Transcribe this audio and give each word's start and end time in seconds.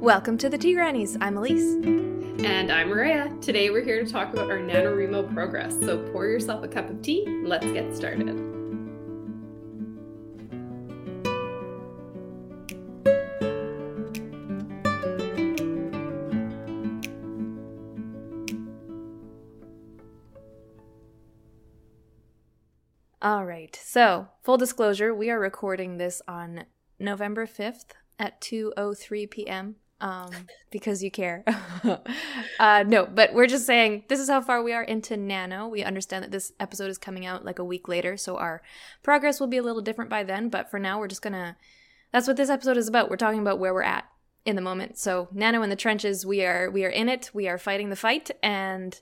Welcome 0.00 0.38
to 0.38 0.48
the 0.48 0.56
Tea 0.56 0.74
Grannies. 0.74 1.18
I'm 1.20 1.36
Elise. 1.36 1.74
And 2.44 2.70
I'm 2.70 2.88
Maria. 2.88 3.36
Today 3.40 3.70
we're 3.70 3.82
here 3.82 4.04
to 4.04 4.08
talk 4.08 4.32
about 4.32 4.48
our 4.48 4.58
NaNoWriMo 4.58 5.34
progress. 5.34 5.74
So 5.80 5.98
pour 6.12 6.24
yourself 6.28 6.62
a 6.62 6.68
cup 6.68 6.88
of 6.88 7.02
tea. 7.02 7.24
Let's 7.42 7.66
get 7.66 7.96
started. 7.96 8.28
All 23.20 23.44
right. 23.44 23.76
So, 23.82 24.28
full 24.44 24.58
disclosure, 24.58 25.12
we 25.12 25.28
are 25.28 25.40
recording 25.40 25.96
this 25.96 26.22
on 26.28 26.66
November 27.00 27.48
5th 27.48 27.94
at 28.16 28.40
2:03 28.40 29.28
p.m. 29.28 29.74
um 30.00 30.30
because 30.70 31.02
you 31.02 31.10
care. 31.10 31.44
uh 32.58 32.84
no, 32.86 33.06
but 33.06 33.34
we're 33.34 33.46
just 33.46 33.66
saying 33.66 34.04
this 34.08 34.20
is 34.20 34.28
how 34.28 34.40
far 34.40 34.62
we 34.62 34.72
are 34.72 34.82
into 34.82 35.16
Nano. 35.16 35.68
We 35.68 35.82
understand 35.82 36.24
that 36.24 36.30
this 36.30 36.52
episode 36.60 36.90
is 36.90 36.98
coming 36.98 37.26
out 37.26 37.44
like 37.44 37.58
a 37.58 37.64
week 37.64 37.88
later, 37.88 38.16
so 38.16 38.36
our 38.36 38.62
progress 39.02 39.40
will 39.40 39.46
be 39.46 39.56
a 39.56 39.62
little 39.62 39.82
different 39.82 40.10
by 40.10 40.22
then, 40.22 40.48
but 40.48 40.70
for 40.70 40.78
now 40.78 40.98
we're 40.98 41.08
just 41.08 41.22
to 41.22 41.56
That's 42.12 42.26
what 42.26 42.36
this 42.36 42.50
episode 42.50 42.76
is 42.76 42.88
about. 42.88 43.10
We're 43.10 43.16
talking 43.16 43.40
about 43.40 43.58
where 43.58 43.74
we're 43.74 43.82
at 43.82 44.08
in 44.44 44.56
the 44.56 44.62
moment. 44.62 44.96
So, 44.98 45.28
Nano 45.32 45.62
in 45.62 45.70
the 45.70 45.76
trenches, 45.76 46.24
we 46.24 46.44
are 46.44 46.70
we 46.70 46.84
are 46.84 46.90
in 46.90 47.08
it. 47.08 47.30
We 47.34 47.48
are 47.48 47.58
fighting 47.58 47.90
the 47.90 47.96
fight 47.96 48.30
and 48.42 48.98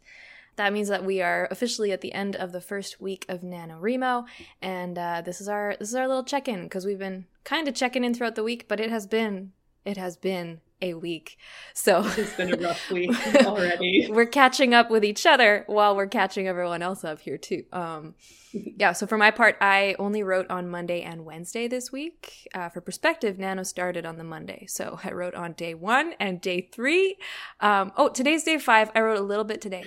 that 0.57 0.73
means 0.73 0.89
that 0.89 1.05
we 1.05 1.21
are 1.21 1.47
officially 1.51 1.93
at 1.93 2.01
the 2.01 2.13
end 2.13 2.35
of 2.35 2.53
the 2.53 2.61
first 2.61 3.01
week 3.01 3.27
of 3.29 3.43
NaNoWriMo. 3.43 4.25
and 4.63 4.99
uh, 4.99 5.23
this 5.23 5.41
is 5.41 5.49
our 5.49 5.77
this 5.79 5.91
is 5.91 5.95
our 5.95 6.09
little 6.09 6.25
check 6.25 6.49
in 6.49 6.63
because 6.65 6.87
we've 6.87 6.99
been 6.99 7.27
kind 7.45 7.69
of 7.69 7.75
checking 7.75 8.05
in 8.05 8.15
throughout 8.15 8.35
the 8.35 8.43
week, 8.43 8.67
but 8.67 8.81
it 8.81 8.91
has 8.91 9.07
been 9.07 9.53
it 9.85 9.97
has 9.97 10.17
been 10.17 10.61
a 10.83 10.95
week, 10.95 11.39
so 11.75 12.03
it's 12.17 12.35
been 12.35 12.53
a 12.53 12.57
rough 12.57 12.91
week 12.91 13.15
already. 13.37 14.09
we're 14.11 14.27
catching 14.27 14.75
up 14.75 14.91
with 14.91 15.05
each 15.05 15.27
other 15.27 15.65
while 15.67 15.97
we're 15.97 16.07
catching 16.07 16.47
everyone 16.49 16.83
else 16.83 17.05
up 17.05 17.21
here 17.21 17.39
too. 17.39 17.65
Um, 17.73 18.15
yeah, 18.53 18.93
so 18.93 19.07
for 19.07 19.19
my 19.19 19.31
part, 19.31 19.57
I 19.61 19.97
only 19.99 20.23
wrote 20.23 20.51
on 20.51 20.69
Monday 20.69 21.03
and 21.03 21.25
Wednesday 21.25 21.69
this 21.69 21.91
week. 21.91 22.49
Uh, 22.55 22.69
for 22.69 22.81
perspective, 22.81 23.39
Nano 23.39 23.63
started 23.63 24.05
on 24.05 24.19
the 24.19 24.25
Monday, 24.25 24.67
so 24.69 24.99
I 25.03 25.13
wrote 25.13 25.35
on 25.35 25.53
day 25.53 25.75
one 25.75 26.15
and 26.21 26.41
day 26.41 26.69
three. 26.73 27.17
Um, 27.61 27.93
oh, 27.97 28.09
today's 28.09 28.45
day 28.45 28.59
five. 28.59 28.91
I 28.95 29.01
wrote 29.01 29.19
a 29.19 29.23
little 29.23 29.45
bit 29.45 29.61
today 29.61 29.85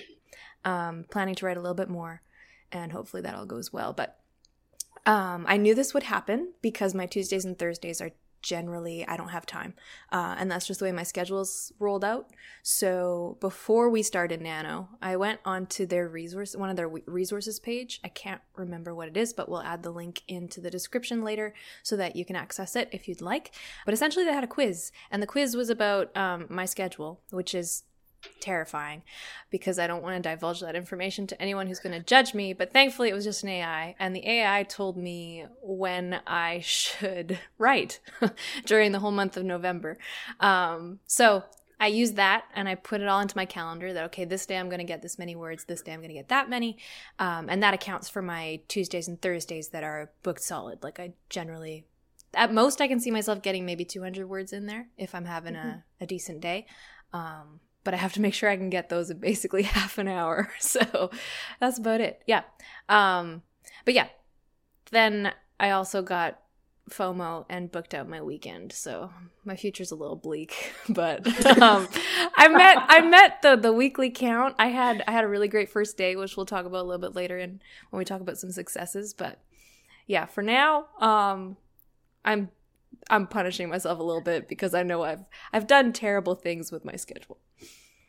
um, 0.66 1.06
planning 1.10 1.36
to 1.36 1.46
write 1.46 1.58
a 1.58 1.62
little 1.62 1.76
bit 1.76 1.90
more, 1.90 2.22
and 2.72 2.92
hopefully 2.92 3.22
that 3.24 3.36
all 3.36 3.46
goes 3.46 3.72
well. 3.72 3.94
But 3.94 4.18
um, 5.06 5.46
I 5.48 5.58
knew 5.58 5.74
this 5.76 5.94
would 5.94 6.04
happen 6.04 6.54
because 6.62 6.94
my 6.94 7.06
Tuesdays 7.06 7.46
and 7.46 7.58
Thursdays 7.58 8.02
are 8.02 8.12
generally 8.42 9.08
I 9.08 9.18
don't 9.18 9.30
have 9.30 9.46
time, 9.46 9.74
uh, 10.12 10.36
and 10.38 10.50
that's 10.50 10.68
just 10.68 10.80
the 10.80 10.86
way 10.86 10.92
my 10.92 11.04
schedule's 11.04 11.72
rolled 11.80 12.04
out. 12.04 12.30
So 12.64 13.38
before 13.40 13.90
we 13.90 14.04
started 14.04 14.42
Nano, 14.42 14.90
I 15.02 15.16
went 15.16 15.40
onto 15.46 15.86
their 15.86 16.08
resource, 16.08 16.56
one 16.56 16.70
of 16.70 16.76
their 16.76 16.90
resources 16.90 17.60
page. 17.60 18.00
I 18.04 18.10
can't 18.10 18.42
remember 18.56 18.94
what 18.94 19.08
it 19.08 19.18
is, 19.18 19.34
but 19.34 19.50
we'll 19.50 19.62
add 19.62 19.84
the 19.84 19.92
link 19.92 20.24
into 20.28 20.62
the 20.62 20.70
description 20.70 21.24
later 21.24 21.54
so 21.84 21.96
that 21.98 22.16
you 22.16 22.26
can 22.26 22.36
access 22.36 22.76
it 22.76 22.90
if 22.92 23.08
you'd 23.08 23.22
like. 23.22 23.54
But 23.86 23.94
essentially, 23.94 24.26
they 24.26 24.34
had 24.34 24.44
a 24.44 24.48
quiz, 24.48 24.92
and 25.12 25.22
the 25.22 25.28
quiz 25.28 25.56
was 25.56 25.70
about 25.70 26.16
um, 26.16 26.48
my 26.50 26.66
schedule, 26.66 27.22
which 27.32 27.54
is 27.54 27.84
terrifying 28.40 29.04
because 29.50 29.80
I 29.80 29.88
don't 29.88 30.04
want 30.04 30.22
to 30.22 30.30
divulge 30.30 30.62
that 30.62 30.76
information 30.76 31.28
to 31.28 31.42
anyone 31.42 31.68
who's 31.68 31.80
going 31.80 31.98
to 31.98 32.06
judge 32.06 32.34
me. 32.34 32.54
But 32.54 32.74
thankfully, 32.74 33.10
it 33.10 33.14
was 33.14 33.26
just 33.26 33.44
an 33.44 33.50
AI, 33.50 33.96
and 34.00 34.16
the 34.16 34.28
AI 34.28 34.64
told 34.64 34.98
me 34.98 35.46
when 35.62 36.22
I 36.26 36.60
should 36.64 37.40
write 37.58 38.00
during 38.66 38.92
the 38.92 39.00
whole 39.00 39.12
month 39.12 39.38
of 39.38 39.46
November. 39.46 39.98
Um, 40.40 41.00
so 41.06 41.44
I 41.80 41.88
use 41.88 42.14
that 42.14 42.44
and 42.54 42.68
I 42.68 42.76
put 42.76 43.00
it 43.00 43.08
all 43.08 43.22
into 43.22 43.38
my 43.38 43.46
calendar 43.46 43.94
that, 43.94 44.04
okay, 44.06 44.26
this 44.26 44.46
day 44.46 44.58
I'm 44.58 44.68
going 44.68 44.80
to 44.80 44.86
get 44.86 45.02
this 45.02 45.18
many 45.18 45.36
words, 45.36 45.64
this 45.64 45.82
day 45.82 45.94
I'm 45.94 46.00
going 46.00 46.10
to 46.10 46.16
get 46.16 46.28
that 46.28 46.50
many. 46.50 46.78
Um, 47.20 47.48
and 47.50 47.64
that 47.64 47.74
accounts 47.74 48.10
for 48.10 48.22
my 48.22 48.60
Tuesdays 48.68 49.08
and 49.08 49.22
Thursdays 49.22 49.70
that 49.70 49.84
are 49.84 50.12
booked 50.22 50.44
solid. 50.44 50.84
Like 50.84 51.00
I 51.00 51.14
generally 51.30 51.86
at 52.34 52.54
most 52.54 52.82
I 52.82 52.88
can 52.88 53.00
see 53.00 53.12
myself 53.12 53.42
getting 53.42 53.66
maybe 53.66 53.86
200 53.86 54.28
words 54.28 54.54
in 54.54 54.66
there 54.66 54.88
if 54.98 55.16
I'm 55.16 55.26
having 55.26 55.54
mm-hmm. 55.54 55.70
a, 55.70 55.84
a 56.02 56.06
decent 56.06 56.42
day. 56.42 56.66
Um, 57.14 57.62
but 57.90 57.96
I 57.96 57.98
have 57.98 58.14
to 58.14 58.22
make 58.22 58.36
sure 58.36 58.52
I 58.52 58.56
can 58.56 58.70
get 58.70 58.90
those 58.90 59.10
in 59.10 59.18
basically 59.18 59.64
half 59.78 59.98
an 59.98 60.08
hour. 60.08 60.52
So 60.60 61.10
that's 61.60 61.80
about 61.80 62.02
it. 62.02 62.22
Yeah. 62.28 62.44
Um, 62.88 63.42
but 63.84 63.96
yeah, 63.96 64.10
then 64.92 65.34
I 65.60 65.72
also 65.72 66.04
got 66.04 66.40
FOMO 66.92 67.46
and 67.50 67.72
booked 67.72 67.96
out 67.96 68.08
my 68.08 68.22
weekend. 68.22 68.72
So 68.74 69.10
my 69.44 69.56
future's 69.56 69.90
a 69.90 69.96
little 69.96 70.16
bleak, 70.16 70.72
but 70.90 71.26
um, 71.60 71.88
I 72.36 72.48
met 72.48 72.78
I 72.88 73.02
met 73.02 73.42
the 73.42 73.56
the 73.56 73.74
weekly 73.74 74.12
count. 74.12 74.54
I 74.60 74.68
had 74.68 75.04
I 75.08 75.12
had 75.12 75.24
a 75.24 75.28
really 75.28 75.48
great 75.48 75.70
first 75.70 75.98
day, 75.98 76.16
which 76.16 76.38
we'll 76.38 76.46
talk 76.46 76.68
about 76.68 76.82
a 76.82 76.88
little 76.88 77.02
bit 77.02 77.16
later 77.16 77.40
and 77.40 77.60
when 77.90 77.98
we 77.98 78.06
talk 78.06 78.22
about 78.22 78.38
some 78.38 78.52
successes. 78.52 79.16
But 79.16 79.40
yeah, 80.06 80.28
for 80.28 80.44
now, 80.44 80.86
um, 81.00 81.58
I'm 82.24 82.50
I'm 83.10 83.28
punishing 83.28 83.70
myself 83.70 84.00
a 84.00 84.04
little 84.04 84.22
bit 84.22 84.48
because 84.48 84.74
I 84.74 84.84
know 84.84 85.04
I've 85.04 85.24
I've 85.54 85.68
done 85.68 85.94
terrible 85.94 86.36
things 86.36 86.72
with 86.72 86.86
my 86.86 86.96
schedule. 86.96 87.40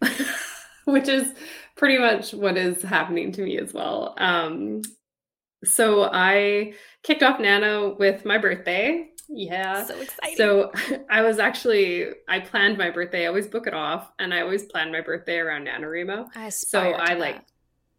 Which 0.84 1.08
is 1.08 1.32
pretty 1.76 1.98
much 1.98 2.32
what 2.32 2.56
is 2.56 2.82
happening 2.82 3.32
to 3.32 3.42
me 3.42 3.58
as 3.58 3.72
well. 3.72 4.14
Um, 4.18 4.82
so 5.64 6.04
I 6.04 6.74
kicked 7.02 7.22
off 7.22 7.38
Nano 7.38 7.96
with 7.96 8.24
my 8.24 8.38
birthday. 8.38 9.08
Yeah. 9.28 9.84
So 9.84 10.00
exciting. 10.00 10.36
So 10.36 10.72
I 11.10 11.22
was 11.22 11.38
actually 11.38 12.08
I 12.28 12.40
planned 12.40 12.78
my 12.78 12.90
birthday. 12.90 13.24
I 13.24 13.28
always 13.28 13.46
book 13.46 13.66
it 13.66 13.74
off 13.74 14.10
and 14.18 14.34
I 14.34 14.40
always 14.40 14.64
plan 14.64 14.90
my 14.90 15.00
birthday 15.00 15.38
around 15.38 15.66
NaNoWriMo. 15.66 16.28
I 16.34 16.48
so 16.48 16.80
I 16.80 17.14
like 17.14 17.42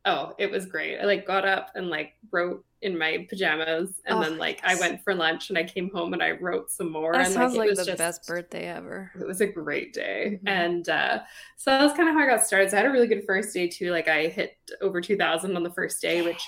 oh, 0.06 0.34
it 0.38 0.52
was 0.52 0.66
great. 0.66 1.00
I 1.00 1.06
like 1.06 1.26
got 1.26 1.46
up 1.46 1.70
and 1.76 1.90
like 1.90 2.14
wrote 2.32 2.66
in 2.82 2.98
my 2.98 3.26
pajamas 3.30 4.02
and 4.06 4.18
oh, 4.18 4.22
then 4.22 4.38
like 4.38 4.60
yes. 4.64 4.78
I 4.78 4.80
went 4.80 5.04
for 5.04 5.14
lunch 5.14 5.50
and 5.50 5.58
I 5.58 5.64
came 5.64 5.92
home 5.92 6.14
and 6.14 6.24
I 6.24 6.32
wrote 6.32 6.72
some 6.72 6.92
more. 6.92 7.14
That 7.14 7.26
and 7.26 7.34
sounds 7.34 7.56
like, 7.56 7.70
like 7.70 7.78
the 7.78 7.86
just, 7.86 7.98
best 7.98 8.28
birthday 8.28 8.68
ever. 8.68 9.12
It 9.20 9.28
was 9.28 9.40
a 9.42 9.48
great 9.48 9.94
day. 9.94 10.34
Mm-hmm. 10.38 10.48
And 10.48 10.90
uh 10.90 11.20
so 11.58 11.72
that 11.72 11.84
was 11.84 11.94
kind 11.94 12.10
of 12.10 12.16
how 12.16 12.22
I 12.22 12.28
got 12.28 12.44
started. 12.44 12.72
So 12.72 12.78
I 12.78 12.82
had 12.82 12.90
a 12.90 12.92
really 12.92 13.08
good 13.08 13.24
first 13.26 13.54
day 13.54 13.68
too. 13.68 13.92
Like 13.92 14.08
I 14.08 14.28
hit 14.28 14.58
over 14.82 15.00
2000 15.00 15.56
on 15.56 15.64
the 15.64 15.70
first 15.70 16.02
day, 16.02 16.24
which 16.24 16.44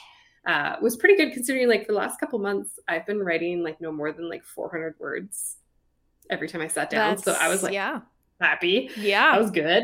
uh 0.47 0.77
was 0.81 0.97
pretty 0.97 1.15
good 1.15 1.33
considering 1.33 1.69
like 1.69 1.85
for 1.85 1.91
the 1.91 1.97
last 1.99 2.19
couple 2.19 2.39
months 2.39 2.79
I've 2.87 3.05
been 3.05 3.19
writing 3.19 3.63
like 3.63 3.79
no 3.79 3.91
more 3.91 4.11
than 4.11 4.27
like 4.27 4.43
400 4.43 4.95
words 4.99 5.57
every 6.31 6.49
time 6.49 6.61
I 6.61 6.67
sat 6.67 6.89
down. 6.89 7.11
That's, 7.11 7.25
so 7.25 7.37
I 7.39 7.49
was 7.49 7.61
like 7.61 7.73
yeah. 7.73 8.01
happy. 8.41 8.89
Yeah. 8.97 9.33
That 9.33 9.41
was 9.41 9.51
good. 9.51 9.83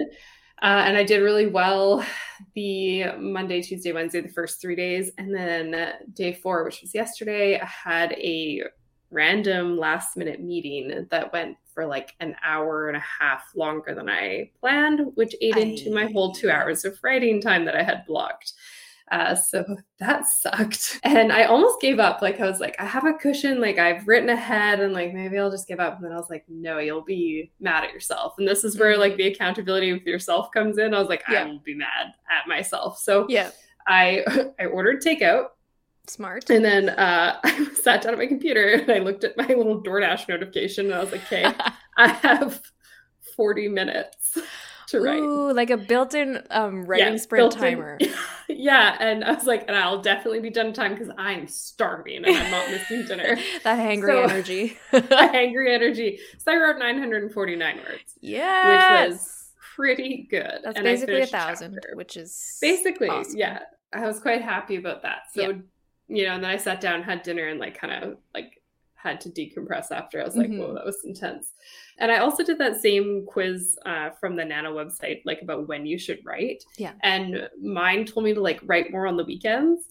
Uh, 0.62 0.84
and 0.86 0.98
I 0.98 1.04
did 1.04 1.22
really 1.22 1.48
well 1.48 2.06
the 2.54 3.14
Monday, 3.18 3.62
Tuesday, 3.62 3.92
Wednesday, 3.94 4.22
the 4.22 4.30
first 4.30 4.62
three 4.62 4.76
days. 4.76 5.12
And 5.18 5.34
then 5.34 5.94
day 6.14 6.34
four, 6.34 6.64
which 6.64 6.82
was 6.82 6.94
yesterday, 6.94 7.60
I 7.60 7.66
had 7.66 8.12
a 8.14 8.64
random 9.12 9.78
last 9.78 10.18
minute 10.18 10.42
meeting 10.42 11.08
that 11.10 11.34
went 11.34 11.58
for 11.74 11.86
like 11.86 12.14
an 12.20 12.36
hour 12.44 12.90
and 12.90 12.98
a 12.98 13.04
half 13.20 13.44
longer 13.56 13.96
than 13.96 14.10
I 14.10 14.52
planned, 14.60 15.12
which 15.16 15.34
ate 15.42 15.56
I... 15.56 15.62
into 15.62 15.94
my 15.94 16.06
whole 16.12 16.34
two 16.34 16.52
hours 16.52 16.86
of 16.86 17.00
writing 17.04 17.42
time 17.42 17.66
that 17.66 17.76
I 17.76 17.84
had 17.84 18.06
blocked. 18.06 18.54
Uh, 19.12 19.36
so 19.36 19.66
that 20.00 20.28
sucked. 20.28 21.00
And 21.04 21.32
I 21.32 21.46
almost 21.46 21.82
gave 21.82 22.00
up. 22.00 22.22
Like, 22.22 22.40
I 22.40 22.46
was 22.46 22.60
like, 22.60 22.76
I 22.80 22.86
have 22.86 23.06
a 23.06 23.14
cushion. 23.14 23.60
Like, 23.60 23.78
I've 23.78 24.08
written 24.08 24.30
ahead 24.30 24.80
and 24.80 24.94
like, 24.94 25.14
maybe 25.14 25.38
I'll 25.38 25.52
just 25.52 25.68
give 25.68 25.80
up. 25.80 25.96
And 25.96 26.06
then 26.06 26.12
I 26.12 26.18
was 26.18 26.30
like, 26.30 26.46
no, 26.48 26.78
you'll 26.78 27.02
be 27.02 27.52
mad 27.60 27.84
at 27.84 27.94
yourself. 27.94 28.36
And 28.38 28.48
this 28.48 28.64
is 28.64 28.78
where 28.78 28.98
like 28.98 29.18
the 29.18 29.28
accountability 29.28 29.92
with 29.94 30.04
yourself 30.04 30.52
comes 30.52 30.78
in. 30.78 30.94
I 30.94 31.00
was 31.00 31.10
like, 31.10 31.24
yeah. 31.30 31.44
I 31.44 31.46
will 31.46 31.60
be 31.60 31.74
mad 31.74 32.14
at 32.30 32.48
myself. 32.48 33.00
So 33.00 33.26
yeah, 33.30 33.52
I, 33.88 34.24
I 34.60 34.66
ordered 34.66 35.02
takeout. 35.02 35.48
Smart. 36.08 36.50
And 36.50 36.64
then 36.64 36.90
uh, 36.90 37.40
I 37.44 37.68
sat 37.82 38.02
down 38.04 38.14
at 38.14 38.20
my 38.20 38.28
computer 38.28 38.74
and 38.74 38.92
I 38.92 39.00
looked 39.00 39.24
at 39.24 39.38
my 39.38 39.48
little 39.48 39.82
DoorDash 39.82 40.28
notification 40.28 40.88
and 40.88 40.96
I 40.96 41.00
was 41.00 41.12
like, 41.12 41.24
okay, 41.26 41.52
I 41.98 42.08
have 42.08 42.62
40 43.36 43.70
minutes 43.70 44.38
to 44.90 45.00
write. 45.00 45.20
Ooh, 45.20 45.54
like 45.54 45.70
a 45.70 45.78
built-in 45.78 46.42
um, 46.50 46.86
writing 46.86 47.14
yeah, 47.14 47.20
sprint 47.20 47.52
timer. 47.52 47.98
yeah, 48.50 48.98
and 49.00 49.24
I 49.24 49.34
was 49.34 49.46
like, 49.46 49.66
and 49.68 49.76
I'll 49.76 50.02
definitely 50.02 50.40
be 50.40 50.50
done 50.50 50.68
in 50.68 50.74
time 50.74 50.94
because 50.94 51.10
I'm 51.18 51.48
starving 51.48 52.26
and 52.26 52.36
I'm 52.36 52.52
not 52.52 52.70
missing 52.70 53.06
dinner. 53.08 53.38
that 53.64 53.80
hangry 53.80 54.08
so, 54.08 54.24
energy. 54.24 54.78
that 54.92 55.34
hangry 55.34 55.74
energy. 55.74 56.20
So 56.40 56.52
I 56.52 56.58
wrote 56.58 56.80
949 56.80 57.78
words. 57.78 58.18
Yeah, 58.22 59.04
which 59.04 59.12
was 59.12 59.52
pretty 59.76 60.28
good. 60.30 60.60
That's 60.64 60.78
and 60.78 60.84
basically 60.84 61.22
a 61.22 61.28
thousand, 61.28 61.74
chapter. 61.76 61.96
which 61.96 62.18
is 62.18 62.58
basically 62.62 63.10
awesome. 63.10 63.38
yeah. 63.38 63.60
I 63.94 64.06
was 64.06 64.20
quite 64.20 64.42
happy 64.42 64.76
about 64.76 65.04
that. 65.04 65.32
So. 65.34 65.42
Yeah. 65.42 65.54
You 66.12 66.26
know, 66.26 66.34
and 66.34 66.44
then 66.44 66.50
I 66.50 66.58
sat 66.58 66.82
down, 66.82 67.04
had 67.04 67.22
dinner, 67.22 67.50
and 67.50 67.60
like 67.60 67.78
kind 67.78 68.04
of 68.04 68.18
like 68.34 68.59
had 69.02 69.22
to 69.22 69.30
decompress 69.30 69.92
after. 69.92 70.22
I 70.22 70.26
was 70.26 70.36
like, 70.36 70.50
mm-hmm. 70.50 70.60
whoa, 70.60 70.74
that 70.74 70.86
was 70.86 71.04
intense. 71.06 71.54
And 71.98 72.12
I 72.12 72.18
also 72.18 72.44
did 72.44 72.58
that 72.58 72.82
same 72.82 73.26
quiz 73.26 73.78
uh, 73.86 74.10
from 74.12 74.36
the 74.36 74.46
Nano 74.46 74.76
website, 74.76 75.22
like 75.26 75.42
about 75.42 75.68
when 75.68 75.86
you 75.86 75.98
should 75.98 76.20
write. 76.26 76.64
Yeah. 76.78 76.94
And 77.04 77.50
mine 77.62 78.06
told 78.06 78.26
me 78.26 78.34
to 78.34 78.42
like 78.42 78.60
write 78.64 78.92
more 78.92 79.08
on 79.08 79.18
the 79.18 79.24
weekends. 79.24 79.84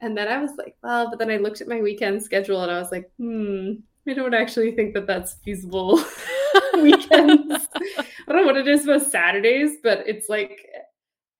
And 0.00 0.16
then 0.16 0.28
I 0.28 0.38
was 0.38 0.52
like, 0.58 0.76
well, 0.82 1.08
but 1.08 1.18
then 1.18 1.30
I 1.30 1.38
looked 1.38 1.62
at 1.62 1.68
my 1.68 1.80
weekend 1.80 2.22
schedule 2.22 2.62
and 2.62 2.70
I 2.70 2.78
was 2.78 2.92
like, 2.92 3.10
hmm, 3.18 3.72
I 4.06 4.12
don't 4.12 4.34
actually 4.34 4.72
think 4.72 4.92
that 4.94 5.06
that's 5.06 5.34
feasible 5.44 5.96
weekends. 6.74 7.68
I 7.74 8.04
don't 8.28 8.42
know 8.42 8.46
what 8.46 8.58
it 8.58 8.68
is 8.68 8.84
about 8.84 9.10
Saturdays, 9.10 9.78
but 9.82 10.06
it's 10.06 10.28
like 10.28 10.60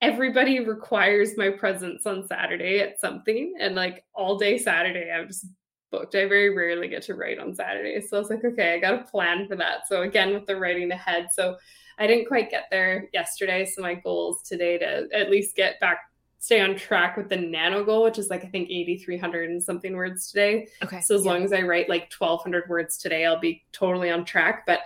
everybody 0.01 0.61
requires 0.61 1.37
my 1.37 1.51
presence 1.51 2.07
on 2.07 2.27
Saturday 2.27 2.81
at 2.81 2.99
something. 3.01 3.55
And 3.61 3.75
like 3.75 4.05
all 4.15 4.39
day 4.39 4.57
Saturday, 4.57 5.11
I'm 5.11 5.29
just 5.29 5.47
booked. 5.91 6.15
I 6.15 6.27
very 6.27 6.55
rarely 6.55 6.89
get 6.89 7.03
to 7.03 7.15
write 7.15 7.39
on 7.39 7.55
Saturdays. 7.55 8.11
So 8.11 8.17
I 8.17 8.21
was 8.21 8.31
like, 8.31 8.45
okay, 8.45 8.75
I 8.75 8.79
got 8.79 9.01
a 9.01 9.05
plan 9.05 9.47
for 9.47 9.57
that. 9.57 9.89
So 9.89 10.03
again, 10.03 10.33
with 10.33 10.47
the 10.47 10.57
writing 10.57 10.91
ahead. 10.91 11.29
So 11.33 11.57
I 11.99 12.07
didn't 12.07 12.27
quite 12.27 12.51
get 12.51 12.65
there 12.71 13.09
yesterday. 13.13 13.65
So 13.65 13.83
my 13.83 13.95
goal 13.95 14.37
is 14.37 14.49
today 14.49 14.79
to 14.79 15.09
at 15.15 15.31
least 15.31 15.57
get 15.57 15.81
back, 15.81 16.01
stay 16.39 16.61
on 16.61 16.77
track 16.77 17.17
with 17.17 17.29
the 17.29 17.37
nano 17.37 17.85
goal, 17.85 18.05
which 18.05 18.19
is 18.19 18.29
like, 18.29 18.45
I 18.45 18.49
think 18.49 18.69
8,300 18.71 19.51
and 19.51 19.63
something 19.63 19.97
words 19.97 20.31
today. 20.31 20.69
Okay. 20.83 21.01
So 21.01 21.15
as 21.15 21.25
yeah. 21.25 21.33
long 21.33 21.45
as 21.45 21.53
I 21.53 21.63
write 21.63 21.89
like 21.89 22.13
1,200 22.17 22.69
words 22.69 22.99
today, 22.99 23.25
I'll 23.25 23.41
be 23.41 23.65
totally 23.73 24.11
on 24.11 24.25
track. 24.25 24.65
But 24.67 24.81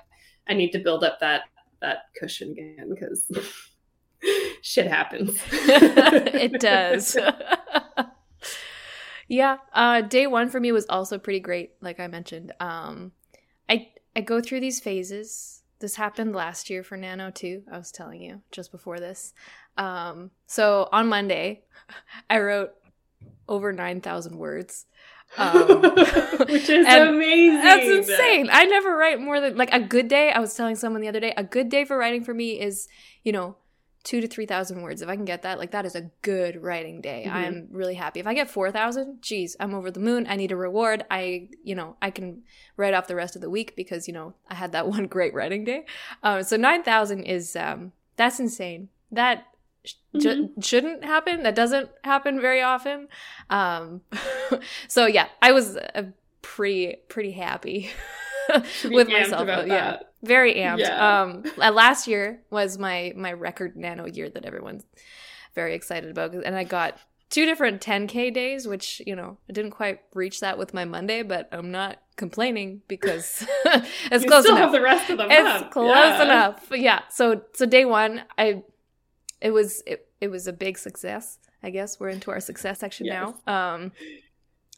I 0.49 0.55
need 0.55 0.71
to 0.73 0.79
build 0.79 1.05
up 1.05 1.21
that 1.21 1.43
that 1.81 1.99
cushion 2.19 2.53
again 2.53 2.91
because 2.91 3.27
shit 4.63 4.87
happens. 4.87 5.39
it 5.53 6.61
does. 6.61 7.17
yeah, 9.31 9.59
uh, 9.73 10.01
day 10.01 10.27
one 10.27 10.49
for 10.49 10.59
me 10.59 10.73
was 10.73 10.87
also 10.89 11.17
pretty 11.17 11.39
great. 11.39 11.71
Like 11.81 12.01
I 12.01 12.09
mentioned, 12.09 12.53
um, 12.59 13.13
I 13.69 13.91
I 14.17 14.23
go 14.23 14.41
through 14.41 14.59
these 14.59 14.81
phases. 14.81 15.63
This 15.79 15.95
happened 15.95 16.35
last 16.35 16.69
year 16.69 16.83
for 16.83 16.97
Nano 16.97 17.31
too. 17.31 17.63
I 17.71 17.79
was 17.79 17.93
telling 17.93 18.21
you 18.21 18.43
just 18.51 18.73
before 18.73 18.99
this. 18.99 19.33
Um, 19.77 20.33
so 20.49 20.89
on 20.91 21.07
Monday, 21.07 21.63
I 22.31 22.41
wrote 22.41 22.73
over 23.49 23.73
nine 23.73 24.01
thousand 24.01 24.37
words. 24.37 24.87
Um, 25.39 25.83
Which 26.49 26.69
is 26.69 26.85
amazing. 26.89 27.63
That's 27.63 28.09
insane. 28.09 28.49
I 28.51 28.65
never 28.65 28.97
write 28.97 29.21
more 29.21 29.41
than 29.41 29.57
like 29.57 29.73
a 29.73 29.79
good 29.79 30.09
day. 30.09 30.33
I 30.33 30.41
was 30.41 30.55
telling 30.55 30.75
someone 30.75 31.03
the 31.03 31.09
other 31.09 31.21
day, 31.21 31.35
a 31.37 31.45
good 31.45 31.69
day 31.69 31.85
for 31.85 31.97
writing 31.97 32.25
for 32.25 32.35
me 32.35 32.61
is, 32.61 32.89
you 33.23 33.31
know, 33.31 33.55
two 34.03 34.21
to 34.21 34.27
three 34.27 34.47
thousand 34.47 34.83
words. 34.83 35.03
If 35.03 35.09
I 35.09 35.17
can 35.17 35.25
get 35.25 35.43
that, 35.43 35.59
like 35.59 35.73
that 35.73 35.85
is 35.85 35.95
a 35.95 36.11
good 36.23 36.63
writing 36.63 37.01
day. 37.01 37.25
Mm-hmm. 37.27 37.37
I'm 37.37 37.69
really 37.71 37.95
happy. 37.95 38.21
If 38.21 38.27
I 38.27 38.35
get 38.35 38.51
four 38.51 38.71
thousand, 38.71 39.23
geez, 39.23 39.57
I'm 39.61 39.75
over 39.75 39.91
the 39.91 40.01
moon. 40.01 40.27
I 40.29 40.37
need 40.37 40.53
a 40.53 40.57
reward. 40.57 41.05
I, 41.11 41.49
you 41.63 41.75
know, 41.75 41.97
I 42.01 42.11
can 42.11 42.43
write 42.77 42.95
off 42.95 43.07
the 43.07 43.15
rest 43.15 43.37
of 43.37 43.43
the 43.43 43.51
week 43.51 43.75
because 43.77 44.09
you 44.09 44.15
know 44.15 44.35
I 44.49 44.55
had 44.55 44.73
that 44.73 44.89
one 44.89 45.07
great 45.07 45.35
writing 45.35 45.65
day. 45.65 45.85
Um, 46.23 46.43
so 46.43 46.57
nine 46.57 46.83
thousand 46.83 47.25
is 47.25 47.57
um, 47.57 47.93
that's 48.17 48.41
insane. 48.41 48.89
That 49.13 49.47
mm-hmm. 50.15 50.61
shouldn't 50.61 51.05
happen. 51.05 51.43
That 51.43 51.55
doesn't 51.55 51.91
happen 52.05 52.41
very 52.41 52.63
often. 52.63 53.09
Um, 53.51 54.03
so 54.89 55.07
yeah, 55.07 55.29
I 55.43 55.53
was 55.53 55.77
uh, 55.77 56.05
pretty 56.43 56.97
pretty 57.09 57.33
happy 57.33 57.91
with 58.85 59.09
myself. 59.09 59.47
yeah, 59.47 59.67
that. 59.67 60.10
Very 60.23 60.55
amped. 60.55 60.79
Yeah. 60.81 61.23
Um, 61.23 61.45
last 61.57 62.07
year 62.07 62.43
was 62.51 62.79
my 62.79 63.13
my 63.17 63.33
record 63.33 63.77
nano 63.77 64.07
year 64.07 64.29
that 64.31 64.45
everyone's 64.45 64.85
very 65.55 65.75
excited 65.75 66.11
about, 66.11 66.35
and 66.35 66.57
I 66.57 66.65
got 66.65 66.99
two 67.31 67.47
different 67.47 67.81
10k 67.81 68.35
days 68.35 68.67
which 68.67 69.01
you 69.07 69.15
know 69.15 69.39
i 69.49 69.53
didn't 69.53 69.71
quite 69.71 70.01
reach 70.15 70.41
that 70.41 70.59
with 70.59 70.75
my 70.75 70.85
monday 70.85 71.23
but 71.23 71.49
i'm 71.53 71.71
not 71.71 71.99
complaining 72.21 72.83
because 72.87 73.47
it's 73.65 74.25
you 74.25 74.29
close 74.29 74.45
still 74.45 74.57
enough. 74.57 74.67
have 74.67 74.73
the 74.73 74.81
rest 74.81 75.09
of 75.09 75.17
the 75.17 75.27
it's 75.31 75.73
close 75.73 75.89
yeah. 75.89 76.23
enough. 76.23 76.71
Yeah. 76.71 77.01
So 77.09 77.41
so 77.55 77.65
day 77.65 77.87
one 77.87 78.23
i 78.37 78.63
it 79.41 79.53
was 79.53 79.83
it, 79.87 80.07
it 80.21 80.29
was 80.29 80.47
a 80.47 80.53
big 80.53 80.77
success 80.77 81.39
i 81.63 81.71
guess. 81.71 81.99
We're 81.99 82.11
into 82.11 82.31
our 82.31 82.41
success 82.41 82.79
section 82.81 83.07
yes. 83.07 83.33
now. 83.47 83.75
Um 83.75 83.93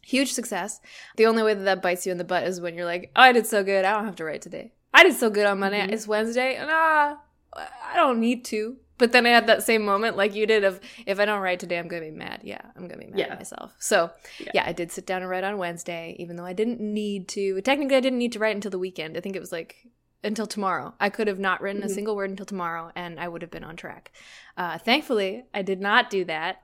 huge 0.04 0.32
success. 0.32 0.80
The 1.16 1.26
only 1.26 1.42
way 1.42 1.54
that 1.54 1.64
that 1.64 1.82
bites 1.82 2.06
you 2.06 2.12
in 2.12 2.18
the 2.18 2.24
butt 2.24 2.44
is 2.44 2.60
when 2.60 2.76
you're 2.76 2.84
like 2.84 3.10
oh 3.16 3.22
i 3.22 3.32
did 3.32 3.46
so 3.46 3.64
good. 3.64 3.84
I 3.84 3.92
don't 3.92 4.04
have 4.04 4.16
to 4.16 4.24
write 4.24 4.42
today 4.42 4.72
i 4.92 5.02
did 5.02 5.14
so 5.14 5.30
good 5.30 5.46
on 5.46 5.58
monday 5.58 5.80
mm-hmm. 5.80 5.92
it's 5.92 6.06
wednesday 6.06 6.56
and 6.56 6.70
ah 6.70 7.16
i 7.54 7.96
don't 7.96 8.20
need 8.20 8.44
to 8.44 8.76
but 9.02 9.10
then 9.10 9.26
I 9.26 9.30
had 9.30 9.48
that 9.48 9.64
same 9.64 9.84
moment 9.84 10.16
like 10.16 10.36
you 10.36 10.46
did 10.46 10.62
of 10.62 10.78
if 11.06 11.18
I 11.18 11.24
don't 11.24 11.40
write 11.40 11.58
today, 11.58 11.76
I'm 11.76 11.88
gonna 11.88 12.02
be 12.02 12.12
mad. 12.12 12.42
Yeah, 12.44 12.60
I'm 12.76 12.86
gonna 12.86 13.00
be 13.00 13.08
mad 13.08 13.18
yeah. 13.18 13.32
at 13.32 13.38
myself. 13.38 13.74
So 13.80 14.12
yeah. 14.38 14.52
yeah. 14.54 14.64
I 14.64 14.72
did 14.72 14.92
sit 14.92 15.06
down 15.06 15.22
and 15.22 15.28
write 15.28 15.42
on 15.42 15.58
Wednesday, 15.58 16.14
even 16.20 16.36
though 16.36 16.44
I 16.44 16.52
didn't 16.52 16.78
need 16.78 17.26
to. 17.30 17.60
Technically, 17.62 17.96
I 17.96 18.00
didn't 18.00 18.20
need 18.20 18.30
to 18.34 18.38
write 18.38 18.54
until 18.54 18.70
the 18.70 18.78
weekend. 18.78 19.16
I 19.16 19.20
think 19.20 19.34
it 19.34 19.40
was 19.40 19.50
like 19.50 19.88
until 20.22 20.46
tomorrow. 20.46 20.94
I 21.00 21.10
could 21.10 21.26
have 21.26 21.40
not 21.40 21.60
written 21.60 21.82
mm-hmm. 21.82 21.90
a 21.90 21.94
single 21.94 22.14
word 22.14 22.30
until 22.30 22.46
tomorrow, 22.46 22.92
and 22.94 23.18
I 23.18 23.26
would 23.26 23.42
have 23.42 23.50
been 23.50 23.64
on 23.64 23.74
track. 23.74 24.12
Uh, 24.56 24.78
thankfully, 24.78 25.46
I 25.52 25.62
did 25.62 25.80
not 25.80 26.08
do 26.08 26.24
that. 26.26 26.60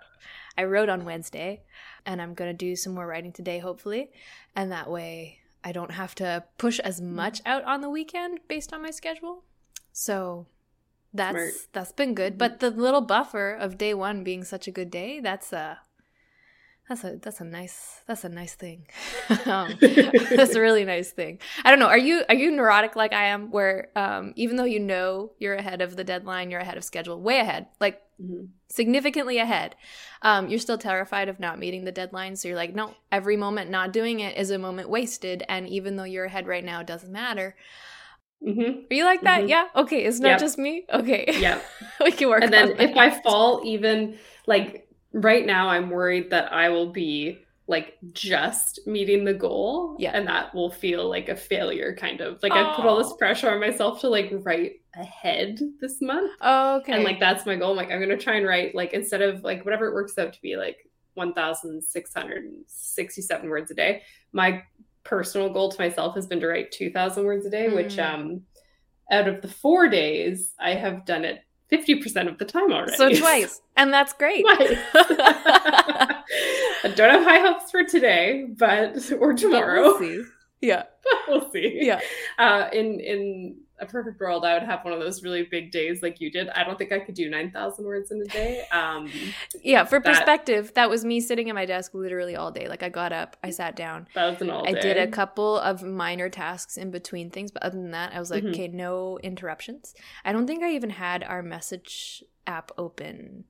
I 0.57 0.63
wrote 0.63 0.89
on 0.89 1.05
Wednesday, 1.05 1.63
and 2.07 2.23
I'm 2.23 2.35
gonna 2.35 2.55
do 2.55 2.77
some 2.77 2.95
more 2.95 3.07
writing 3.09 3.33
today, 3.33 3.59
hopefully, 3.59 4.13
and 4.55 4.71
that 4.71 4.89
way 4.89 5.38
I 5.65 5.73
don't 5.73 5.93
have 5.93 6.15
to 6.17 6.45
push 6.57 6.79
as 6.81 7.01
much 7.01 7.41
out 7.45 7.65
on 7.65 7.81
the 7.81 7.91
weekend 7.91 8.41
based 8.49 8.73
on 8.73 8.83
my 8.83 8.91
schedule. 8.91 9.45
So 9.93 10.47
that's 11.13 11.35
Smart. 11.35 11.53
that's 11.73 11.93
been 11.93 12.15
good. 12.15 12.33
Mm-hmm. 12.35 12.39
But 12.39 12.61
the 12.61 12.71
little 12.71 13.01
buffer 13.01 13.53
of 13.53 13.79
day 13.79 13.95
one 13.95 14.25
being 14.25 14.45
such 14.45 14.69
a 14.69 14.71
good 14.71 14.91
day, 14.91 15.21
that's 15.21 15.53
a 15.53 15.81
that's 16.89 17.05
a 17.05 17.19
that's 17.21 17.41
a 17.41 17.45
nice 17.45 18.03
that's 18.07 18.25
a 18.25 18.29
nice 18.29 18.55
thing. 18.55 18.87
um, 19.47 19.77
that's 19.81 20.55
a 20.55 20.61
really 20.61 20.85
nice 20.85 21.11
thing. 21.11 21.39
I 21.65 21.71
don't 21.71 21.79
know. 21.79 21.89
Are 21.89 21.99
you 21.99 22.23
are 22.29 22.35
you 22.35 22.51
neurotic 22.51 22.97
like 22.97 23.13
I 23.13 23.27
am, 23.27 23.51
where 23.51 23.89
um, 23.97 24.33
even 24.37 24.57
though 24.57 24.65
you 24.65 24.81
know 24.81 25.33
you're 25.39 25.55
ahead 25.55 25.83
of 25.83 25.97
the 25.97 26.05
deadline, 26.05 26.51
you're 26.51 26.61
ahead 26.61 26.77
of 26.77 26.85
schedule, 26.85 27.21
way 27.21 27.41
ahead, 27.41 27.67
like 27.81 28.01
mm-hmm. 28.23 28.47
significantly 28.69 29.39
ahead, 29.39 29.77
um, 30.23 30.49
you're 30.49 30.59
still 30.59 30.79
terrified 30.79 31.29
of 31.29 31.41
not 31.41 31.59
meeting 31.59 31.85
the 31.85 31.93
deadline. 31.93 32.37
So 32.37 32.49
you're 32.49 32.57
like, 32.57 32.75
no, 32.75 32.95
every 33.13 33.37
moment 33.37 33.71
not 33.71 33.93
doing 33.93 34.21
it 34.21 34.37
is 34.37 34.51
a 34.51 34.59
moment 34.59 34.89
wasted, 34.91 35.45
and 35.49 35.69
even 35.69 35.97
though 35.97 36.05
you're 36.05 36.25
ahead 36.25 36.47
right 36.47 36.65
now, 36.65 36.81
it 36.81 36.87
doesn't 36.87 37.13
matter. 37.13 37.55
Mm-hmm. 38.47 38.87
Are 38.91 38.95
you 38.95 39.05
like 39.05 39.23
that? 39.23 39.41
Mm-hmm. 39.41 39.49
Yeah. 39.49 39.69
Okay. 39.75 40.05
It's 40.05 40.21
not 40.21 40.29
yep. 40.29 40.41
just 40.41 40.59
me. 40.59 40.85
Okay. 40.93 41.27
Yeah. 41.39 41.61
we 42.05 42.13
can 42.13 42.29
work. 42.29 42.43
And 42.43 42.53
then 42.53 42.81
if 42.81 42.97
I 42.97 43.11
fall, 43.23 43.63
even 43.65 44.19
like 44.47 44.89
right 45.13 45.45
now, 45.45 45.69
I'm 45.69 45.91
worried 45.91 46.31
that 46.31 46.53
I 46.53 46.69
will 46.69 46.93
be 46.93 47.39
like 47.69 47.99
just 48.13 48.81
meeting 48.87 49.25
the 49.25 49.35
goal. 49.35 49.95
Yeah. 49.99 50.13
And 50.15 50.27
that 50.27 50.55
will 50.55 50.71
feel 50.71 51.07
like 51.09 51.29
a 51.29 51.37
failure, 51.37 51.95
kind 51.95 52.23
of. 52.23 52.43
Like 52.43 52.53
oh. 52.53 52.57
I 52.57 52.75
put 52.75 52.87
all 52.87 52.97
this 52.97 53.13
pressure 53.13 53.51
on 53.51 53.61
myself 53.61 54.01
to 54.01 54.09
like 54.09 54.31
write 54.33 54.81
ahead 54.97 55.61
this 55.81 56.01
month. 56.01 56.33
Oh, 56.41 56.79
okay. 56.79 56.95
And 56.95 57.05
like 57.05 57.21
that's 57.21 57.45
my 57.45 57.57
goal. 57.57 57.73
I'm 57.73 57.77
like 57.77 57.91
I'm 57.91 58.01
gonna 58.01 58.17
try 58.17 58.37
and 58.37 58.47
write 58.47 58.75
like 58.75 58.95
instead 58.95 59.21
of 59.21 59.45
like 59.45 59.67
whatever 59.67 59.87
it 59.87 59.93
works 59.95 60.17
out 60.19 60.33
to 60.33 60.41
be 60.41 60.57
like 60.57 60.79
1,667 61.15 63.49
words 63.49 63.71
a 63.71 63.75
day. 63.75 64.03
My 64.33 64.63
personal 65.05 65.53
goal 65.53 65.71
to 65.71 65.81
myself 65.81 66.15
has 66.15 66.27
been 66.27 66.41
to 66.41 66.49
write 66.49 66.73
2000 66.73 67.25
words 67.25 67.47
a 67.47 67.51
day 67.51 67.69
mm. 67.69 67.75
which 67.75 67.99
um 67.99 68.43
out 69.11 69.27
of 69.27 69.41
the 69.41 69.49
four 69.49 69.89
days 69.89 70.53
i 70.61 70.75
have 70.75 71.07
done 71.07 71.25
it 71.25 71.41
50% 71.71 72.29
of 72.29 72.39
the 72.39 72.45
time 72.45 72.73
already. 72.73 72.97
So 72.97 73.13
twice 73.15 73.61
and 73.77 73.93
that's 73.93 74.13
great. 74.13 74.45
I 74.49 76.23
don't 76.95 77.11
have 77.11 77.25
high 77.25 77.41
hopes 77.41 77.71
for 77.71 77.85
today 77.85 78.47
but 78.57 79.13
or 79.13 79.35
tomorrow 79.35 79.93
but 79.93 80.01
we'll 80.01 80.23
see. 80.23 80.25
Yeah. 80.61 80.85
We'll 81.29 81.51
see. 81.51 81.79
Yeah. 81.83 82.01
Uh 82.39 82.69
in 82.73 83.01
in 83.01 83.57
a 83.81 83.87
perfect 83.87 84.21
world, 84.21 84.45
I 84.45 84.55
would 84.55 84.63
have 84.63 84.85
one 84.85 84.93
of 84.93 85.01
those 85.01 85.23
really 85.23 85.45
big 85.45 85.71
days 85.71 86.03
like 86.03 86.21
you 86.21 86.31
did. 86.31 86.49
I 86.51 86.65
don't 86.65 86.79
think 86.79 86.93
I 86.93 86.99
could 86.99 87.15
do 87.15 87.29
9,000 87.31 87.85
words 87.85 88.11
in 88.11 88.21
a 88.21 88.25
day. 88.25 88.65
Um, 88.73 89.11
yeah, 89.63 89.85
for 89.85 89.99
that, 89.99 90.05
perspective, 90.05 90.73
that 90.75 90.91
was 90.91 91.05
me 91.05 91.21
sitting 91.21 91.49
at 91.49 91.55
my 91.55 91.67
desk 91.67 91.95
literally 91.95 92.37
all 92.37 92.51
day. 92.51 92.69
Like 92.69 92.83
I 92.83 92.89
got 92.89 93.13
up, 93.13 93.37
I 93.43 93.51
sat 93.51 93.77
down. 93.77 94.09
That 94.15 94.31
was 94.31 94.41
an 94.41 94.51
all 94.51 94.65
day. 94.65 94.71
I 94.71 94.81
did 94.81 94.97
a 94.97 95.07
couple 95.07 95.59
of 95.59 95.83
minor 95.83 96.29
tasks 96.29 96.77
in 96.77 96.91
between 96.91 97.31
things, 97.31 97.51
but 97.51 97.63
other 97.63 97.77
than 97.77 97.93
that, 97.93 98.15
I 98.15 98.19
was 98.19 98.31
like, 98.31 98.43
mm-hmm. 98.43 98.53
okay, 98.53 98.69
no 98.69 99.19
interruptions. 99.23 99.95
I 100.25 100.33
don't 100.33 100.47
think 100.47 100.63
I 100.63 100.73
even 100.73 100.91
had 100.91 101.23
our 101.25 101.43
message 101.43 102.25
app 102.47 102.73
open 102.79 103.45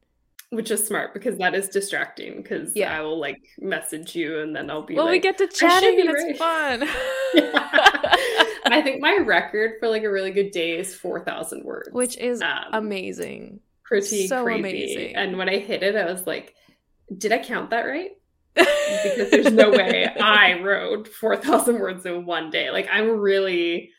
which 0.51 0.71
is 0.71 0.87
smart 0.87 1.13
because 1.13 1.37
that 1.39 1.55
is 1.55 1.69
distracting 1.69 2.41
because 2.43 2.75
yeah. 2.75 2.97
I 2.97 3.03
will 3.03 3.21
like 3.21 3.43
message 3.59 4.17
you 4.17 4.41
and 4.41 4.57
then 4.57 4.71
I'll 4.71 4.83
be 4.83 4.95
well, 4.95 5.05
like, 5.05 5.13
we 5.13 5.19
get 5.19 5.37
to 5.39 5.47
chatting 5.47 6.01
and 6.01 6.11
it's 6.11 6.39
fun. 6.39 6.89
I 8.75 8.83
think 8.83 9.01
my 9.01 9.19
record 9.19 9.75
for 9.79 9.89
like 9.89 10.03
a 10.03 10.11
really 10.11 10.31
good 10.31 10.51
day 10.51 10.79
is 10.79 10.95
4,000 10.95 11.65
words, 11.65 11.91
which 11.93 12.17
is 12.17 12.43
um, 12.43 12.65
amazing. 12.73 13.61
Pretty 13.85 14.27
so 14.27 14.45
creepy. 14.45 14.61
amazing. 14.61 15.17
And 15.17 15.39
when 15.39 15.49
I 15.49 15.59
hit 15.59 15.83
it, 15.83 15.97
I 15.97 16.11
was 16.11 16.27
like, 16.27 16.55
did 17.17 17.33
I 17.33 17.39
count 17.39 17.71
that 17.71 17.83
right? 17.83 18.11
because 18.55 19.31
there's 19.31 19.53
no 19.53 19.71
way 19.71 20.07
I 20.21 20.61
wrote 20.61 21.09
4,000 21.09 21.79
words 21.79 22.05
in 22.07 22.27
one 22.27 22.51
day. 22.51 22.71
Like 22.71 22.89
I'm 22.91 23.19
really 23.19 23.91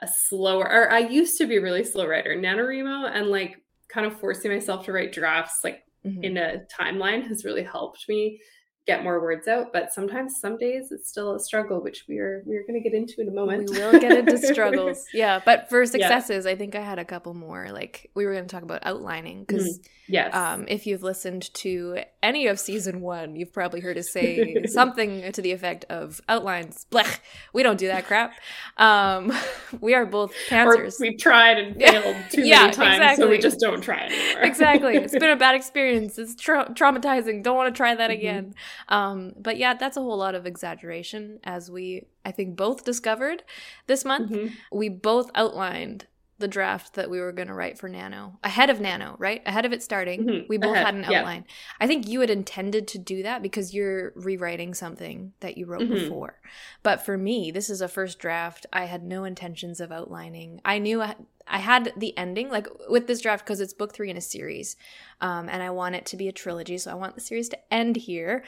a 0.00 0.08
slower, 0.08 0.68
or 0.68 0.90
I 0.90 1.00
used 1.00 1.38
to 1.38 1.46
be 1.46 1.56
a 1.56 1.62
really 1.62 1.84
slow 1.84 2.06
writer. 2.06 2.34
NaNoWriMo 2.34 3.10
and 3.12 3.28
like 3.28 3.62
kind 3.88 4.06
of 4.06 4.18
forcing 4.18 4.50
myself 4.50 4.84
to 4.84 4.92
write 4.92 5.12
drafts 5.12 5.60
like 5.62 5.84
mm-hmm. 6.04 6.22
in 6.24 6.36
a 6.36 6.62
timeline 6.78 7.26
has 7.26 7.44
really 7.44 7.62
helped 7.62 8.08
me 8.08 8.40
get 8.86 9.02
more 9.02 9.20
words 9.20 9.48
out. 9.48 9.72
But 9.72 9.92
sometimes, 9.92 10.38
some 10.40 10.56
days, 10.56 10.92
it's 10.92 11.08
still 11.08 11.34
a 11.34 11.40
struggle, 11.40 11.82
which 11.82 12.04
we 12.08 12.18
are 12.18 12.42
we 12.46 12.56
are 12.56 12.62
going 12.62 12.80
to 12.80 12.88
get 12.88 12.96
into 12.96 13.20
in 13.20 13.28
a 13.28 13.32
moment. 13.32 13.68
We 13.70 13.78
will 13.78 13.98
get 13.98 14.12
into 14.12 14.38
struggles, 14.52 15.04
yeah. 15.12 15.40
But 15.44 15.68
for 15.68 15.84
successes, 15.86 16.44
yeah. 16.44 16.52
I 16.52 16.54
think 16.54 16.74
I 16.74 16.80
had 16.80 16.98
a 16.98 17.04
couple 17.04 17.34
more. 17.34 17.68
Like 17.70 18.10
we 18.14 18.24
were 18.24 18.32
going 18.32 18.46
to 18.46 18.52
talk 18.52 18.62
about 18.62 18.86
outlining 18.86 19.44
because 19.44 19.78
mm-hmm. 19.78 20.12
yes, 20.12 20.34
um, 20.34 20.66
if 20.68 20.86
you've 20.86 21.02
listened 21.02 21.52
to 21.54 21.98
any 22.22 22.46
of 22.46 22.60
season 22.60 23.00
one, 23.00 23.36
you've 23.36 23.52
probably 23.52 23.80
heard 23.80 23.98
us 23.98 24.10
say 24.10 24.64
something 24.66 25.32
to 25.32 25.42
the 25.42 25.52
effect 25.52 25.84
of 25.90 26.20
outlines. 26.28 26.86
Blech, 26.90 27.18
we 27.52 27.62
don't 27.62 27.78
do 27.78 27.88
that 27.88 28.06
crap. 28.06 28.34
Um, 28.76 29.32
we 29.80 29.94
are 29.94 30.06
both 30.06 30.32
pantsers. 30.48 31.00
Or 31.00 31.02
we've 31.02 31.18
tried 31.18 31.58
and 31.58 31.76
failed 31.76 32.16
too 32.30 32.42
yeah, 32.42 32.62
many 32.62 32.72
times, 32.72 32.96
exactly. 32.96 33.24
so 33.24 33.30
we 33.30 33.38
just 33.38 33.58
don't 33.58 33.80
try 33.80 34.06
anymore. 34.06 34.42
exactly, 34.42 34.96
it's 34.96 35.12
been 35.12 35.30
a 35.30 35.36
bad 35.36 35.56
experience. 35.56 36.18
It's 36.18 36.36
tra- 36.36 36.72
traumatizing. 36.72 37.42
Don't 37.42 37.56
want 37.56 37.74
to 37.74 37.76
try 37.76 37.94
that 37.94 38.10
mm-hmm. 38.10 38.18
again. 38.18 38.54
Um, 38.88 39.32
but 39.36 39.56
yeah, 39.56 39.74
that's 39.74 39.96
a 39.96 40.00
whole 40.00 40.18
lot 40.18 40.34
of 40.34 40.46
exaggeration, 40.46 41.40
as 41.44 41.70
we, 41.70 42.06
I 42.24 42.32
think, 42.32 42.56
both 42.56 42.84
discovered 42.84 43.42
this 43.86 44.04
month. 44.04 44.30
Mm-hmm. 44.30 44.54
We 44.72 44.88
both 44.88 45.30
outlined 45.34 46.06
the 46.38 46.48
draft 46.48 46.94
that 46.94 47.08
we 47.08 47.18
were 47.18 47.32
going 47.32 47.48
to 47.48 47.54
write 47.54 47.78
for 47.78 47.88
Nano 47.88 48.38
ahead 48.44 48.68
of 48.68 48.80
Nano, 48.80 49.16
right? 49.18 49.42
Ahead 49.46 49.64
of 49.64 49.72
it 49.72 49.82
starting. 49.82 50.24
Mm-hmm. 50.24 50.46
We 50.48 50.58
both 50.58 50.74
ahead. 50.74 50.86
had 50.86 50.94
an 50.94 51.04
outline. 51.04 51.44
Yeah. 51.46 51.54
I 51.80 51.86
think 51.86 52.06
you 52.06 52.20
had 52.20 52.28
intended 52.28 52.86
to 52.88 52.98
do 52.98 53.22
that 53.22 53.42
because 53.42 53.72
you're 53.72 54.12
rewriting 54.14 54.74
something 54.74 55.32
that 55.40 55.56
you 55.56 55.66
wrote 55.66 55.82
mm-hmm. 55.82 55.94
before. 55.94 56.38
But 56.82 57.04
for 57.04 57.16
me, 57.16 57.50
this 57.50 57.70
is 57.70 57.80
a 57.80 57.88
first 57.88 58.18
draft. 58.18 58.66
I 58.72 58.84
had 58.84 59.02
no 59.02 59.24
intentions 59.24 59.80
of 59.80 59.90
outlining. 59.90 60.60
I 60.64 60.78
knew 60.78 61.00
I, 61.00 61.16
I 61.46 61.58
had 61.58 61.92
the 61.96 62.16
ending, 62.18 62.50
like 62.50 62.68
with 62.88 63.06
this 63.06 63.22
draft, 63.22 63.46
because 63.46 63.60
it's 63.60 63.72
book 63.72 63.94
three 63.94 64.10
in 64.10 64.16
a 64.18 64.22
series. 64.22 64.76
Um, 65.22 65.48
and 65.48 65.62
I 65.62 65.70
want 65.70 65.94
it 65.94 66.04
to 66.06 66.16
be 66.16 66.28
a 66.28 66.32
trilogy. 66.32 66.76
So 66.76 66.90
I 66.90 66.94
want 66.94 67.14
the 67.14 67.20
series 67.22 67.48
to 67.50 67.72
end 67.72 67.96
here. 67.96 68.44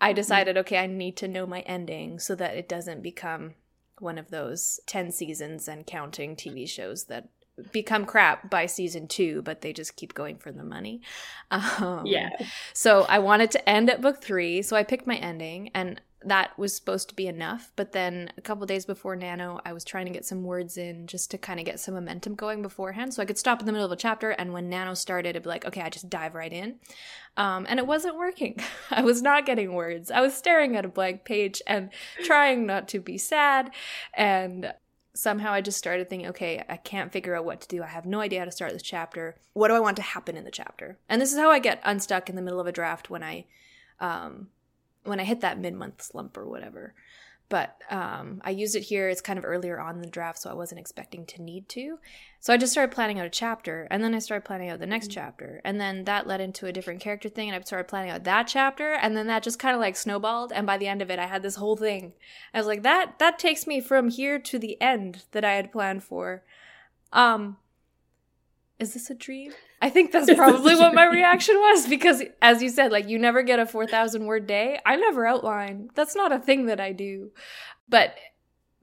I 0.00 0.08
mm-hmm. 0.08 0.16
decided, 0.16 0.56
okay, 0.58 0.78
I 0.78 0.86
need 0.86 1.18
to 1.18 1.28
know 1.28 1.46
my 1.46 1.60
ending 1.60 2.18
so 2.18 2.34
that 2.34 2.56
it 2.56 2.68
doesn't 2.68 3.02
become 3.02 3.54
one 4.00 4.18
of 4.18 4.30
those 4.30 4.80
10 4.86 5.12
seasons 5.12 5.68
and 5.68 5.86
counting 5.86 6.36
TV 6.36 6.68
shows 6.68 7.04
that 7.04 7.28
become 7.72 8.04
crap 8.04 8.50
by 8.50 8.66
season 8.66 9.08
two, 9.08 9.42
but 9.42 9.60
they 9.60 9.72
just 9.72 9.96
keep 9.96 10.14
going 10.14 10.36
for 10.36 10.52
the 10.52 10.64
money. 10.64 11.00
Um, 11.50 12.02
yeah. 12.04 12.30
So 12.72 13.06
I 13.08 13.18
wanted 13.18 13.50
to 13.52 13.68
end 13.68 13.88
at 13.88 14.00
book 14.00 14.22
three. 14.22 14.62
So 14.62 14.76
I 14.76 14.82
picked 14.82 15.06
my 15.06 15.16
ending, 15.16 15.70
and 15.74 16.00
that 16.26 16.58
was 16.58 16.74
supposed 16.74 17.08
to 17.08 17.14
be 17.14 17.28
enough. 17.28 17.72
But 17.76 17.92
then 17.92 18.32
a 18.36 18.40
couple 18.40 18.66
days 18.66 18.84
before 18.84 19.14
Nano, 19.14 19.60
I 19.64 19.72
was 19.72 19.84
trying 19.84 20.06
to 20.06 20.12
get 20.12 20.24
some 20.24 20.42
words 20.42 20.76
in 20.76 21.06
just 21.06 21.30
to 21.30 21.38
kind 21.38 21.60
of 21.60 21.66
get 21.66 21.78
some 21.78 21.94
momentum 21.94 22.34
going 22.34 22.62
beforehand. 22.62 23.14
So 23.14 23.22
I 23.22 23.26
could 23.26 23.38
stop 23.38 23.60
in 23.60 23.66
the 23.66 23.72
middle 23.72 23.86
of 23.86 23.92
a 23.92 23.96
chapter, 23.96 24.30
and 24.30 24.52
when 24.52 24.68
Nano 24.68 24.94
started, 24.94 25.30
it'd 25.30 25.44
be 25.44 25.48
like, 25.48 25.64
okay, 25.64 25.82
I 25.82 25.88
just 25.88 26.10
dive 26.10 26.34
right 26.34 26.52
in. 26.52 26.76
Um, 27.36 27.64
and 27.68 27.78
it 27.78 27.86
wasn't 27.86 28.16
working. 28.16 28.60
I 28.90 29.02
was 29.02 29.22
not 29.22 29.46
getting 29.46 29.72
words. 29.74 30.10
I 30.10 30.20
was 30.20 30.34
staring 30.34 30.76
at 30.76 30.84
a 30.84 30.88
blank 30.88 31.24
page 31.24 31.62
and 31.66 31.90
trying 32.24 32.66
not 32.66 32.88
to 32.88 33.00
be 33.00 33.18
sad. 33.18 33.70
And 34.14 34.72
somehow 35.14 35.52
I 35.52 35.60
just 35.60 35.78
started 35.78 36.10
thinking, 36.10 36.28
okay, 36.28 36.64
I 36.68 36.76
can't 36.76 37.12
figure 37.12 37.36
out 37.36 37.44
what 37.44 37.60
to 37.60 37.68
do. 37.68 37.82
I 37.82 37.86
have 37.86 38.06
no 38.06 38.20
idea 38.20 38.40
how 38.40 38.44
to 38.44 38.52
start 38.52 38.72
this 38.72 38.82
chapter. 38.82 39.36
What 39.52 39.68
do 39.68 39.74
I 39.74 39.80
want 39.80 39.96
to 39.96 40.02
happen 40.02 40.36
in 40.36 40.44
the 40.44 40.50
chapter? 40.50 40.98
And 41.08 41.20
this 41.20 41.32
is 41.32 41.38
how 41.38 41.50
I 41.50 41.58
get 41.58 41.80
unstuck 41.84 42.28
in 42.28 42.36
the 42.36 42.42
middle 42.42 42.60
of 42.60 42.66
a 42.66 42.72
draft 42.72 43.10
when 43.10 43.22
I, 43.22 43.46
um, 44.00 44.48
when 45.06 45.20
I 45.20 45.24
hit 45.24 45.40
that 45.40 45.58
mid 45.58 45.74
month 45.74 46.02
slump 46.02 46.36
or 46.36 46.46
whatever 46.46 46.94
but 47.48 47.80
um, 47.90 48.40
I 48.44 48.50
used 48.50 48.74
it 48.74 48.82
here. 48.82 49.08
It's 49.08 49.20
kind 49.20 49.38
of 49.38 49.44
earlier 49.44 49.78
on 49.78 49.96
in 49.96 50.02
the 50.02 50.08
draft, 50.08 50.40
so 50.40 50.50
I 50.50 50.54
wasn't 50.54 50.80
expecting 50.80 51.24
to 51.26 51.42
need 51.42 51.68
to. 51.70 51.98
So 52.40 52.52
I 52.52 52.56
just 52.56 52.72
started 52.72 52.94
planning 52.94 53.20
out 53.20 53.26
a 53.26 53.30
chapter, 53.30 53.86
and 53.90 54.02
then 54.02 54.14
I 54.14 54.18
started 54.18 54.44
planning 54.44 54.68
out 54.68 54.80
the 54.80 54.86
next 54.86 55.10
mm-hmm. 55.10 55.20
chapter, 55.20 55.60
and 55.64 55.80
then 55.80 56.04
that 56.04 56.26
led 56.26 56.40
into 56.40 56.66
a 56.66 56.72
different 56.72 57.00
character 57.00 57.28
thing, 57.28 57.48
and 57.48 57.56
I 57.56 57.64
started 57.64 57.88
planning 57.88 58.10
out 58.10 58.24
that 58.24 58.48
chapter, 58.48 58.94
and 58.94 59.16
then 59.16 59.28
that 59.28 59.44
just 59.44 59.60
kind 59.60 59.74
of 59.74 59.80
like 59.80 59.96
snowballed. 59.96 60.52
And 60.52 60.66
by 60.66 60.76
the 60.76 60.88
end 60.88 61.02
of 61.02 61.10
it, 61.10 61.20
I 61.20 61.26
had 61.26 61.42
this 61.42 61.56
whole 61.56 61.76
thing. 61.76 62.14
I 62.52 62.58
was 62.58 62.66
like, 62.66 62.82
that 62.82 63.18
that 63.20 63.38
takes 63.38 63.66
me 63.66 63.80
from 63.80 64.08
here 64.08 64.38
to 64.40 64.58
the 64.58 64.80
end 64.80 65.24
that 65.30 65.44
I 65.44 65.52
had 65.52 65.72
planned 65.72 66.02
for. 66.02 66.42
Um, 67.12 67.58
is 68.80 68.94
this 68.94 69.08
a 69.08 69.14
dream? 69.14 69.52
I 69.80 69.90
think 69.90 70.12
that's 70.12 70.32
probably 70.34 70.74
what 70.74 70.94
my 70.94 71.06
reaction 71.06 71.56
was 71.56 71.86
because, 71.86 72.22
as 72.40 72.62
you 72.62 72.68
said, 72.68 72.92
like 72.92 73.08
you 73.08 73.18
never 73.18 73.42
get 73.42 73.58
a 73.58 73.66
4,000 73.66 74.24
word 74.26 74.46
day. 74.46 74.78
I 74.84 74.96
never 74.96 75.26
outline. 75.26 75.90
That's 75.94 76.16
not 76.16 76.32
a 76.32 76.38
thing 76.38 76.66
that 76.66 76.80
I 76.80 76.92
do. 76.92 77.30
But 77.88 78.14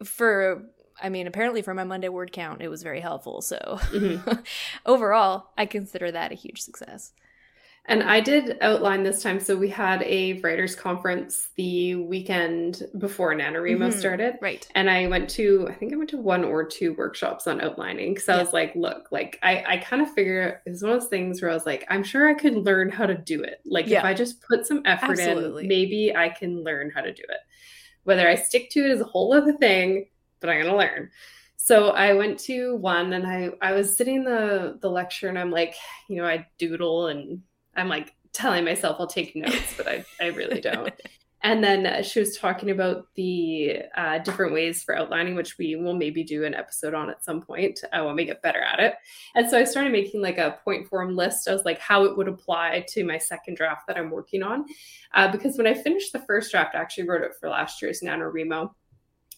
for, 0.03 0.65
I 1.01 1.09
mean, 1.09 1.27
apparently 1.27 1.62
for 1.62 1.73
my 1.73 1.83
Monday 1.83 2.09
word 2.09 2.31
count, 2.31 2.62
it 2.62 2.69
was 2.69 2.83
very 2.83 3.00
helpful. 3.00 3.41
So 3.41 3.57
mm-hmm. 3.57 4.31
overall, 4.85 5.50
I 5.57 5.65
consider 5.65 6.12
that 6.12 6.31
a 6.31 6.35
huge 6.35 6.62
success. 6.62 7.13
And 7.85 8.01
I 8.01 8.21
did 8.21 8.57
outline 8.61 9.03
this 9.03 9.21
time. 9.21 9.41
So 9.41 9.57
we 9.57 9.67
had 9.67 10.03
a 10.03 10.39
writers' 10.39 10.73
conference 10.73 11.49
the 11.57 11.95
weekend 11.95 12.83
before 12.97 13.35
NaNoWriMo 13.35 13.77
mm-hmm. 13.77 13.99
started. 13.99 14.35
Right. 14.41 14.65
And 14.73 14.89
I 14.89 15.07
went 15.07 15.29
to, 15.31 15.67
I 15.69 15.73
think 15.73 15.91
I 15.91 15.97
went 15.97 16.09
to 16.11 16.17
one 16.17 16.45
or 16.45 16.63
two 16.63 16.93
workshops 16.93 17.45
on 17.45 17.59
outlining. 17.59 18.13
Because 18.13 18.29
I 18.29 18.35
yeah. 18.35 18.43
was 18.43 18.53
like, 18.53 18.73
look, 18.75 19.09
like 19.11 19.37
I, 19.43 19.65
I 19.67 19.77
kind 19.77 20.01
of 20.01 20.09
figure 20.13 20.61
it's 20.65 20.81
one 20.81 20.93
of 20.93 21.01
those 21.01 21.09
things 21.09 21.41
where 21.41 21.51
I 21.51 21.53
was 21.53 21.65
like, 21.65 21.85
I'm 21.89 22.03
sure 22.03 22.29
I 22.29 22.35
could 22.35 22.55
learn 22.55 22.89
how 22.89 23.05
to 23.05 23.17
do 23.17 23.43
it. 23.43 23.59
Like 23.65 23.87
yeah. 23.87 23.99
if 23.99 24.05
I 24.05 24.13
just 24.13 24.41
put 24.41 24.65
some 24.65 24.81
effort 24.85 25.19
Absolutely. 25.19 25.63
in, 25.63 25.67
maybe 25.67 26.15
I 26.15 26.29
can 26.29 26.63
learn 26.63 26.89
how 26.89 27.01
to 27.01 27.13
do 27.13 27.23
it. 27.23 27.39
Whether 28.05 28.29
I 28.29 28.35
stick 28.35 28.69
to 28.71 28.79
it 28.79 28.91
is 28.91 29.01
a 29.01 29.05
whole 29.05 29.33
other 29.33 29.53
thing, 29.53 30.07
but 30.39 30.49
I'm 30.49 30.63
gonna 30.63 30.77
learn. 30.77 31.09
So 31.57 31.89
I 31.91 32.13
went 32.13 32.39
to 32.41 32.75
one 32.75 33.13
and 33.13 33.25
I 33.25 33.51
I 33.61 33.71
was 33.71 33.95
sitting 33.95 34.23
the 34.25 34.77
the 34.81 34.89
lecture 34.89 35.29
and 35.29 35.39
I'm 35.39 35.51
like, 35.51 35.75
you 36.09 36.17
know, 36.17 36.25
I 36.25 36.47
doodle 36.57 37.07
and 37.07 37.41
I'm 37.75 37.89
like 37.89 38.13
telling 38.33 38.65
myself 38.65 38.97
I'll 38.99 39.07
take 39.07 39.35
notes, 39.35 39.73
but 39.77 39.87
I, 39.87 40.05
I 40.19 40.27
really 40.27 40.61
don't. 40.61 40.93
and 41.43 41.63
then 41.63 41.85
uh, 41.85 42.01
she 42.01 42.19
was 42.19 42.37
talking 42.37 42.71
about 42.71 43.07
the 43.15 43.81
uh, 43.95 44.19
different 44.19 44.53
ways 44.53 44.83
for 44.83 44.95
outlining, 44.95 45.35
which 45.35 45.57
we 45.57 45.75
will 45.75 45.95
maybe 45.95 46.23
do 46.23 46.45
an 46.45 46.55
episode 46.55 46.93
on 46.93 47.09
at 47.09 47.23
some 47.23 47.41
point 47.41 47.81
uh, 47.91 48.03
when 48.03 48.15
we 48.15 48.25
get 48.25 48.41
better 48.41 48.61
at 48.61 48.79
it. 48.79 48.95
And 49.35 49.49
so 49.49 49.57
I 49.59 49.63
started 49.63 49.91
making 49.91 50.21
like 50.21 50.37
a 50.37 50.57
point 50.63 50.87
form 50.87 51.15
list. 51.15 51.47
I 51.47 51.53
was 51.53 51.65
like, 51.65 51.79
how 51.79 52.05
it 52.05 52.17
would 52.17 52.27
apply 52.27 52.85
to 52.89 53.03
my 53.03 53.17
second 53.17 53.57
draft 53.57 53.87
that 53.87 53.97
I'm 53.97 54.09
working 54.09 54.41
on. 54.41 54.65
Uh, 55.13 55.31
because 55.31 55.57
when 55.57 55.67
I 55.67 55.73
finished 55.73 56.13
the 56.13 56.19
first 56.19 56.51
draft, 56.51 56.75
I 56.75 56.79
actually 56.79 57.07
wrote 57.07 57.23
it 57.23 57.33
for 57.39 57.49
last 57.49 57.81
year's 57.81 58.01
NaNoWriMo. 58.01 58.71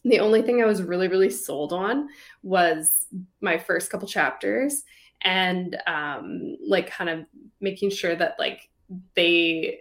The 0.04 0.20
only 0.20 0.44
thing 0.44 0.62
I 0.62 0.66
was 0.66 0.84
really, 0.84 1.08
really 1.08 1.32
sold 1.32 1.74
on 1.74 2.10
was 2.44 3.08
my 3.42 3.58
first 3.58 3.90
couple 3.90 4.08
chapters 4.08 4.84
and 5.26 5.76
um, 5.88 6.56
like 6.66 6.90
kind 6.90 7.10
of 7.10 7.26
making 7.60 7.90
sure 7.90 8.16
that 8.16 8.36
like 8.40 8.70
they 9.16 9.80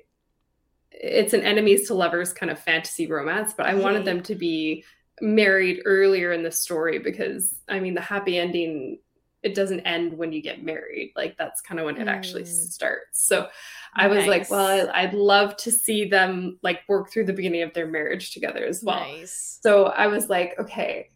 it's 0.90 1.34
an 1.34 1.42
enemies 1.42 1.86
to 1.88 1.94
lovers 1.94 2.32
kind 2.32 2.50
of 2.50 2.58
fantasy 2.58 3.06
romance 3.06 3.52
but 3.52 3.66
i 3.66 3.74
wanted 3.74 4.04
them 4.04 4.22
to 4.22 4.34
be 4.34 4.84
married 5.20 5.82
earlier 5.84 6.32
in 6.32 6.42
the 6.42 6.50
story 6.50 6.98
because 6.98 7.54
i 7.68 7.78
mean 7.78 7.94
the 7.94 8.00
happy 8.00 8.38
ending 8.38 8.98
it 9.42 9.54
doesn't 9.54 9.80
end 9.80 10.16
when 10.16 10.32
you 10.32 10.40
get 10.40 10.64
married 10.64 11.12
like 11.16 11.36
that's 11.36 11.60
kind 11.60 11.78
of 11.78 11.84
when 11.84 11.96
it 11.96 12.06
mm. 12.06 12.10
actually 12.10 12.44
starts 12.44 13.26
so 13.26 13.48
i 13.94 14.06
was 14.06 14.18
nice. 14.18 14.28
like 14.28 14.50
well 14.50 14.90
I, 14.94 15.04
would 15.04 15.14
love 15.14 15.56
to 15.58 15.72
see 15.72 16.08
them 16.08 16.58
like 16.62 16.80
work 16.88 17.10
through 17.10 17.26
the 17.26 17.32
beginning 17.32 17.62
of 17.62 17.74
their 17.74 17.86
marriage 17.86 18.32
together 18.32 18.64
as 18.64 18.82
well 18.82 19.00
nice. 19.00 19.58
so 19.62 19.86
i 19.86 20.06
was 20.06 20.28
like 20.30 20.54
okay 20.58 21.10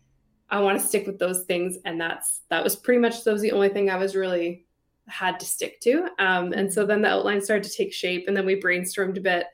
I 0.50 0.60
want 0.60 0.80
to 0.80 0.86
stick 0.86 1.06
with 1.06 1.18
those 1.18 1.44
things. 1.44 1.76
And 1.84 2.00
that's 2.00 2.40
that 2.50 2.64
was 2.64 2.76
pretty 2.76 3.00
much 3.00 3.24
that 3.24 3.32
was 3.32 3.42
the 3.42 3.52
only 3.52 3.68
thing 3.68 3.90
I 3.90 3.96
was 3.96 4.16
really 4.16 4.66
had 5.06 5.40
to 5.40 5.46
stick 5.46 5.80
to. 5.80 6.08
Um, 6.18 6.52
and 6.52 6.72
so 6.72 6.84
then 6.84 7.02
the 7.02 7.08
outline 7.08 7.40
started 7.40 7.64
to 7.64 7.76
take 7.76 7.92
shape 7.92 8.26
and 8.28 8.36
then 8.36 8.46
we 8.46 8.60
brainstormed 8.60 9.16
a 9.16 9.20
bit 9.20 9.46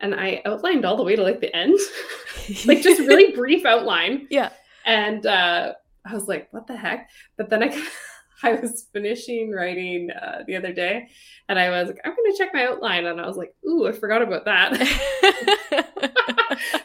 and 0.00 0.14
I 0.14 0.42
outlined 0.44 0.84
all 0.84 0.96
the 0.96 1.02
way 1.02 1.16
to 1.16 1.22
like 1.22 1.40
the 1.40 1.54
end. 1.54 1.78
like 2.66 2.82
just 2.82 3.00
really 3.00 3.32
brief 3.36 3.64
outline. 3.64 4.26
Yeah. 4.30 4.50
And 4.86 5.26
uh 5.26 5.74
I 6.04 6.14
was 6.14 6.28
like, 6.28 6.48
what 6.52 6.66
the 6.66 6.76
heck? 6.76 7.10
But 7.36 7.50
then 7.50 7.62
I 7.62 7.88
I 8.42 8.54
was 8.54 8.86
finishing 8.92 9.52
writing 9.52 10.10
uh, 10.10 10.44
the 10.46 10.56
other 10.56 10.72
day 10.72 11.08
and 11.48 11.58
I 11.58 11.68
was 11.70 11.88
like, 11.88 12.00
I'm 12.04 12.14
going 12.14 12.32
to 12.32 12.38
check 12.38 12.54
my 12.54 12.66
outline. 12.66 13.04
And 13.04 13.20
I 13.20 13.26
was 13.26 13.36
like, 13.36 13.52
ooh, 13.68 13.86
I 13.86 13.92
forgot 13.92 14.22
about 14.22 14.46
that. 14.46 16.09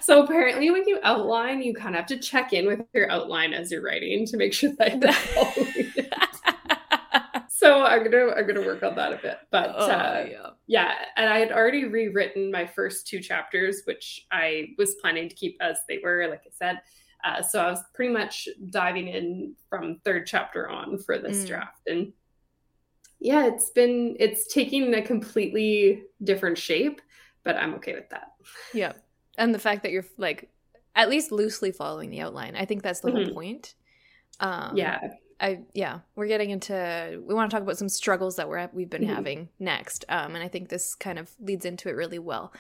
So 0.06 0.24
apparently, 0.24 0.70
when 0.70 0.88
you 0.88 1.00
outline, 1.02 1.64
you 1.64 1.74
kind 1.74 1.96
of 1.96 2.02
have 2.02 2.08
to 2.10 2.20
check 2.20 2.54
in 2.54 2.68
with 2.68 2.82
your 2.94 3.10
outline 3.10 3.54
as 3.54 3.72
you're 3.72 3.82
writing 3.82 4.28
to 4.28 4.38
make 4.38 4.54
sure 4.54 4.72
that 4.78 5.02
so 7.50 7.82
I'm 7.82 8.04
gonna 8.04 8.34
I'm 8.34 8.46
gonna 8.46 8.62
work 8.62 8.84
on 8.84 8.96
that 8.98 9.14
a 9.14 9.18
bit. 9.18 9.40
But 9.50 9.74
oh, 9.76 9.90
uh, 9.90 10.28
yeah. 10.30 10.50
yeah, 10.68 10.94
and 11.18 11.28
I 11.28 11.40
had 11.40 11.52
already 11.52 11.86
rewritten 11.86 12.52
my 12.52 12.68
first 12.68 13.08
two 13.08 13.20
chapters, 13.20 13.82
which 13.86 14.28
I 14.32 14.76
was 14.78 14.94
planning 15.02 15.28
to 15.28 15.34
keep 15.34 15.58
as 15.60 15.80
they 15.90 16.00
were, 16.04 16.28
like 16.30 16.44
I 16.46 16.52
said. 16.54 16.82
Uh, 17.24 17.42
so 17.42 17.60
I 17.60 17.72
was 17.72 17.82
pretty 17.96 18.14
much 18.14 18.48
diving 18.70 19.08
in 19.08 19.56
from 19.72 20.02
third 20.06 20.28
chapter 20.28 20.70
on 20.70 21.00
for 21.00 21.18
this 21.18 21.46
mm. 21.46 21.48
draft, 21.48 21.82
and 21.88 22.14
yeah, 23.20 23.48
it's 23.48 23.72
been 23.72 24.18
it's 24.20 24.54
taking 24.54 24.94
a 24.94 25.02
completely 25.02 26.04
different 26.24 26.60
shape, 26.60 27.02
but 27.44 27.58
I'm 27.58 27.74
okay 27.74 27.96
with 27.96 28.12
that. 28.12 28.34
Yeah, 28.72 28.92
and 29.38 29.54
the 29.54 29.60
fact 29.60 29.84
that 29.84 29.92
you're 29.92 30.06
like 30.18 30.50
at 30.96 31.10
least 31.10 31.32
loosely 31.32 31.72
following 31.72 32.10
the 32.10 32.22
outline, 32.22 32.56
I 32.56 32.66
think 32.66 32.84
that's 32.84 33.02
the 33.02 33.10
mm-hmm. 33.10 33.26
whole 33.26 33.34
point. 33.34 33.76
Um, 34.40 34.76
yeah, 34.76 35.00
I 35.40 35.60
yeah, 35.74 36.00
we're 36.16 36.28
getting 36.28 36.50
into 36.50 37.22
we 37.26 37.34
want 37.34 37.50
to 37.50 37.56
talk 37.56 37.64
about 37.64 37.78
some 37.78 37.90
struggles 37.90 38.38
that 38.38 38.48
we're 38.48 38.70
we've 38.74 38.90
been 38.90 39.04
mm-hmm. 39.04 39.14
having 39.14 39.50
next, 39.60 40.06
um, 40.10 40.36
and 40.36 40.44
I 40.44 40.48
think 40.48 40.70
this 40.70 40.96
kind 40.96 41.20
of 41.20 41.30
leads 41.40 41.66
into 41.66 41.90
it 41.90 41.94
really 41.94 42.20
well. 42.20 42.54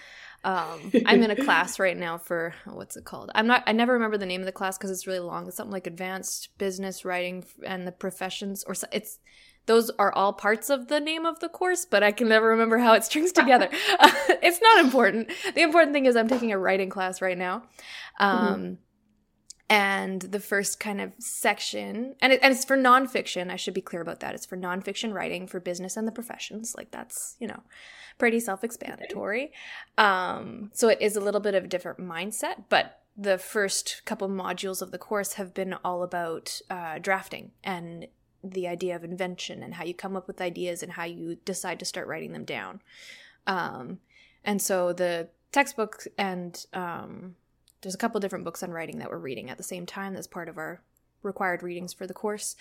Um, 0.43 0.91
I'm 1.05 1.23
in 1.23 1.31
a 1.31 1.35
class 1.35 1.79
right 1.79 1.97
now 1.97 2.17
for 2.17 2.53
what's 2.65 2.97
it 2.97 3.05
called? 3.05 3.31
I'm 3.33 3.47
not. 3.47 3.63
I 3.65 3.71
never 3.71 3.93
remember 3.93 4.17
the 4.17 4.25
name 4.25 4.41
of 4.41 4.45
the 4.45 4.51
class 4.51 4.77
because 4.77 4.91
it's 4.91 5.07
really 5.07 5.19
long. 5.19 5.47
It's 5.47 5.55
something 5.55 5.71
like 5.71 5.87
Advanced 5.87 6.49
Business 6.57 7.05
Writing 7.05 7.45
and 7.65 7.87
the 7.87 7.91
Professions, 7.91 8.63
or 8.65 8.75
it's 8.91 9.19
those 9.65 9.89
are 9.97 10.11
all 10.13 10.33
parts 10.33 10.69
of 10.69 10.87
the 10.87 10.99
name 10.99 11.25
of 11.25 11.39
the 11.39 11.49
course, 11.49 11.85
but 11.85 12.03
I 12.03 12.11
can 12.11 12.27
never 12.27 12.47
remember 12.47 12.77
how 12.77 12.93
it 12.93 13.03
strings 13.03 13.31
together. 13.31 13.69
uh, 13.99 14.11
it's 14.41 14.61
not 14.61 14.83
important. 14.83 15.29
The 15.53 15.61
important 15.61 15.93
thing 15.93 16.05
is 16.05 16.15
I'm 16.15 16.27
taking 16.27 16.51
a 16.51 16.57
writing 16.57 16.89
class 16.89 17.21
right 17.21 17.37
now. 17.37 17.63
Um, 18.19 18.47
mm-hmm. 18.47 18.73
And 19.67 20.21
the 20.21 20.39
first 20.39 20.79
kind 20.79 21.01
of 21.01 21.13
section, 21.17 22.15
and, 22.21 22.31
it, 22.31 22.39
and 22.43 22.53
it's 22.53 22.65
for 22.65 22.77
nonfiction. 22.77 23.49
I 23.49 23.55
should 23.55 23.73
be 23.73 23.81
clear 23.81 24.01
about 24.01 24.19
that. 24.19 24.35
It's 24.35 24.45
for 24.45 24.55
nonfiction 24.55 25.11
writing 25.11 25.47
for 25.47 25.59
business 25.59 25.97
and 25.97 26.07
the 26.07 26.11
professions. 26.11 26.75
Like 26.77 26.91
that's, 26.91 27.35
you 27.39 27.47
know, 27.47 27.63
pretty 28.19 28.39
self 28.39 28.63
explanatory. 28.63 29.51
Um, 29.97 30.69
so 30.73 30.87
it 30.87 30.99
is 31.01 31.15
a 31.15 31.21
little 31.21 31.41
bit 31.41 31.55
of 31.55 31.63
a 31.63 31.67
different 31.67 31.99
mindset, 31.99 32.65
but 32.69 33.01
the 33.17 33.39
first 33.39 34.03
couple 34.05 34.29
modules 34.29 34.81
of 34.81 34.91
the 34.91 34.97
course 34.97 35.33
have 35.33 35.53
been 35.53 35.73
all 35.83 36.03
about 36.03 36.61
uh, 36.69 36.99
drafting 36.99 37.51
and 37.63 38.07
the 38.53 38.67
idea 38.67 38.95
of 38.95 39.03
invention 39.03 39.63
and 39.63 39.75
how 39.75 39.83
you 39.83 39.93
come 39.93 40.15
up 40.15 40.27
with 40.27 40.41
ideas 40.41 40.83
and 40.83 40.93
how 40.93 41.03
you 41.03 41.37
decide 41.45 41.79
to 41.79 41.85
start 41.85 42.07
writing 42.07 42.33
them 42.33 42.45
down. 42.45 42.81
Um, 43.47 43.99
and 44.43 44.61
so 44.61 44.93
the 44.93 45.29
textbook 45.51 46.05
and 46.17 46.65
um, 46.73 47.35
there's 47.81 47.95
a 47.95 47.99
couple 47.99 48.19
different 48.19 48.45
books 48.45 48.63
on 48.63 48.71
writing 48.71 48.99
that 48.99 49.09
we're 49.09 49.17
reading 49.17 49.49
at 49.49 49.57
the 49.57 49.63
same 49.63 49.85
time 49.85 50.13
that's 50.13 50.27
part 50.27 50.49
of 50.49 50.57
our 50.57 50.81
required 51.21 51.63
readings 51.63 51.91
for 51.91 52.05
the 52.05 52.13
course 52.13 52.55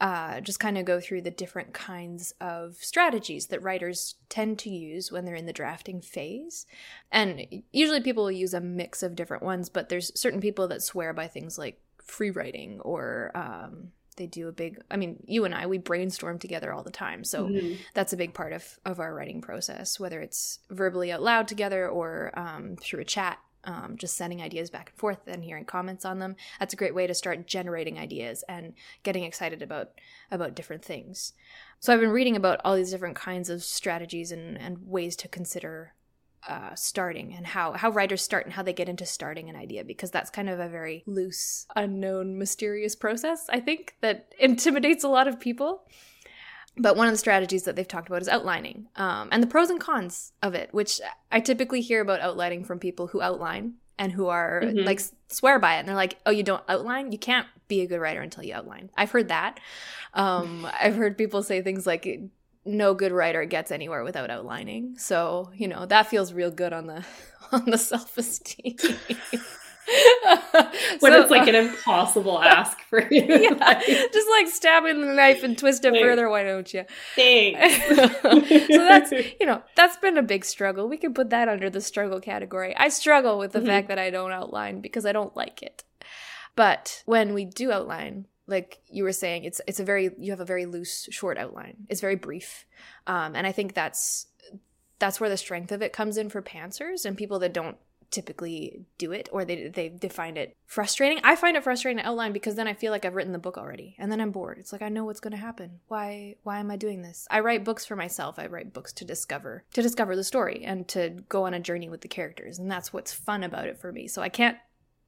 uh, 0.00 0.40
just 0.40 0.60
kind 0.60 0.76
of 0.76 0.84
go 0.84 1.00
through 1.00 1.22
the 1.22 1.30
different 1.30 1.72
kinds 1.72 2.34
of 2.40 2.76
strategies 2.76 3.46
that 3.46 3.62
writers 3.62 4.16
tend 4.28 4.58
to 4.58 4.68
use 4.68 5.10
when 5.10 5.24
they're 5.24 5.34
in 5.34 5.46
the 5.46 5.52
drafting 5.52 6.00
phase 6.00 6.66
and 7.10 7.46
usually 7.72 8.00
people 8.00 8.24
will 8.24 8.30
use 8.30 8.52
a 8.52 8.60
mix 8.60 9.02
of 9.02 9.16
different 9.16 9.42
ones 9.42 9.68
but 9.68 9.88
there's 9.88 10.18
certain 10.18 10.40
people 10.40 10.68
that 10.68 10.82
swear 10.82 11.12
by 11.12 11.26
things 11.26 11.58
like 11.58 11.80
free 12.02 12.30
writing 12.30 12.80
or 12.80 13.30
um, 13.34 13.90
they 14.20 14.26
do 14.26 14.48
a 14.48 14.52
big 14.52 14.78
i 14.90 14.96
mean 14.98 15.16
you 15.26 15.46
and 15.46 15.54
i 15.54 15.66
we 15.66 15.78
brainstorm 15.78 16.38
together 16.38 16.72
all 16.72 16.82
the 16.82 16.90
time. 16.90 17.24
So 17.24 17.46
mm-hmm. 17.46 17.80
that's 17.94 18.12
a 18.12 18.18
big 18.18 18.34
part 18.34 18.52
of 18.52 18.78
of 18.84 19.00
our 19.00 19.14
writing 19.14 19.40
process 19.40 19.98
whether 19.98 20.20
it's 20.20 20.58
verbally 20.68 21.10
out 21.10 21.22
loud 21.22 21.48
together 21.48 21.88
or 21.88 22.38
um, 22.38 22.76
through 22.76 23.00
a 23.00 23.04
chat 23.04 23.38
um, 23.64 23.96
just 23.96 24.16
sending 24.16 24.42
ideas 24.42 24.70
back 24.70 24.90
and 24.90 24.98
forth 24.98 25.26
and 25.26 25.44
hearing 25.44 25.66
comments 25.66 26.06
on 26.06 26.18
them. 26.18 26.34
That's 26.58 26.72
a 26.72 26.78
great 26.78 26.94
way 26.94 27.06
to 27.06 27.12
start 27.12 27.46
generating 27.46 27.98
ideas 27.98 28.42
and 28.48 28.72
getting 29.02 29.24
excited 29.24 29.60
about 29.62 29.90
about 30.30 30.54
different 30.54 30.84
things. 30.84 31.32
So 31.78 31.92
i've 31.92 32.00
been 32.00 32.10
reading 32.10 32.36
about 32.36 32.60
all 32.64 32.76
these 32.76 32.90
different 32.90 33.16
kinds 33.16 33.48
of 33.48 33.64
strategies 33.64 34.32
and, 34.32 34.58
and 34.58 34.86
ways 34.86 35.16
to 35.16 35.28
consider 35.28 35.94
uh, 36.48 36.74
starting 36.74 37.34
and 37.34 37.46
how 37.46 37.72
how 37.72 37.90
writers 37.90 38.22
start 38.22 38.46
and 38.46 38.54
how 38.54 38.62
they 38.62 38.72
get 38.72 38.88
into 38.88 39.04
starting 39.04 39.48
an 39.48 39.56
idea 39.56 39.84
because 39.84 40.10
that's 40.10 40.30
kind 40.30 40.48
of 40.48 40.58
a 40.58 40.68
very 40.68 41.02
loose, 41.06 41.66
unknown, 41.76 42.38
mysterious 42.38 42.96
process. 42.96 43.46
I 43.50 43.60
think 43.60 43.96
that 44.00 44.34
intimidates 44.38 45.04
a 45.04 45.08
lot 45.08 45.28
of 45.28 45.40
people. 45.40 45.84
But 46.76 46.96
one 46.96 47.08
of 47.08 47.12
the 47.12 47.18
strategies 47.18 47.64
that 47.64 47.74
they've 47.74 47.86
talked 47.86 48.08
about 48.08 48.22
is 48.22 48.28
outlining 48.28 48.86
um, 48.94 49.28
and 49.32 49.42
the 49.42 49.46
pros 49.48 49.70
and 49.70 49.80
cons 49.80 50.32
of 50.40 50.54
it, 50.54 50.72
which 50.72 51.00
I 51.30 51.40
typically 51.40 51.80
hear 51.80 52.00
about 52.00 52.20
outlining 52.20 52.64
from 52.64 52.78
people 52.78 53.08
who 53.08 53.20
outline 53.20 53.74
and 54.00 54.12
who 54.12 54.28
are 54.28 54.62
mm-hmm. 54.64 54.86
like 54.86 55.00
swear 55.28 55.58
by 55.58 55.76
it 55.76 55.80
and 55.80 55.88
they're 55.88 55.94
like 55.94 56.18
oh 56.26 56.30
you 56.30 56.42
don't 56.42 56.64
outline 56.68 57.12
you 57.12 57.18
can't 57.18 57.46
be 57.68 57.82
a 57.82 57.86
good 57.86 58.00
writer 58.00 58.22
until 58.22 58.42
you 58.42 58.54
outline 58.54 58.90
i've 58.96 59.10
heard 59.10 59.28
that 59.28 59.60
um, 60.14 60.66
i've 60.80 60.96
heard 60.96 61.16
people 61.16 61.42
say 61.42 61.62
things 61.62 61.86
like 61.86 62.20
no 62.64 62.94
good 62.94 63.12
writer 63.12 63.44
gets 63.44 63.70
anywhere 63.70 64.04
without 64.04 64.30
outlining. 64.30 64.96
So, 64.98 65.50
you 65.54 65.68
know, 65.68 65.86
that 65.86 66.08
feels 66.08 66.32
real 66.32 66.50
good 66.50 66.72
on 66.72 66.86
the 66.86 67.04
on 67.52 67.64
the 67.66 67.78
self-esteem. 67.78 68.76
when 71.00 71.12
so, 71.12 71.22
it's 71.22 71.30
like 71.30 71.48
an 71.48 71.54
impossible 71.54 72.40
ask 72.42 72.78
for 72.82 73.00
you. 73.10 73.24
Yeah, 73.24 73.50
like, 73.50 73.84
just 73.86 74.28
like 74.30 74.48
stabbing 74.48 75.00
the 75.00 75.12
knife 75.14 75.42
and 75.42 75.58
twist 75.58 75.84
it 75.84 75.92
like, 75.92 76.02
further, 76.02 76.28
why 76.28 76.44
don't 76.44 76.72
you? 76.72 76.84
Thanks. 77.16 77.86
so 77.86 78.78
that's 78.78 79.10
you 79.10 79.46
know 79.46 79.62
that's 79.74 79.96
been 79.96 80.16
a 80.16 80.22
big 80.22 80.44
struggle. 80.44 80.88
We 80.88 80.96
can 80.96 81.14
put 81.14 81.30
that 81.30 81.48
under 81.48 81.70
the 81.70 81.80
struggle 81.80 82.20
category. 82.20 82.76
I 82.76 82.88
struggle 82.88 83.38
with 83.38 83.52
the 83.52 83.60
mm-hmm. 83.60 83.68
fact 83.68 83.88
that 83.88 83.98
I 83.98 84.10
don't 84.10 84.32
outline 84.32 84.80
because 84.80 85.06
I 85.06 85.12
don't 85.12 85.34
like 85.34 85.62
it. 85.62 85.82
But 86.56 87.02
when 87.06 87.32
we 87.32 87.44
do 87.44 87.72
outline, 87.72 88.26
like 88.50 88.82
you 88.88 89.04
were 89.04 89.12
saying 89.12 89.44
it's 89.44 89.60
it's 89.66 89.80
a 89.80 89.84
very 89.84 90.10
you 90.18 90.32
have 90.32 90.40
a 90.40 90.44
very 90.44 90.66
loose 90.66 91.08
short 91.10 91.38
outline. 91.38 91.86
It's 91.88 92.00
very 92.00 92.16
brief. 92.16 92.66
Um, 93.06 93.34
and 93.34 93.46
i 93.46 93.52
think 93.52 93.74
that's 93.74 94.26
that's 94.98 95.18
where 95.18 95.30
the 95.30 95.36
strength 95.36 95.72
of 95.72 95.82
it 95.82 95.92
comes 95.92 96.16
in 96.18 96.28
for 96.28 96.42
pantsers 96.42 97.04
and 97.04 97.16
people 97.16 97.38
that 97.38 97.54
don't 97.54 97.78
typically 98.10 98.84
do 98.98 99.12
it 99.12 99.28
or 99.32 99.44
they, 99.44 99.68
they 99.68 100.08
find 100.08 100.36
it 100.36 100.56
frustrating. 100.66 101.20
I 101.22 101.36
find 101.36 101.56
it 101.56 101.62
frustrating 101.62 102.02
to 102.02 102.08
outline 102.08 102.32
because 102.32 102.56
then 102.56 102.66
i 102.66 102.74
feel 102.74 102.90
like 102.90 103.04
i've 103.04 103.14
written 103.14 103.32
the 103.32 103.38
book 103.38 103.56
already 103.56 103.94
and 103.98 104.10
then 104.10 104.20
i'm 104.20 104.32
bored. 104.32 104.58
It's 104.58 104.72
like 104.72 104.82
i 104.82 104.88
know 104.88 105.04
what's 105.04 105.20
going 105.20 105.32
to 105.32 105.36
happen. 105.36 105.80
Why 105.88 106.36
why 106.42 106.58
am 106.58 106.70
i 106.70 106.76
doing 106.76 107.02
this? 107.02 107.26
I 107.30 107.40
write 107.40 107.64
books 107.64 107.86
for 107.86 107.96
myself. 107.96 108.38
I 108.38 108.46
write 108.46 108.72
books 108.72 108.92
to 108.94 109.04
discover 109.04 109.64
to 109.74 109.82
discover 109.82 110.16
the 110.16 110.24
story 110.24 110.64
and 110.64 110.86
to 110.88 111.10
go 111.28 111.44
on 111.44 111.54
a 111.54 111.60
journey 111.60 111.88
with 111.88 112.00
the 112.00 112.08
characters. 112.08 112.58
And 112.58 112.70
that's 112.70 112.92
what's 112.92 113.12
fun 113.12 113.44
about 113.44 113.68
it 113.68 113.78
for 113.78 113.92
me. 113.92 114.08
So 114.08 114.22
i 114.22 114.28
can't 114.28 114.58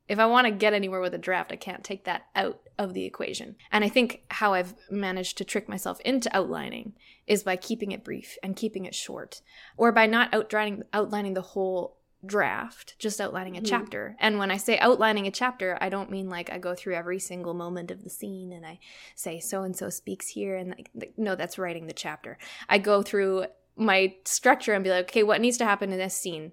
if 0.08 0.18
I 0.18 0.26
want 0.26 0.46
to 0.46 0.50
get 0.50 0.74
anywhere 0.74 1.00
with 1.00 1.14
a 1.14 1.18
draft, 1.18 1.52
I 1.52 1.56
can't 1.56 1.84
take 1.84 2.04
that 2.04 2.26
out 2.34 2.60
of 2.78 2.94
the 2.94 3.04
equation. 3.04 3.56
And 3.70 3.84
I 3.84 3.88
think 3.88 4.22
how 4.30 4.54
I've 4.54 4.74
managed 4.90 5.38
to 5.38 5.44
trick 5.44 5.68
myself 5.68 6.00
into 6.00 6.34
outlining 6.36 6.94
is 7.26 7.42
by 7.42 7.56
keeping 7.56 7.92
it 7.92 8.04
brief 8.04 8.36
and 8.42 8.56
keeping 8.56 8.84
it 8.84 8.94
short, 8.94 9.42
or 9.76 9.92
by 9.92 10.06
not 10.06 10.32
outlining, 10.34 10.82
outlining 10.92 11.34
the 11.34 11.42
whole 11.42 11.98
draft, 12.24 12.96
just 12.98 13.20
outlining 13.20 13.56
a 13.56 13.60
mm-hmm. 13.60 13.66
chapter. 13.66 14.16
And 14.20 14.38
when 14.38 14.50
I 14.50 14.56
say 14.56 14.78
outlining 14.78 15.26
a 15.26 15.30
chapter, 15.30 15.76
I 15.80 15.88
don't 15.88 16.10
mean 16.10 16.28
like 16.28 16.50
I 16.50 16.58
go 16.58 16.74
through 16.74 16.94
every 16.94 17.18
single 17.18 17.54
moment 17.54 17.90
of 17.90 18.04
the 18.04 18.10
scene 18.10 18.52
and 18.52 18.64
I 18.64 18.78
say 19.14 19.40
so 19.40 19.62
and 19.62 19.76
so 19.76 19.90
speaks 19.90 20.28
here 20.28 20.56
and 20.56 20.70
like, 20.70 21.14
no, 21.16 21.34
that's 21.34 21.58
writing 21.58 21.86
the 21.86 21.92
chapter. 21.92 22.38
I 22.68 22.78
go 22.78 23.02
through 23.02 23.46
my 23.76 24.14
structure 24.24 24.74
and 24.74 24.84
be 24.84 24.90
like, 24.90 25.06
okay, 25.06 25.22
what 25.22 25.40
needs 25.40 25.58
to 25.58 25.64
happen 25.64 25.92
in 25.92 25.98
this 25.98 26.16
scene? 26.16 26.52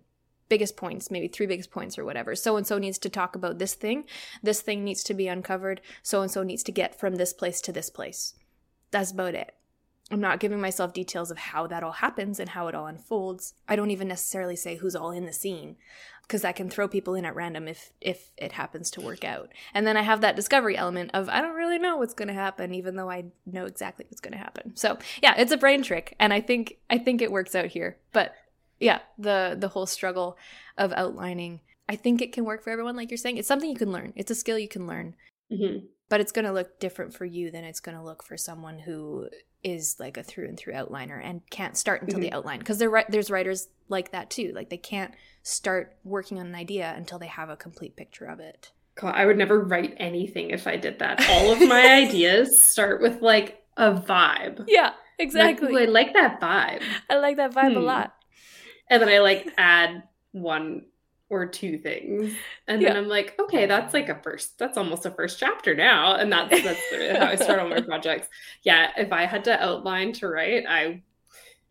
Biggest 0.50 0.76
points, 0.76 1.10
maybe 1.10 1.28
three 1.28 1.46
biggest 1.46 1.72
points 1.72 1.98
or 1.98 2.04
whatever. 2.04 2.36
So 2.36 2.58
and 2.58 2.68
so 2.68 2.78
needs 2.78 2.98
to 3.00 3.10
talk 3.10 3.36
about 3.36 3.60
this 3.60 3.76
thing. 3.76 4.06
This 4.44 4.62
thing 4.62 4.84
needs 4.84 5.04
to 5.06 5.14
be 5.14 5.28
uncovered. 5.28 5.82
So 6.04 6.22
and 6.22 6.32
so 6.32 6.44
needs 6.44 6.64
to 6.64 6.72
get 6.72 7.00
from 7.00 7.16
this 7.16 7.34
place 7.34 7.62
to 7.62 7.72
this 7.72 7.90
place. 7.90 8.34
That's 8.92 9.12
about 9.12 9.36
it. 9.36 9.56
I'm 10.12 10.22
not 10.22 10.40
giving 10.40 10.60
myself 10.60 10.94
details 10.94 11.30
of 11.30 11.38
how 11.38 11.68
that 11.68 11.84
all 11.84 11.92
happens 11.92 12.40
and 12.40 12.50
how 12.50 12.68
it 12.68 12.76
all 12.76 12.88
unfolds. 12.88 13.54
I 13.68 13.76
don't 13.76 13.92
even 13.92 14.08
necessarily 14.08 14.56
say 14.56 14.76
who's 14.76 14.96
all 14.96 15.12
in 15.12 15.26
the 15.26 15.34
scene 15.34 15.76
because 16.24 16.42
that 16.42 16.56
can 16.56 16.70
throw 16.70 16.88
people 16.88 17.16
in 17.16 17.26
at 17.26 17.36
random 17.36 17.68
if 17.68 17.92
if 18.02 18.32
it 18.38 18.54
happens 18.54 18.90
to 18.92 19.02
work 19.02 19.24
out. 19.24 19.52
And 19.74 19.86
then 19.86 19.98
I 19.98 20.02
have 20.02 20.22
that 20.22 20.36
discovery 20.36 20.76
element 20.76 21.12
of 21.14 21.30
I 21.30 21.42
don't 21.42 21.56
really 21.56 21.78
know 21.78 21.98
what's 21.98 22.14
going 22.14 22.28
to 22.28 22.34
happen 22.34 22.74
even 22.74 22.96
though 22.96 23.10
I 23.10 23.26
know 23.46 23.66
exactly 23.66 24.06
what's 24.10 24.22
going 24.22 24.34
to 24.34 24.40
happen. 24.40 24.76
So, 24.76 24.98
yeah, 25.22 25.36
it's 25.38 25.52
a 25.52 25.58
brain 25.58 25.84
trick 25.84 26.16
and 26.20 26.34
I 26.34 26.42
think 26.42 26.78
I 26.90 26.98
think 26.98 27.22
it 27.22 27.32
works 27.32 27.54
out 27.54 27.68
here. 27.68 27.98
But 28.12 28.34
yeah 28.80 29.00
the 29.18 29.56
the 29.60 29.68
whole 29.70 29.86
struggle 29.86 30.38
of 30.78 30.94
outlining 30.94 31.60
i 31.88 31.96
think 31.96 32.22
it 32.22 32.34
can 32.34 32.46
work 32.46 32.64
for 32.64 32.70
everyone 32.70 32.96
like 32.96 33.12
you're 33.12 33.18
saying 33.18 33.38
it's 33.38 33.48
something 33.48 33.70
you 33.70 33.76
can 33.76 33.92
learn 33.92 34.14
it's 34.16 34.32
a 34.32 34.36
skill 34.36 34.58
you 34.58 34.68
can 34.68 34.88
learn 34.88 35.16
mm-hmm. 35.52 35.86
but 36.08 36.20
it's 36.20 36.32
going 36.32 36.46
to 36.46 36.52
look 36.52 36.80
different 36.80 37.14
for 37.14 37.26
you 37.26 37.52
than 37.52 37.64
it's 37.64 37.80
going 37.80 37.98
to 37.98 38.04
look 38.04 38.24
for 38.24 38.38
someone 38.38 38.80
who 38.80 39.28
is 39.64 39.98
like 40.00 40.16
a 40.16 40.24
through 40.24 40.48
and 40.48 40.58
through 40.58 40.74
outliner 40.74 41.20
and 41.24 41.42
can't 41.50 41.78
start 41.78 42.02
until 42.02 42.20
mm-hmm. 42.20 42.30
they 42.30 42.32
outline 42.32 42.60
because 42.60 42.78
there's 42.78 43.30
writers 43.30 43.68
like 43.90 44.12
that 44.12 44.30
too 44.30 44.52
like 44.56 44.70
they 44.70 44.78
can't 44.78 45.14
start 45.44 45.98
working 46.04 46.40
on 46.40 46.46
an 46.46 46.56
idea 46.56 46.94
until 46.96 47.20
they 47.20 47.28
have 47.28 47.50
a 47.50 47.58
complete 47.58 47.96
picture 47.96 48.26
of 48.26 48.40
it 48.40 48.72
God, 48.96 49.16
I 49.16 49.26
would 49.26 49.38
never 49.38 49.62
write 49.62 49.96
anything 49.98 50.50
if 50.50 50.68
I 50.68 50.76
did 50.76 51.00
that. 51.00 51.26
All 51.30 51.54
of 51.54 51.60
my 51.60 52.04
ideas 52.04 52.50
start 52.70 53.02
with 53.02 53.22
like 53.22 53.64
a 53.78 53.94
vibe. 53.94 54.66
Yeah, 54.68 54.92
exactly. 55.18 55.72
Like, 55.72 55.88
I 55.88 55.92
like 55.92 56.14
that 56.16 56.42
vibe. 56.42 56.84
I 57.10 57.18
like 57.18 57.38
that 57.38 57.54
vibe 57.54 57.72
hmm. 57.72 57.78
a 57.78 57.82
lot 57.82 58.14
and 58.90 59.02
then 59.02 59.10
I 59.10 59.20
like 59.20 59.52
add 59.58 60.04
one 60.32 60.86
or 61.30 61.46
two 61.46 61.78
things. 61.78 62.34
And 62.68 62.82
yeah. 62.82 62.90
then 62.90 62.98
i'm 62.98 63.08
like 63.08 63.36
okay 63.40 63.66
that's 63.68 63.94
like 63.94 64.10
a 64.10 64.20
first 64.22 64.58
that's 64.58 64.78
almost 64.78 65.06
a 65.06 65.12
first 65.12 65.40
chapter 65.40 65.76
now. 65.76 66.16
And 66.16 66.32
that's 66.32 66.64
that's 66.64 67.18
how 67.20 67.28
i 67.28 67.36
start 67.36 67.60
all 67.60 67.70
my 67.70 67.82
projects. 67.92 68.28
Yeah 68.64 68.92
if 68.98 69.12
i 69.12 69.26
had 69.26 69.44
to 69.46 69.64
outline 69.64 70.14
to 70.14 70.28
write 70.28 70.66
i 70.68 71.02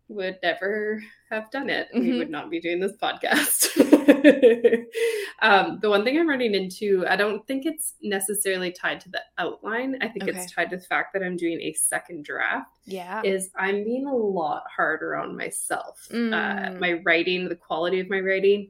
would 0.07 0.39
never 0.41 1.03
have 1.29 1.51
done 1.51 1.69
it. 1.69 1.87
Mm-hmm. 1.93 1.99
we 1.99 2.17
would 2.17 2.29
not 2.29 2.49
be 2.49 2.59
doing 2.59 2.79
this 2.79 2.93
podcast 3.01 3.67
um, 5.41 5.79
the 5.81 5.89
one 5.89 6.03
thing 6.03 6.19
i'm 6.19 6.27
running 6.27 6.55
into 6.55 7.05
i 7.07 7.15
don't 7.15 7.45
think 7.47 7.65
it's 7.65 7.95
necessarily 8.01 8.71
tied 8.71 8.99
to 8.99 9.09
the 9.09 9.21
outline 9.37 9.97
i 10.01 10.07
think 10.07 10.23
okay. 10.23 10.37
it's 10.37 10.51
tied 10.51 10.69
to 10.69 10.77
the 10.77 10.83
fact 10.83 11.13
that 11.13 11.23
i'm 11.23 11.37
doing 11.37 11.59
a 11.61 11.73
second 11.73 12.25
draft 12.25 12.69
yeah 12.85 13.21
is 13.23 13.49
i'm 13.55 13.83
being 13.83 14.05
a 14.05 14.15
lot 14.15 14.63
harder 14.75 15.15
on 15.15 15.35
myself 15.35 16.07
uh, 16.11 16.15
mm. 16.15 16.33
uh, 16.75 16.79
my 16.79 16.93
writing 17.05 17.47
the 17.47 17.55
quality 17.55 17.99
of 17.99 18.09
my 18.09 18.19
writing 18.19 18.69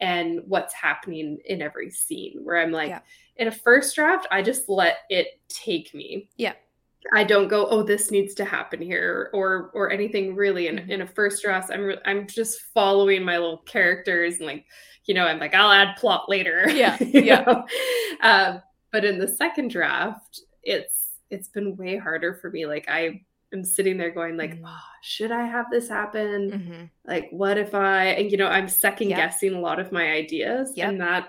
and 0.00 0.40
what's 0.46 0.74
happening 0.74 1.38
in 1.46 1.60
every 1.60 1.90
scene 1.90 2.40
where 2.42 2.58
i'm 2.58 2.72
like 2.72 2.88
yeah. 2.88 3.00
in 3.36 3.48
a 3.48 3.52
first 3.52 3.94
draft 3.94 4.26
i 4.30 4.40
just 4.40 4.68
let 4.68 4.98
it 5.08 5.40
take 5.48 5.94
me 5.94 6.28
yeah 6.36 6.54
I 7.14 7.24
don't 7.24 7.48
go, 7.48 7.66
oh, 7.66 7.82
this 7.82 8.10
needs 8.10 8.34
to 8.34 8.44
happen 8.44 8.80
here, 8.82 9.30
or 9.32 9.70
or 9.74 9.90
anything 9.90 10.34
really. 10.34 10.68
In, 10.68 10.76
mm-hmm. 10.76 10.90
in 10.90 11.02
a 11.02 11.06
first 11.06 11.42
draft, 11.42 11.70
I'm 11.72 11.84
re- 11.84 12.00
I'm 12.04 12.26
just 12.26 12.60
following 12.74 13.24
my 13.24 13.38
little 13.38 13.58
characters 13.58 14.36
and 14.38 14.46
like, 14.46 14.66
you 15.04 15.14
know, 15.14 15.24
I'm 15.24 15.38
like, 15.38 15.54
I'll 15.54 15.72
add 15.72 15.96
plot 15.96 16.28
later. 16.28 16.68
Yeah, 16.70 16.96
yeah. 17.00 17.62
Uh, 18.20 18.58
but 18.92 19.04
in 19.04 19.18
the 19.18 19.28
second 19.28 19.70
draft, 19.70 20.42
it's 20.62 21.12
it's 21.30 21.48
been 21.48 21.76
way 21.76 21.96
harder 21.96 22.34
for 22.34 22.50
me. 22.50 22.66
Like 22.66 22.86
I 22.88 23.22
am 23.52 23.64
sitting 23.64 23.96
there 23.96 24.10
going, 24.10 24.36
like, 24.36 24.54
mm-hmm. 24.54 24.66
oh, 24.66 24.90
should 25.02 25.32
I 25.32 25.46
have 25.46 25.66
this 25.70 25.88
happen? 25.88 26.50
Mm-hmm. 26.50 26.84
Like, 27.06 27.28
what 27.30 27.58
if 27.58 27.74
I? 27.74 28.06
And 28.06 28.30
you 28.30 28.36
know, 28.36 28.48
I'm 28.48 28.68
second 28.68 29.10
yep. 29.10 29.18
guessing 29.18 29.54
a 29.54 29.60
lot 29.60 29.80
of 29.80 29.92
my 29.92 30.10
ideas, 30.10 30.72
yep. 30.76 30.90
and 30.90 31.00
that 31.00 31.28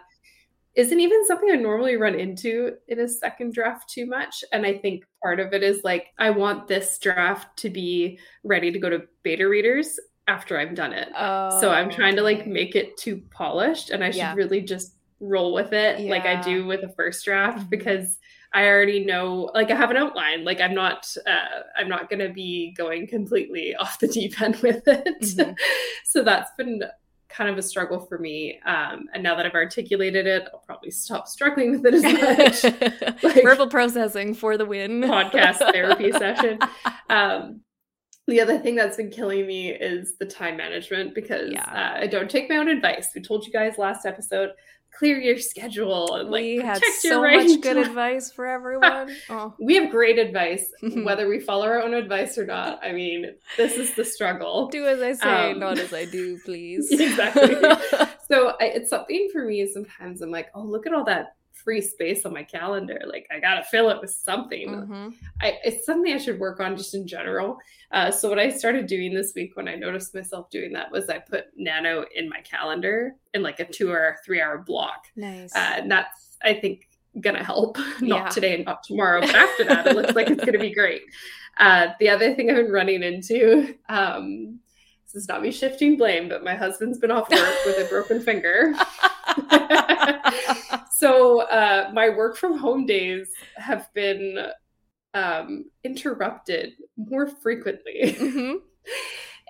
isn't 0.79 0.99
even 0.99 1.25
something 1.25 1.51
I 1.51 1.55
normally 1.55 1.97
run 1.97 2.15
into 2.15 2.75
in 2.87 3.01
a 3.01 3.07
second 3.07 3.53
draft 3.53 3.89
too 3.89 4.05
much. 4.05 4.45
And 4.53 4.65
I 4.65 4.77
think 4.77 5.03
part 5.21 5.41
of 5.41 5.51
it 5.51 5.61
is 5.61 5.83
like, 5.83 6.07
I 6.17 6.29
want 6.29 6.67
this 6.67 6.97
draft 6.99 7.57
to 7.57 7.69
be 7.69 8.17
ready 8.45 8.71
to 8.71 8.79
go 8.79 8.89
to 8.89 9.03
beta 9.21 9.47
readers 9.47 9.99
after 10.29 10.57
I've 10.57 10.75
done 10.75 10.93
it. 10.93 11.09
Oh, 11.17 11.59
so 11.59 11.69
I'm 11.71 11.89
trying 11.89 12.13
okay. 12.13 12.17
to 12.17 12.23
like 12.23 12.47
make 12.47 12.75
it 12.75 12.95
too 12.95 13.21
polished 13.29 13.89
and 13.89 14.03
I 14.03 14.11
should 14.11 14.19
yeah. 14.19 14.35
really 14.35 14.61
just 14.61 14.95
roll 15.19 15.53
with 15.53 15.73
it 15.73 15.99
yeah. 15.99 16.09
like 16.09 16.25
I 16.25 16.39
do 16.41 16.65
with 16.65 16.81
a 16.81 16.93
first 16.93 17.25
draft 17.25 17.59
mm-hmm. 17.59 17.69
because 17.69 18.17
I 18.53 18.67
already 18.67 19.03
know 19.03 19.51
like 19.53 19.69
I 19.69 19.75
have 19.75 19.91
an 19.91 19.97
outline. 19.97 20.45
Like 20.45 20.61
I'm 20.61 20.73
not 20.73 21.13
uh 21.27 21.63
I'm 21.77 21.89
not 21.89 22.09
gonna 22.09 22.31
be 22.31 22.73
going 22.77 23.05
completely 23.05 23.75
off 23.79 23.99
the 23.99 24.07
deep 24.07 24.39
end 24.41 24.55
with 24.57 24.87
it. 24.87 25.21
Mm-hmm. 25.21 25.51
so 26.05 26.23
that's 26.23 26.51
been 26.57 26.83
kind 27.29 27.49
of 27.49 27.57
a 27.57 27.61
struggle 27.61 27.99
for 27.99 28.17
me. 28.17 28.59
Um, 28.65 29.07
and 29.13 29.21
now 29.23 29.35
that 29.35 29.45
I've 29.45 29.53
articulated 29.53 30.25
it, 30.25 30.47
I'll 30.53 30.59
probably 30.59 30.91
stop 30.91 31.27
struggling 31.27 31.71
with 31.71 31.85
it 31.85 31.93
as 31.93 32.03
much. 32.03 33.23
like, 33.23 33.43
Verbal 33.43 33.69
processing 33.69 34.33
for 34.33 34.57
the 34.57 34.65
win. 34.65 35.01
podcast 35.01 35.59
therapy 35.71 36.11
session. 36.11 36.59
Um, 37.09 37.61
the 38.27 38.41
other 38.41 38.59
thing 38.59 38.75
that's 38.75 38.97
been 38.97 39.09
killing 39.09 39.47
me 39.47 39.71
is 39.71 40.17
the 40.17 40.25
time 40.25 40.57
management 40.57 41.15
because 41.15 41.51
yeah. 41.51 41.63
uh, 41.63 41.99
I 42.01 42.07
don't 42.07 42.29
take 42.29 42.49
my 42.49 42.57
own 42.57 42.67
advice. 42.67 43.09
We 43.15 43.21
told 43.21 43.45
you 43.45 43.51
guys 43.51 43.77
last 43.77 44.05
episode 44.05 44.51
clear 44.97 45.19
your 45.19 45.37
schedule 45.37 46.15
and 46.15 46.29
like 46.29 46.41
we 46.41 46.57
had 46.57 46.81
so 46.99 47.21
much 47.21 47.61
good 47.61 47.77
advice 47.87 48.31
for 48.31 48.45
everyone. 48.45 49.15
Oh. 49.29 49.53
we 49.59 49.75
have 49.75 49.91
great 49.91 50.17
advice, 50.17 50.71
whether 51.03 51.27
we 51.27 51.39
follow 51.39 51.65
our 51.65 51.81
own 51.81 51.93
advice 51.93 52.37
or 52.37 52.45
not. 52.45 52.83
I 52.83 52.91
mean, 52.91 53.35
this 53.57 53.73
is 53.73 53.93
the 53.93 54.03
struggle. 54.03 54.67
Do 54.71 54.85
as 54.87 55.01
I 55.01 55.13
say, 55.13 55.51
um, 55.51 55.59
not 55.59 55.77
as 55.77 55.93
I 55.93 56.05
do, 56.05 56.39
please. 56.45 56.91
exactly. 56.91 57.55
so 58.29 58.55
I, 58.59 58.65
it's 58.65 58.89
something 58.89 59.29
for 59.31 59.45
me. 59.45 59.67
Sometimes 59.67 60.21
I'm 60.21 60.31
like, 60.31 60.49
oh, 60.55 60.63
look 60.63 60.87
at 60.87 60.93
all 60.93 61.03
that 61.05 61.35
free 61.63 61.81
space 61.81 62.25
on 62.25 62.33
my 62.33 62.43
calendar. 62.43 63.01
Like 63.05 63.27
I 63.31 63.39
gotta 63.39 63.63
fill 63.63 63.89
it 63.89 64.01
with 64.01 64.11
something. 64.11 64.69
Mm-hmm. 64.69 65.09
I, 65.41 65.57
it's 65.63 65.85
something 65.85 66.13
I 66.13 66.17
should 66.17 66.39
work 66.39 66.59
on 66.59 66.75
just 66.75 66.93
in 66.93 67.07
general. 67.07 67.57
Uh, 67.91 68.11
so 68.11 68.29
what 68.29 68.39
I 68.39 68.49
started 68.49 68.87
doing 68.87 69.13
this 69.13 69.33
week 69.35 69.55
when 69.55 69.67
I 69.67 69.75
noticed 69.75 70.13
myself 70.13 70.49
doing 70.49 70.73
that 70.73 70.91
was 70.91 71.09
I 71.09 71.19
put 71.19 71.45
Nano 71.55 72.05
in 72.15 72.29
my 72.29 72.41
calendar 72.41 73.15
in 73.33 73.43
like 73.43 73.59
a 73.59 73.65
two 73.65 73.91
or 73.91 74.17
three 74.25 74.41
hour 74.41 74.57
block. 74.59 75.05
Nice. 75.15 75.55
Uh, 75.55 75.73
and 75.77 75.91
that's 75.91 76.37
I 76.43 76.53
think 76.53 76.87
gonna 77.19 77.43
help. 77.43 77.77
not 78.01 78.01
yeah. 78.01 78.29
today 78.29 78.55
and 78.55 78.65
not 78.65 78.83
tomorrow, 78.83 79.21
but 79.21 79.35
after 79.35 79.63
that 79.65 79.87
it 79.87 79.95
looks 79.95 80.15
like 80.15 80.29
it's 80.29 80.43
gonna 80.43 80.59
be 80.59 80.73
great. 80.73 81.03
Uh, 81.57 81.87
the 81.99 82.09
other 82.09 82.33
thing 82.35 82.49
I've 82.49 82.57
been 82.57 82.71
running 82.71 83.03
into. 83.03 83.75
Um, 83.89 84.59
this 85.11 85.23
is 85.23 85.27
not 85.27 85.41
me 85.41 85.51
shifting 85.51 85.97
blame, 85.97 86.29
but 86.29 86.43
my 86.43 86.53
husband's 86.55 86.99
been 86.99 87.09
off 87.09 87.31
work 87.31 87.55
with 87.65 87.79
a 87.79 87.89
broken 87.89 88.21
finger. 88.23 88.75
so 90.91 91.41
uh, 91.41 91.89
my 91.93 92.09
work 92.09 92.37
from 92.37 92.57
home 92.57 92.85
days 92.85 93.27
have 93.55 93.91
been 93.95 94.37
um, 95.15 95.65
interrupted 95.83 96.73
more 96.95 97.27
frequently. 97.27 98.15
Mm-hmm. 98.19 98.53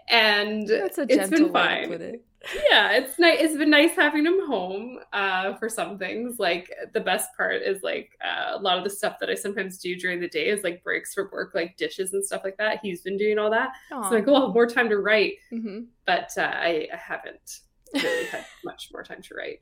And 0.10 0.69
it's 0.69 1.30
been 1.30 1.52
fine. 1.52 1.91
It. 1.93 2.24
Yeah, 2.69 2.91
it's 2.93 3.19
nice. 3.19 3.38
It's 3.41 3.58
been 3.58 3.69
nice 3.69 3.95
having 3.95 4.26
him 4.26 4.45
home 4.48 5.00
uh, 5.12 5.56
for 5.56 5.67
some 5.67 5.98
things. 5.98 6.39
Like 6.39 6.74
the 6.93 7.00
best 7.00 7.30
part 7.36 7.62
is 7.62 7.84
like 7.84 8.17
uh, 8.24 8.58
a 8.58 8.60
lot 8.60 8.78
of 8.78 8.84
the 8.84 8.89
stuff 8.89 9.17
that 9.19 9.30
I 9.30 9.36
sometimes 9.36 9.78
do 9.78 9.95
during 9.95 10.19
the 10.19 10.30
day 10.30 10.48
is 10.48 10.63
like 10.63 10.84
breaks 10.84 11.13
for 11.13 11.30
work, 11.32 11.52
like 11.54 11.78
dishes 11.78 12.13
and 12.13 12.26
stuff 12.26 12.41
like 12.43 12.58
that. 12.58 12.80
He's 12.82 13.02
been 13.02 13.17
doing 13.17 13.38
all 13.38 13.52
that, 13.52 13.74
Aww. 13.91 14.10
so 14.10 14.15
like, 14.15 14.28
oh, 14.28 14.36
I'll 14.36 14.45
have 14.48 14.54
more 14.54 14.67
time 14.67 14.89
to 14.89 15.00
write. 15.00 15.34
Mm-hmm. 15.52 15.82
But 16.06 16.32
uh, 16.38 16.52
I, 16.54 16.88
I 16.93 16.98
haven't 16.98 17.60
really 17.93 18.26
had 18.26 18.45
much 18.63 18.89
more 18.91 19.04
time 19.04 19.22
to 19.22 19.36
write 19.36 19.60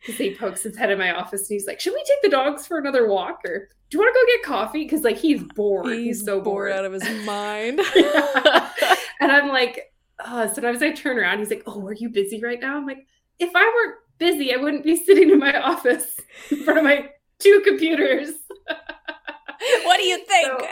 because 0.00 0.16
he 0.16 0.34
pokes 0.34 0.62
his 0.62 0.76
head 0.76 0.90
in 0.90 0.98
my 0.98 1.14
office 1.14 1.42
and 1.42 1.54
he's 1.54 1.66
like, 1.66 1.80
"Should 1.80 1.92
we 1.92 2.02
take 2.04 2.22
the 2.22 2.30
dogs 2.30 2.66
for 2.66 2.78
another 2.78 3.08
walk, 3.08 3.40
or 3.44 3.68
do 3.90 3.98
you 3.98 4.00
want 4.00 4.14
to 4.14 4.18
go 4.18 4.36
get 4.36 4.44
coffee?" 4.44 4.84
Because 4.84 5.02
like 5.02 5.18
he's 5.18 5.42
bored. 5.42 5.86
He's, 5.86 6.18
he's 6.18 6.24
so 6.24 6.40
bored. 6.40 6.70
bored 6.70 6.72
out 6.72 6.84
of 6.86 6.92
his 6.94 7.26
mind. 7.26 7.80
and 9.20 9.30
I'm 9.30 9.48
like, 9.48 9.92
oh, 10.24 10.50
sometimes 10.52 10.82
I 10.82 10.92
turn 10.92 11.18
around. 11.18 11.38
He's 11.38 11.50
like, 11.50 11.62
"Oh, 11.66 11.86
are 11.86 11.92
you 11.92 12.08
busy 12.08 12.40
right 12.40 12.60
now?" 12.60 12.76
I'm 12.76 12.86
like, 12.86 13.06
"If 13.38 13.50
I 13.54 13.64
weren't 13.64 13.96
busy, 14.18 14.52
I 14.52 14.56
wouldn't 14.56 14.84
be 14.84 14.96
sitting 14.96 15.30
in 15.30 15.38
my 15.38 15.60
office 15.60 16.18
in 16.50 16.64
front 16.64 16.78
of 16.78 16.84
my 16.84 17.10
two 17.38 17.62
computers." 17.64 18.30
what 19.84 19.98
do 19.98 20.04
you 20.04 20.24
think? 20.24 20.62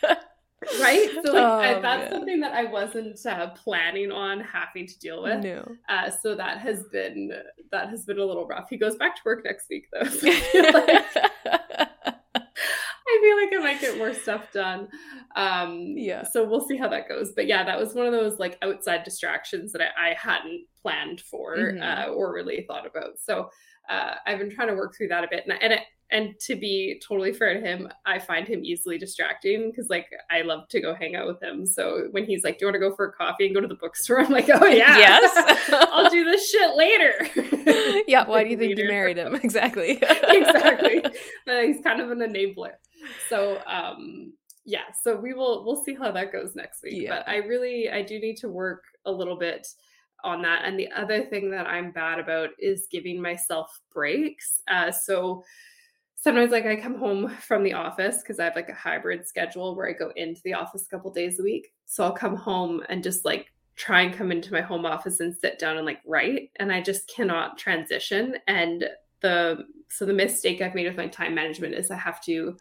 So, 0.00 0.14
right 0.80 1.08
so 1.24 1.32
like 1.32 1.42
oh, 1.42 1.58
I, 1.58 1.80
that's 1.80 2.12
something 2.12 2.38
that 2.40 2.52
i 2.52 2.64
wasn't 2.64 3.18
uh, 3.24 3.48
planning 3.50 4.12
on 4.12 4.40
having 4.40 4.86
to 4.86 4.98
deal 4.98 5.22
with 5.22 5.42
no. 5.42 5.66
uh, 5.88 6.10
so 6.10 6.34
that 6.34 6.58
has 6.58 6.84
been 6.92 7.32
that 7.72 7.88
has 7.88 8.04
been 8.04 8.18
a 8.18 8.24
little 8.24 8.46
rough 8.46 8.68
he 8.68 8.76
goes 8.76 8.96
back 8.96 9.16
to 9.16 9.22
work 9.24 9.42
next 9.42 9.70
week 9.70 9.86
though 9.90 10.06
so 10.06 10.26
like, 10.28 11.29
I 13.10 13.18
feel 13.22 13.36
like 13.36 13.60
i 13.60 13.72
might 13.72 13.80
get 13.80 13.98
more 13.98 14.14
stuff 14.14 14.52
done 14.52 14.88
um 15.36 15.94
yeah 15.96 16.22
so 16.22 16.44
we'll 16.44 16.66
see 16.66 16.76
how 16.76 16.88
that 16.88 17.08
goes 17.08 17.32
but 17.34 17.46
yeah 17.46 17.64
that 17.64 17.78
was 17.78 17.94
one 17.94 18.06
of 18.06 18.12
those 18.12 18.38
like 18.38 18.58
outside 18.62 19.04
distractions 19.04 19.72
that 19.72 19.82
i, 19.82 20.10
I 20.10 20.14
hadn't 20.14 20.66
planned 20.80 21.20
for 21.20 21.56
mm-hmm. 21.56 21.82
uh, 21.82 22.12
or 22.14 22.32
really 22.32 22.64
thought 22.68 22.86
about 22.86 23.18
so 23.18 23.50
uh, 23.90 24.14
I've 24.24 24.38
been 24.38 24.50
trying 24.50 24.68
to 24.68 24.74
work 24.74 24.94
through 24.96 25.08
that 25.08 25.24
a 25.24 25.28
bit, 25.28 25.44
and, 25.46 25.60
and 25.60 25.72
it, 25.72 25.80
and 26.12 26.34
to 26.40 26.56
be 26.56 27.00
totally 27.06 27.32
fair 27.32 27.54
to 27.54 27.60
him, 27.60 27.88
I 28.06 28.18
find 28.18 28.46
him 28.46 28.64
easily 28.64 28.98
distracting 28.98 29.70
because 29.70 29.88
like 29.88 30.06
I 30.30 30.42
love 30.42 30.68
to 30.70 30.80
go 30.80 30.94
hang 30.94 31.14
out 31.14 31.26
with 31.26 31.42
him. 31.42 31.66
So 31.66 32.08
when 32.10 32.24
he's 32.24 32.44
like, 32.44 32.58
"Do 32.58 32.64
you 32.64 32.66
want 32.68 32.74
to 32.82 32.88
go 32.88 32.94
for 32.94 33.06
a 33.06 33.12
coffee 33.12 33.46
and 33.46 33.54
go 33.54 33.60
to 33.60 33.68
the 33.68 33.76
bookstore?" 33.76 34.20
I'm 34.20 34.30
like, 34.30 34.48
"Oh 34.52 34.66
yeah, 34.66 34.98
yes, 34.98 35.68
I'll 35.72 36.10
do 36.10 36.24
this 36.24 36.48
shit 36.50 36.76
later." 36.76 38.02
yeah, 38.08 38.26
why 38.26 38.44
do 38.44 38.50
you 38.50 38.56
think 38.56 38.76
you 38.76 38.88
married 38.88 39.16
him? 39.16 39.38
Exactly, 39.50 39.98
exactly. 40.00 41.02
Uh, 41.04 41.60
he's 41.62 41.80
kind 41.82 42.00
of 42.00 42.10
an 42.10 42.18
enabler. 42.20 42.74
So 43.28 43.60
um, 43.66 44.32
yeah, 44.64 44.92
so 45.02 45.16
we 45.16 45.32
will 45.32 45.64
we'll 45.64 45.82
see 45.84 45.94
how 45.94 46.10
that 46.12 46.32
goes 46.32 46.54
next 46.54 46.82
week. 46.82 47.02
Yeah. 47.02 47.16
But 47.16 47.28
I 47.28 47.36
really 47.36 47.90
I 47.90 48.02
do 48.02 48.18
need 48.18 48.36
to 48.38 48.48
work 48.48 48.84
a 49.04 49.12
little 49.12 49.36
bit 49.36 49.66
on 50.22 50.42
that. 50.42 50.64
And 50.64 50.78
the 50.78 50.90
other 50.92 51.24
thing 51.24 51.50
that 51.50 51.66
I'm 51.66 51.92
bad 51.92 52.18
about 52.18 52.50
is 52.58 52.86
giving 52.90 53.20
myself 53.20 53.80
breaks. 53.92 54.60
Uh, 54.68 54.90
so 54.90 55.42
sometimes 56.14 56.50
like 56.50 56.66
I 56.66 56.76
come 56.76 56.98
home 56.98 57.28
from 57.40 57.62
the 57.62 57.72
office 57.72 58.18
because 58.18 58.38
I 58.38 58.44
have 58.44 58.56
like 58.56 58.68
a 58.68 58.74
hybrid 58.74 59.26
schedule 59.26 59.74
where 59.74 59.88
I 59.88 59.92
go 59.92 60.12
into 60.16 60.40
the 60.44 60.54
office 60.54 60.84
a 60.84 60.88
couple 60.88 61.10
days 61.10 61.40
a 61.40 61.42
week. 61.42 61.72
So 61.86 62.04
I'll 62.04 62.12
come 62.12 62.36
home 62.36 62.82
and 62.88 63.02
just 63.02 63.24
like 63.24 63.46
try 63.76 64.02
and 64.02 64.14
come 64.14 64.30
into 64.30 64.52
my 64.52 64.60
home 64.60 64.84
office 64.84 65.20
and 65.20 65.34
sit 65.34 65.58
down 65.58 65.78
and 65.78 65.86
like 65.86 66.00
write 66.04 66.50
and 66.56 66.70
I 66.70 66.82
just 66.82 67.08
cannot 67.08 67.56
transition 67.56 68.36
and 68.46 68.84
the 69.22 69.64
so 69.88 70.04
the 70.04 70.12
mistake 70.12 70.60
I've 70.60 70.74
made 70.74 70.86
with 70.86 70.98
my 70.98 71.06
time 71.06 71.34
management 71.34 71.74
is 71.74 71.90
I 71.90 71.96
have 71.96 72.20
to 72.24 72.56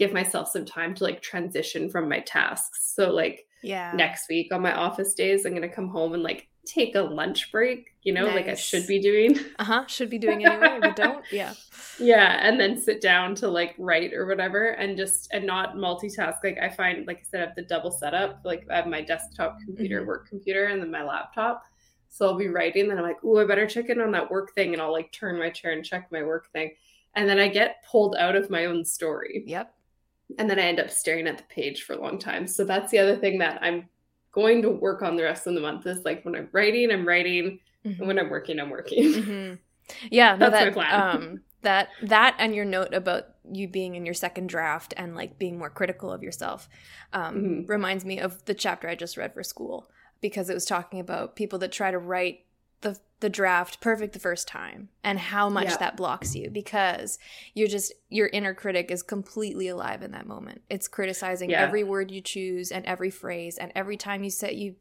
give 0.00 0.12
myself 0.14 0.48
some 0.48 0.64
time 0.64 0.94
to 0.94 1.04
like 1.04 1.20
transition 1.20 1.90
from 1.90 2.08
my 2.08 2.20
tasks. 2.20 2.92
So 2.96 3.10
like 3.10 3.46
yeah. 3.62 3.92
Next 3.94 4.30
week 4.30 4.54
on 4.54 4.62
my 4.62 4.74
office 4.74 5.12
days 5.12 5.44
I'm 5.44 5.52
going 5.52 5.60
to 5.62 5.68
come 5.68 5.88
home 5.88 6.14
and 6.14 6.22
like 6.22 6.48
take 6.64 6.94
a 6.94 7.00
lunch 7.02 7.52
break, 7.52 7.94
you 8.02 8.14
know, 8.14 8.24
nice. 8.24 8.34
like 8.34 8.48
I 8.48 8.54
should 8.54 8.86
be 8.86 8.98
doing. 8.98 9.38
Uh 9.58 9.64
huh. 9.64 9.84
Should 9.86 10.08
be 10.08 10.16
doing 10.16 10.46
anyway, 10.46 10.78
but 10.80 10.96
don't. 10.96 11.22
Yeah. 11.30 11.52
Yeah. 11.98 12.38
And 12.40 12.58
then 12.58 12.80
sit 12.80 13.02
down 13.02 13.34
to 13.36 13.48
like 13.48 13.74
write 13.76 14.14
or 14.14 14.24
whatever 14.24 14.70
and 14.70 14.96
just, 14.96 15.28
and 15.32 15.44
not 15.44 15.76
multitask. 15.76 16.36
Like 16.42 16.58
I 16.62 16.70
find, 16.70 17.06
like 17.06 17.18
I 17.18 17.22
said, 17.30 17.42
I 17.42 17.46
have 17.46 17.56
the 17.56 17.62
double 17.62 17.90
setup. 17.90 18.40
Like 18.42 18.66
I 18.70 18.76
have 18.76 18.86
my 18.86 19.02
desktop 19.02 19.58
computer, 19.60 19.98
mm-hmm. 19.98 20.08
work 20.08 20.26
computer, 20.26 20.66
and 20.66 20.80
then 20.80 20.90
my 20.90 21.02
laptop. 21.02 21.62
So 22.08 22.26
I'll 22.26 22.38
be 22.38 22.48
writing, 22.48 22.88
then 22.88 22.96
I'm 22.96 23.04
like, 23.04 23.18
oh, 23.22 23.38
I 23.38 23.44
better 23.44 23.66
check 23.66 23.90
in 23.90 24.00
on 24.00 24.12
that 24.12 24.30
work 24.30 24.54
thing. 24.54 24.72
And 24.72 24.80
I'll 24.80 24.92
like 24.92 25.12
turn 25.12 25.38
my 25.38 25.50
chair 25.50 25.72
and 25.72 25.84
check 25.84 26.10
my 26.10 26.22
work 26.22 26.50
thing. 26.52 26.72
And 27.14 27.28
then 27.28 27.38
I 27.38 27.48
get 27.48 27.84
pulled 27.90 28.16
out 28.16 28.34
of 28.34 28.48
my 28.48 28.64
own 28.64 28.84
story. 28.84 29.44
Yep. 29.46 29.74
And 30.38 30.48
then 30.48 30.58
I 30.58 30.62
end 30.62 30.80
up 30.80 30.90
staring 30.90 31.26
at 31.26 31.38
the 31.38 31.44
page 31.44 31.82
for 31.82 31.94
a 31.94 32.00
long 32.00 32.18
time. 32.18 32.46
So 32.46 32.64
that's 32.64 32.90
the 32.90 32.98
other 32.98 33.16
thing 33.16 33.38
that 33.38 33.62
I'm 33.62 33.88
going 34.32 34.62
to 34.62 34.70
work 34.70 35.02
on 35.02 35.16
the 35.16 35.24
rest 35.24 35.46
of 35.46 35.54
the 35.54 35.60
month 35.60 35.86
is 35.86 36.04
like 36.04 36.24
when 36.24 36.36
I'm 36.36 36.48
writing, 36.52 36.90
I'm 36.90 37.06
writing, 37.06 37.58
mm-hmm. 37.84 38.00
and 38.00 38.06
when 38.06 38.18
I'm 38.18 38.30
working, 38.30 38.60
I'm 38.60 38.70
working. 38.70 39.04
Mm-hmm. 39.04 39.54
Yeah, 40.10 40.36
no, 40.36 40.50
that's 40.50 40.52
that, 40.52 40.66
my 40.66 40.72
plan. 40.72 41.16
Um, 41.16 41.40
that 41.62 41.88
that 42.02 42.36
and 42.38 42.54
your 42.54 42.64
note 42.64 42.94
about 42.94 43.24
you 43.52 43.68
being 43.68 43.94
in 43.94 44.04
your 44.06 44.14
second 44.14 44.48
draft 44.48 44.94
and 44.96 45.14
like 45.14 45.38
being 45.38 45.58
more 45.58 45.68
critical 45.68 46.12
of 46.12 46.22
yourself 46.22 46.68
um, 47.12 47.34
mm-hmm. 47.34 47.66
reminds 47.66 48.04
me 48.04 48.18
of 48.18 48.44
the 48.44 48.54
chapter 48.54 48.88
I 48.88 48.94
just 48.94 49.16
read 49.16 49.34
for 49.34 49.42
school 49.42 49.90
because 50.20 50.48
it 50.48 50.54
was 50.54 50.64
talking 50.64 51.00
about 51.00 51.36
people 51.36 51.58
that 51.58 51.72
try 51.72 51.90
to 51.90 51.98
write 51.98 52.44
the 52.82 52.98
the 53.20 53.28
draft 53.28 53.80
perfect 53.82 54.14
the 54.14 54.18
first 54.18 54.48
time 54.48 54.88
and 55.04 55.18
how 55.18 55.50
much 55.50 55.66
Yeah. 55.68 55.76
that 55.76 55.96
blocks 55.96 56.34
you 56.34 56.48
because 56.48 57.18
you're 57.52 57.68
just 57.68 57.92
your 58.08 58.28
inner 58.28 58.54
critic 58.54 58.90
is 58.90 59.02
completely 59.02 59.68
alive 59.68 60.02
in 60.02 60.12
that 60.12 60.26
moment. 60.26 60.62
It's 60.70 60.88
criticizing 60.88 61.50
Yeah. 61.50 61.60
every 61.62 61.84
word 61.84 62.10
you 62.10 62.22
choose 62.22 62.72
and 62.72 62.84
every 62.86 63.10
phrase 63.10 63.58
and 63.58 63.72
every 63.74 63.98
time 63.98 64.24
you 64.24 64.30
say 64.30 64.54
you 64.54 64.76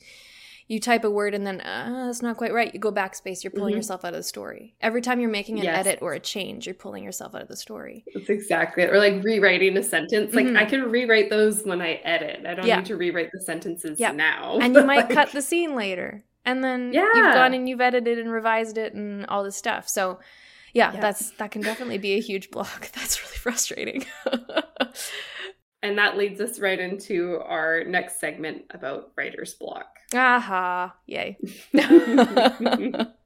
you 0.67 0.79
type 0.79 1.03
a 1.03 1.09
word 1.09 1.33
and 1.33 1.47
then 1.47 1.59
uh, 1.61 2.03
that's 2.05 2.21
not 2.21 2.37
quite 2.37 2.53
right. 2.53 2.71
You 2.71 2.79
go 2.79 2.91
backspace. 2.91 3.43
You're 3.43 3.49
pulling 3.49 3.73
Mhm. 3.73 3.77
yourself 3.77 4.05
out 4.05 4.13
of 4.13 4.19
the 4.19 4.23
story. 4.23 4.75
Every 4.79 5.01
time 5.01 5.19
you're 5.19 5.27
making 5.29 5.57
an 5.57 5.65
Yes. 5.65 5.79
edit 5.85 5.99
or 6.03 6.13
a 6.13 6.19
change, 6.19 6.67
you're 6.67 6.75
pulling 6.75 7.03
yourself 7.03 7.33
out 7.33 7.41
of 7.41 7.47
the 7.47 7.55
story. 7.57 8.05
That's 8.13 8.29
exactly 8.29 8.83
it. 8.83 8.91
Or 8.91 8.99
like 8.99 9.23
rewriting 9.23 9.75
a 9.77 9.83
sentence. 9.83 10.33
Like 10.35 10.45
Mhm. 10.45 10.57
I 10.59 10.65
can 10.65 10.83
rewrite 10.91 11.31
those 11.31 11.63
when 11.65 11.81
I 11.81 11.93
edit. 12.03 12.45
I 12.45 12.53
don't 12.53 12.67
Yeah. 12.67 12.77
need 12.77 12.85
to 12.85 12.97
rewrite 12.97 13.31
the 13.33 13.41
sentences 13.41 13.99
Yeah. 13.99 14.11
now. 14.11 14.59
and 14.61 14.75
you 14.75 14.83
might 14.85 14.95
Like, 15.09 15.09
cut 15.09 15.31
the 15.31 15.41
scene 15.41 15.75
later 15.75 16.23
and 16.45 16.63
then 16.63 16.91
you've 16.93 17.13
gone 17.13 17.53
and 17.53 17.67
you've 17.69 17.81
edited 17.81 18.19
and 18.19 18.31
revised 18.31 18.77
it 18.77 18.93
and 18.93 19.25
all 19.27 19.43
this 19.43 19.55
stuff. 19.55 19.87
So 19.89 20.19
yeah, 20.73 20.93
Yeah. 20.93 20.99
that's 21.01 21.31
that 21.31 21.51
can 21.51 21.61
definitely 21.61 21.97
be 21.97 22.13
a 22.13 22.19
huge 22.21 22.51
block. 22.51 22.91
That's 22.93 23.21
really 23.23 23.37
frustrating. 23.37 24.05
And 25.81 25.97
that 25.97 26.17
leads 26.17 26.41
us 26.41 26.59
right 26.59 26.77
into 26.77 27.39
our 27.39 27.85
next 27.85 28.19
segment 28.19 28.63
about 28.71 29.11
writer's 29.15 29.53
block. 29.53 29.87
aha. 30.13 30.93
Yay 31.05 31.37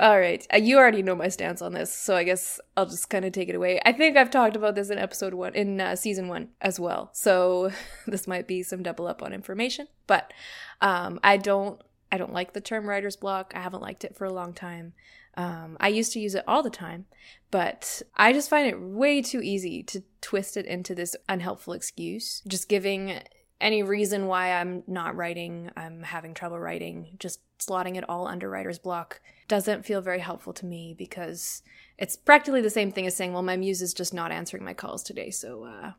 all 0.00 0.18
right. 0.18 0.46
Uh, 0.52 0.56
you 0.56 0.78
already 0.78 1.02
know 1.02 1.14
my 1.14 1.28
stance 1.28 1.60
on 1.60 1.74
this 1.74 1.92
so 1.92 2.16
i 2.16 2.24
guess 2.24 2.58
i'll 2.76 2.86
just 2.86 3.10
kind 3.10 3.24
of 3.24 3.32
take 3.32 3.48
it 3.48 3.54
away. 3.54 3.80
I 3.84 3.92
think 3.92 4.16
i've 4.16 4.30
talked 4.30 4.56
about 4.56 4.74
this 4.74 4.90
in 4.90 4.98
episode 4.98 5.34
one 5.34 5.54
in 5.54 5.80
uh, 5.80 5.94
season 5.94 6.26
one 6.26 6.48
as 6.60 6.80
well 6.80 7.10
so 7.12 7.70
this 8.06 8.26
might 8.26 8.48
be 8.48 8.62
some 8.62 8.82
double 8.82 9.06
up 9.06 9.22
on 9.22 9.32
information 9.32 9.86
but 10.06 10.32
um, 10.80 11.20
i 11.22 11.36
don't 11.36 11.80
i 12.10 12.16
don't 12.16 12.32
like 12.32 12.54
the 12.54 12.60
term 12.60 12.88
writer's 12.88 13.16
block. 13.16 13.52
I 13.54 13.60
haven't 13.60 13.82
liked 13.82 14.04
it 14.04 14.16
for 14.16 14.24
a 14.24 14.32
long 14.32 14.54
time. 14.54 14.94
Um, 15.36 15.76
i 15.78 15.88
used 15.88 16.12
to 16.14 16.20
use 16.20 16.34
it 16.34 16.44
all 16.48 16.62
the 16.62 16.70
time 16.70 17.06
but 17.50 18.02
i 18.16 18.32
just 18.32 18.50
find 18.50 18.66
it 18.66 18.80
way 18.80 19.22
too 19.22 19.40
easy 19.42 19.82
to 19.84 20.02
twist 20.20 20.56
it 20.56 20.66
into 20.66 20.94
this 20.94 21.14
unhelpful 21.28 21.74
excuse. 21.74 22.42
Just 22.48 22.68
giving 22.68 23.20
any 23.60 23.82
reason 23.82 24.26
why 24.26 24.52
i'm 24.52 24.82
not 24.86 25.14
writing 25.14 25.70
i'm 25.76 26.02
having 26.02 26.34
trouble 26.34 26.58
writing 26.58 27.14
just 27.18 27.40
slotting 27.58 27.96
it 27.96 28.08
all 28.08 28.26
under 28.26 28.48
writer's 28.48 28.78
block 28.78 29.20
doesn't 29.50 29.84
feel 29.84 30.00
very 30.00 30.20
helpful 30.20 30.52
to 30.52 30.64
me 30.64 30.94
because 30.96 31.62
it's 31.98 32.14
practically 32.14 32.60
the 32.60 32.70
same 32.70 32.92
thing 32.92 33.04
as 33.04 33.16
saying 33.16 33.32
well 33.32 33.42
my 33.42 33.56
muse 33.56 33.82
is 33.82 33.92
just 33.92 34.14
not 34.14 34.30
answering 34.30 34.64
my 34.64 34.72
calls 34.72 35.02
today. 35.02 35.30
So 35.30 35.64
uh 35.64 35.92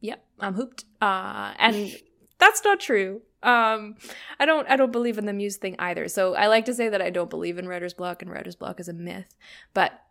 yep 0.00 0.22
i'm 0.38 0.54
hooped. 0.54 0.84
Uh 1.00 1.54
and 1.58 1.96
that's 2.38 2.62
not 2.64 2.78
true. 2.78 3.22
Um 3.42 3.96
i 4.38 4.44
don't 4.44 4.68
i 4.68 4.76
don't 4.76 4.92
believe 4.92 5.16
in 5.16 5.24
the 5.24 5.32
muse 5.32 5.56
thing 5.56 5.74
either. 5.78 6.06
So 6.06 6.34
i 6.34 6.48
like 6.48 6.66
to 6.66 6.74
say 6.74 6.90
that 6.90 7.00
i 7.00 7.08
don't 7.08 7.30
believe 7.30 7.56
in 7.56 7.66
writer's 7.66 7.94
block 7.94 8.20
and 8.20 8.30
writer's 8.30 8.56
block 8.56 8.78
is 8.78 8.88
a 8.88 8.92
myth 8.92 9.34
but 9.72 10.02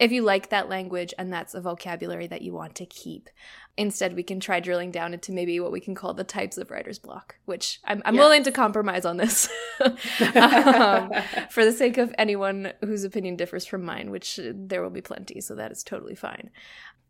if 0.00 0.10
you 0.10 0.22
like 0.22 0.48
that 0.50 0.68
language 0.68 1.14
and 1.18 1.32
that's 1.32 1.54
a 1.54 1.60
vocabulary 1.60 2.26
that 2.26 2.42
you 2.42 2.52
want 2.52 2.74
to 2.74 2.86
keep 2.86 3.28
instead 3.76 4.14
we 4.14 4.22
can 4.22 4.38
try 4.40 4.60
drilling 4.60 4.90
down 4.90 5.12
into 5.14 5.32
maybe 5.32 5.58
what 5.60 5.72
we 5.72 5.80
can 5.80 5.94
call 5.94 6.14
the 6.14 6.24
types 6.24 6.58
of 6.58 6.70
writer's 6.70 6.98
block 6.98 7.36
which 7.44 7.80
i'm, 7.84 8.02
I'm 8.04 8.14
Yeah. 8.14 8.20
willing 8.22 8.42
to 8.44 8.52
compromise 8.52 9.04
on 9.04 9.16
this 9.16 9.48
um, 9.80 11.10
for 11.50 11.64
the 11.64 11.72
sake 11.72 11.98
of 11.98 12.14
anyone 12.18 12.72
whose 12.80 13.04
opinion 13.04 13.36
differs 13.36 13.66
from 13.66 13.84
mine, 13.84 14.10
which 14.10 14.38
there 14.54 14.82
will 14.82 14.90
be 14.90 15.00
plenty, 15.00 15.40
so 15.40 15.54
that 15.56 15.72
is 15.72 15.82
totally 15.82 16.14
fine. 16.14 16.50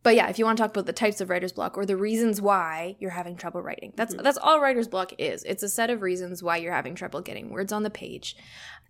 But 0.04 0.14
yeah, 0.14 0.28
if 0.28 0.38
you 0.38 0.44
want 0.44 0.58
to 0.58 0.62
talk 0.62 0.70
about 0.70 0.86
the 0.86 0.92
types 0.92 1.20
of 1.20 1.30
writer's 1.30 1.52
block 1.52 1.76
or 1.76 1.84
the 1.84 1.96
reasons 1.96 2.40
why 2.40 2.94
you're 3.00 3.10
having 3.10 3.36
trouble 3.36 3.62
writing, 3.62 3.92
that's 3.96 4.14
Mhm. 4.14 4.22
that's 4.22 4.38
all 4.38 4.60
writer's 4.60 4.86
block 4.86 5.12
is. 5.18 5.42
It's 5.44 5.62
a 5.64 5.68
set 5.68 5.90
of 5.90 6.02
reasons 6.02 6.42
why 6.42 6.58
you're 6.58 6.74
having 6.74 6.94
trouble 6.94 7.20
getting 7.22 7.50
words 7.50 7.72
on 7.72 7.82
the 7.82 7.90
page. 7.90 8.36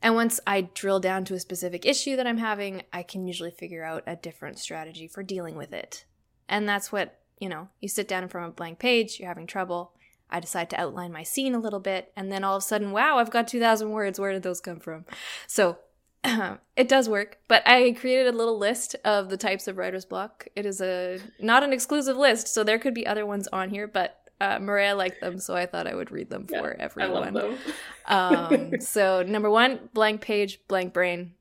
And 0.02 0.14
once 0.16 0.40
I 0.46 0.62
drill 0.62 1.00
down 1.00 1.24
to 1.26 1.34
a 1.34 1.40
specific 1.40 1.86
issue 1.86 2.16
that 2.16 2.26
I'm 2.26 2.38
having, 2.38 2.82
I 2.92 3.02
can 3.02 3.26
usually 3.26 3.52
figure 3.52 3.84
out 3.84 4.02
a 4.06 4.16
different 4.16 4.58
strategy 4.58 5.08
for 5.08 5.22
dealing 5.22 5.56
with 5.56 5.72
it. 5.72 6.04
And 6.48 6.68
that's 6.68 6.92
what, 6.92 7.20
you 7.38 7.48
know, 7.48 7.68
you 7.80 7.88
sit 7.88 8.08
down 8.08 8.24
in 8.24 8.28
front 8.28 8.48
of 8.48 8.52
a 8.52 8.56
blank 8.56 8.78
page, 8.80 9.18
you're 9.18 9.28
having 9.28 9.46
trouble, 9.46 9.94
I 10.28 10.40
decide 10.40 10.68
to 10.70 10.80
outline 10.80 11.12
my 11.12 11.22
scene 11.22 11.54
a 11.54 11.60
little 11.60 11.78
bit, 11.78 12.12
and 12.16 12.32
then 12.32 12.42
all 12.42 12.56
of 12.56 12.62
a 12.62 12.66
sudden, 12.66 12.90
wow, 12.90 13.18
I've 13.18 13.30
got 13.30 13.46
2,000 13.46 13.90
words. 13.90 14.18
Where 14.18 14.32
did 14.32 14.42
those 14.42 14.60
come 14.60 14.80
from? 14.80 15.04
So 15.46 15.78
it 16.76 16.88
does 16.88 17.08
work, 17.08 17.38
but 17.48 17.62
I 17.66 17.92
created 17.92 18.26
a 18.32 18.36
little 18.36 18.58
list 18.58 18.96
of 19.04 19.28
the 19.30 19.36
types 19.36 19.68
of 19.68 19.76
writer's 19.76 20.04
block. 20.04 20.46
It 20.56 20.66
is 20.66 20.80
a 20.80 21.18
not 21.40 21.62
an 21.62 21.72
exclusive 21.72 22.16
list, 22.16 22.48
so 22.48 22.64
there 22.64 22.78
could 22.78 22.94
be 22.94 23.06
other 23.06 23.26
ones 23.26 23.48
on 23.52 23.68
here, 23.70 23.86
but 23.86 24.18
uh, 24.40 24.58
Maria 24.58 24.94
liked 24.94 25.20
them, 25.20 25.38
so 25.38 25.54
I 25.54 25.66
thought 25.66 25.86
I 25.86 25.94
would 25.94 26.10
read 26.10 26.28
them 26.30 26.46
Yeah, 26.50 26.60
for 26.60 26.76
I 26.78 26.82
everyone. 26.82 27.34
love 27.34 27.34
them. 27.34 27.58
um, 28.06 28.72
so 28.80 29.22
number 29.22 29.50
one, 29.50 29.88
blank 29.94 30.20
page, 30.20 30.60
blank 30.68 30.92
brain. 30.92 31.34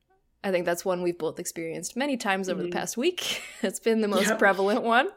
I 0.45 0.51
think 0.51 0.65
that's 0.65 0.83
one 0.83 1.01
we've 1.01 1.17
both 1.17 1.39
experienced 1.39 1.95
many 1.95 2.17
times 2.17 2.49
over 2.49 2.61
Mhm. 2.61 2.65
the 2.65 2.71
past 2.71 2.97
week. 2.97 3.41
it's 3.61 3.79
been 3.79 4.01
the 4.01 4.09
most 4.09 4.37
prevalent 4.37 4.83
one. 4.83 5.07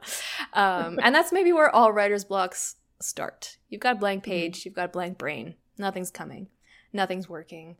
Um, 0.52 1.00
and 1.02 1.12
that's 1.14 1.32
maybe 1.32 1.52
where 1.52 1.68
all 1.74 1.92
writer's 1.92 2.24
blocks 2.24 2.76
start. 3.00 3.58
You've 3.68 3.80
got 3.80 3.98
blank 4.00 4.22
Mm-hmm. 4.22 4.30
page, 4.30 4.64
you've 4.64 4.74
got 4.74 4.92
blank 4.92 5.18
brain. 5.18 5.56
Nothing's 5.78 6.10
coming. 6.12 6.46
Nothing's 6.92 7.28
working. 7.28 7.76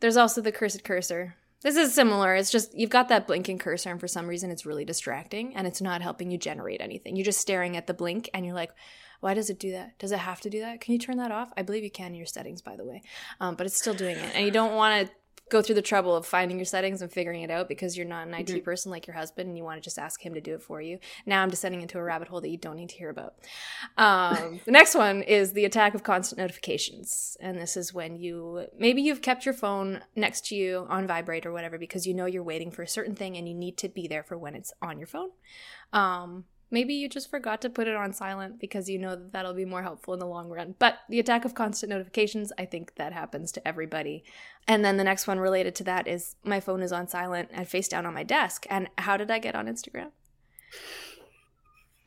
There's 0.00 0.16
also 0.16 0.40
the 0.40 0.52
cursed 0.52 0.84
cursor. 0.84 1.36
This 1.62 1.76
is 1.76 1.94
similar. 1.94 2.34
It's 2.34 2.50
just 2.50 2.76
you've 2.76 2.90
got 2.90 3.08
that 3.08 3.26
blinking 3.26 3.58
cursor, 3.58 3.90
and 3.90 4.00
for 4.00 4.08
some 4.08 4.26
reason 4.26 4.50
it's 4.50 4.64
really 4.64 4.84
distracting 4.84 5.54
and 5.54 5.66
it's 5.66 5.82
not 5.82 6.00
helping 6.00 6.30
you 6.30 6.38
generate 6.38 6.80
anything. 6.80 7.16
You're 7.16 7.24
just 7.24 7.40
staring 7.40 7.76
at 7.76 7.86
the 7.86 7.94
blink 7.94 8.30
and 8.32 8.46
you're 8.46 8.54
like, 8.54 8.72
why 9.20 9.34
does 9.34 9.50
it 9.50 9.58
do 9.58 9.72
that? 9.72 9.98
Does 9.98 10.12
it 10.12 10.18
have 10.18 10.40
to 10.40 10.50
do 10.50 10.60
that? 10.60 10.80
Can 10.80 10.94
you 10.94 10.98
turn 10.98 11.18
that 11.18 11.30
off? 11.30 11.52
I 11.56 11.62
believe 11.62 11.84
you 11.84 11.90
can 11.90 12.08
in 12.08 12.14
your 12.14 12.26
settings, 12.26 12.62
by 12.62 12.76
the 12.76 12.84
way. 12.84 13.02
Um, 13.38 13.54
but 13.54 13.66
it's 13.66 13.76
still 13.76 13.92
doing 13.92 14.16
it. 14.16 14.34
And 14.34 14.46
you 14.46 14.50
don't 14.50 14.74
want 14.74 15.06
to 15.06 15.14
go 15.50 15.60
through 15.60 15.74
the 15.74 15.82
trouble 15.82 16.16
of 16.16 16.24
finding 16.24 16.58
your 16.58 16.64
settings 16.64 17.02
and 17.02 17.12
figuring 17.12 17.42
it 17.42 17.50
out 17.50 17.68
because 17.68 17.96
you're 17.96 18.06
not 18.06 18.26
an 18.26 18.34
IT 18.34 18.48
Mhm. 18.48 18.64
person 18.64 18.90
like 18.90 19.06
your 19.06 19.14
husband 19.16 19.48
and 19.48 19.58
you 19.58 19.64
want 19.64 19.76
to 19.76 19.80
just 19.80 19.98
ask 19.98 20.24
him 20.24 20.34
to 20.34 20.40
do 20.40 20.54
it 20.54 20.62
for 20.62 20.80
you. 20.80 20.98
Now 21.26 21.42
I'm 21.42 21.50
descending 21.50 21.82
into 21.82 21.98
a 21.98 22.02
rabbit 22.02 22.28
hole 22.28 22.40
that 22.40 22.48
you 22.48 22.56
don't 22.56 22.76
need 22.76 22.88
to 22.90 22.96
hear 22.96 23.10
about. 23.10 23.34
Um, 23.96 24.60
the 24.64 24.70
next 24.70 24.94
one 24.94 25.22
is 25.22 25.52
the 25.52 25.64
attack 25.64 25.94
of 25.94 26.02
constant 26.02 26.38
notifications. 26.38 27.36
And 27.40 27.58
this 27.58 27.76
is 27.76 27.92
when 27.92 28.16
you 28.16 28.66
maybe 28.78 29.02
you've 29.02 29.22
kept 29.22 29.44
your 29.44 29.54
phone 29.54 30.02
next 30.16 30.46
to 30.46 30.54
you 30.54 30.86
on 30.88 31.06
vibrate 31.06 31.44
or 31.44 31.52
whatever 31.52 31.78
because 31.78 32.06
you 32.06 32.14
know 32.14 32.26
you're 32.26 32.42
waiting 32.42 32.70
for 32.70 32.82
a 32.82 32.88
certain 32.88 33.14
thing 33.14 33.36
and 33.36 33.48
you 33.48 33.54
need 33.54 33.76
to 33.78 33.88
be 33.88 34.06
there 34.08 34.22
for 34.22 34.38
when 34.38 34.54
it's 34.54 34.72
on 34.80 34.98
your 34.98 35.06
phone. 35.06 35.30
Um, 35.92 36.44
maybe 36.70 36.94
you 36.94 37.08
just 37.08 37.30
forgot 37.30 37.60
to 37.62 37.70
put 37.70 37.88
it 37.88 37.96
on 37.96 38.12
silent 38.12 38.60
because 38.60 38.88
you 38.88 38.98
know 38.98 39.10
that 39.10 39.32
that'll 39.32 39.54
be 39.54 39.64
more 39.64 39.82
helpful 39.82 40.14
in 40.14 40.20
the 40.20 40.26
long 40.26 40.48
run. 40.48 40.74
But 40.78 40.98
the 41.08 41.20
attack 41.20 41.44
of 41.44 41.54
constant 41.54 41.90
notifications, 41.90 42.52
I 42.58 42.64
think 42.64 42.94
that 42.96 43.12
happens 43.12 43.52
to 43.52 43.68
everybody. 43.68 44.24
And 44.68 44.84
then 44.84 44.96
the 44.96 45.04
next 45.04 45.26
one 45.26 45.38
related 45.38 45.74
to 45.76 45.84
that 45.84 46.06
is 46.06 46.36
my 46.44 46.60
phone 46.60 46.82
is 46.82 46.92
on 46.92 47.08
silent 47.08 47.50
and 47.52 47.68
face 47.68 47.88
down 47.88 48.06
on 48.06 48.14
my 48.14 48.22
desk. 48.22 48.66
And 48.70 48.88
how 48.98 49.16
did 49.16 49.30
I 49.30 49.38
get 49.38 49.54
on 49.54 49.66
Instagram? 49.66 50.10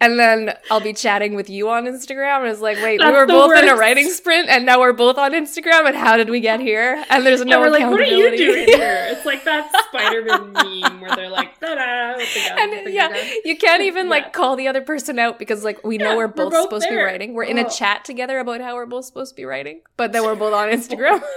And 0.02 0.20
then 0.20 0.54
I'll 0.70 0.82
be 0.82 0.92
chatting 0.92 1.34
with 1.34 1.50
you 1.50 1.70
on 1.70 1.86
Instagram. 1.86 2.40
And 2.40 2.48
it's 2.50 2.60
like, 2.60 2.76
wait, 2.84 3.00
we 3.00 3.10
were 3.10 3.26
both 3.26 3.58
in 3.58 3.70
a 3.70 3.76
writing 3.76 4.10
sprint 4.10 4.50
and 4.50 4.66
now 4.66 4.82
we're 4.82 4.92
both 4.92 5.18
on 5.18 5.32
Instagram. 5.32 5.88
And 5.88 5.96
how 5.96 6.18
did 6.18 6.30
we 6.30 6.42
get 6.42 6.60
here? 6.60 7.02
And 7.10 7.26
there's 7.26 7.46
no 7.46 7.64
and 7.64 7.72
we're 7.72 7.80
like, 7.80 7.90
what 7.90 8.02
are 8.02 8.04
you 8.04 8.26
accountability. 8.28 8.66
doing 8.66 8.68
here? 8.80 9.08
It's 9.12 9.26
like 9.26 9.46
that 9.46 9.72
Spider-Man 9.88 10.52
meme 10.52 11.00
where 11.00 11.16
they're 11.16 11.30
like, 11.30 11.58
da-da, 11.62 12.18
with 12.18 12.34
the 12.34 12.40
gun, 12.50 12.70
with 12.70 12.80
and 12.86 12.94
yeah, 12.94 13.16
you 13.46 13.56
can't 13.58 13.82
even 13.84 14.08
Yeah. 14.08 14.12
like 14.12 14.34
call 14.34 14.58
the 14.58 14.68
other 14.68 14.82
person 14.82 15.20
out 15.20 15.40
because 15.40 15.64
like 15.64 15.82
we 15.86 15.98
know 15.98 16.10
Yeah, 16.12 16.16
we're 16.18 16.28
we're 16.28 16.34
both, 16.34 16.52
both 16.52 16.64
supposed 16.64 16.84
to 16.86 16.90
be 16.90 16.98
writing. 16.98 17.34
We're 17.34 17.44
in 17.44 17.58
a 17.58 17.66
Oh. 17.66 17.70
chat 17.70 18.04
together 18.04 18.40
about 18.40 18.60
how 18.60 18.76
we're 18.76 18.86
both 18.86 19.06
supposed 19.06 19.32
to 19.32 19.36
be 19.38 19.46
writing, 19.46 19.84
but 19.96 20.12
then 20.12 20.24
we're 20.24 20.36
both 20.36 20.54
on 20.54 20.68
Instagram. 20.78 21.24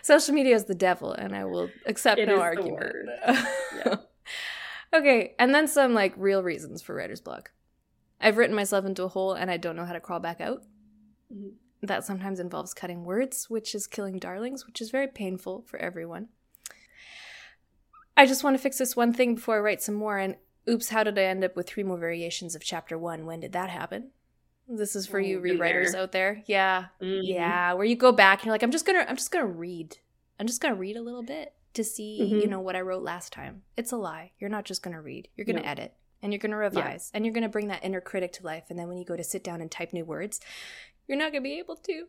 Social 0.00 0.34
media 0.34 0.54
is 0.56 0.64
the 0.64 0.74
devil, 0.74 1.12
and 1.12 1.34
I 1.36 1.44
will 1.44 1.68
accept 1.86 2.18
It 2.18 2.26
no 2.28 2.40
argument. 2.40 2.96
Okay, 4.92 5.34
and 5.38 5.54
then 5.54 5.66
some 5.68 5.94
like 5.94 6.14
real 6.16 6.42
reasons 6.42 6.82
for 6.82 6.94
writer's 6.94 7.20
block. 7.20 7.52
I've 8.20 8.36
written 8.36 8.54
myself 8.54 8.84
into 8.84 9.02
a 9.04 9.08
hole 9.08 9.32
and 9.34 9.50
I 9.50 9.56
don't 9.56 9.76
know 9.76 9.84
how 9.84 9.92
to 9.94 10.00
crawl 10.00 10.20
back 10.20 10.40
out. 10.40 10.62
Mhm. 11.32 11.54
That 11.82 12.04
sometimes 12.04 12.38
involves 12.38 12.74
cutting 12.74 13.04
words, 13.04 13.50
which 13.50 13.74
is 13.74 13.88
killing 13.88 14.18
darlings, 14.20 14.66
which 14.66 14.80
is 14.80 14.90
very 14.90 15.08
painful 15.08 15.62
for 15.66 15.78
everyone. 15.80 16.28
I 18.16 18.26
just 18.26 18.44
want 18.44 18.54
to 18.56 18.62
fix 18.62 18.78
this 18.78 18.94
one 18.94 19.12
thing 19.12 19.34
before 19.34 19.56
I 19.56 19.60
write 19.60 19.82
some 19.82 19.94
more. 19.94 20.18
And 20.18 20.36
oops, 20.68 20.90
how 20.90 21.02
did 21.02 21.18
I 21.18 21.22
end 21.22 21.42
up 21.44 21.56
with 21.56 21.66
three 21.68 21.82
more 21.82 21.98
variations 21.98 22.54
of 22.54 22.62
chapter 22.62 22.96
one? 22.98 23.26
When 23.26 23.40
did 23.40 23.52
that 23.52 23.70
happen? 23.70 24.10
This 24.68 24.94
is 24.94 25.06
for 25.06 25.18
Oh, 25.18 25.22
you 25.22 25.40
rewriters 25.40 25.92
there. 25.92 26.02
out 26.02 26.12
there. 26.12 26.42
Yeah. 26.46 26.86
Mhm. 27.00 27.20
Yeah. 27.24 27.72
Where 27.72 27.84
you 27.84 27.96
go 27.96 28.12
back 28.12 28.40
and 28.40 28.46
you're 28.46 28.54
like, 28.54 28.62
I'm 28.62 28.70
just 28.70 28.86
gonna 28.86 29.04
I'm 29.08 29.16
just 29.16 29.32
gonna 29.32 29.46
read. 29.46 29.98
I'm 30.38 30.46
just 30.46 30.60
gonna 30.60 30.74
read 30.76 30.96
a 30.96 31.02
little 31.02 31.22
bit 31.22 31.52
to 31.74 31.82
see, 31.84 32.18
you 32.22 32.46
Mhm. 32.46 32.50
know, 32.50 32.60
what 32.60 32.76
I 32.76 32.80
wrote 32.82 33.02
last 33.02 33.32
time. 33.32 33.62
It's 33.76 33.92
a 33.92 33.96
lie. 33.96 34.32
You're 34.38 34.50
not 34.50 34.64
just 34.64 34.82
gonna 34.82 35.00
read. 35.00 35.28
You're 35.36 35.46
gonna 35.46 35.62
No. 35.62 35.68
edit 35.68 35.94
and 36.22 36.32
you're 36.32 36.38
gonna 36.40 36.56
revise 36.56 37.10
and 37.14 37.24
you're 37.24 37.34
gonna 37.34 37.48
bring 37.48 37.68
that 37.68 37.84
inner 37.84 38.00
critic 38.00 38.32
to 38.34 38.44
life. 38.44 38.64
And 38.70 38.78
then 38.78 38.88
when 38.88 38.98
you 38.98 39.04
go 39.04 39.16
to 39.16 39.24
sit 39.24 39.42
down 39.42 39.60
and 39.60 39.70
type 39.70 39.92
new 39.92 40.04
words, 40.04 40.40
you're 41.06 41.18
not 41.18 41.32
gonna 41.32 41.42
be 41.42 41.58
able 41.58 41.76
to. 41.76 42.08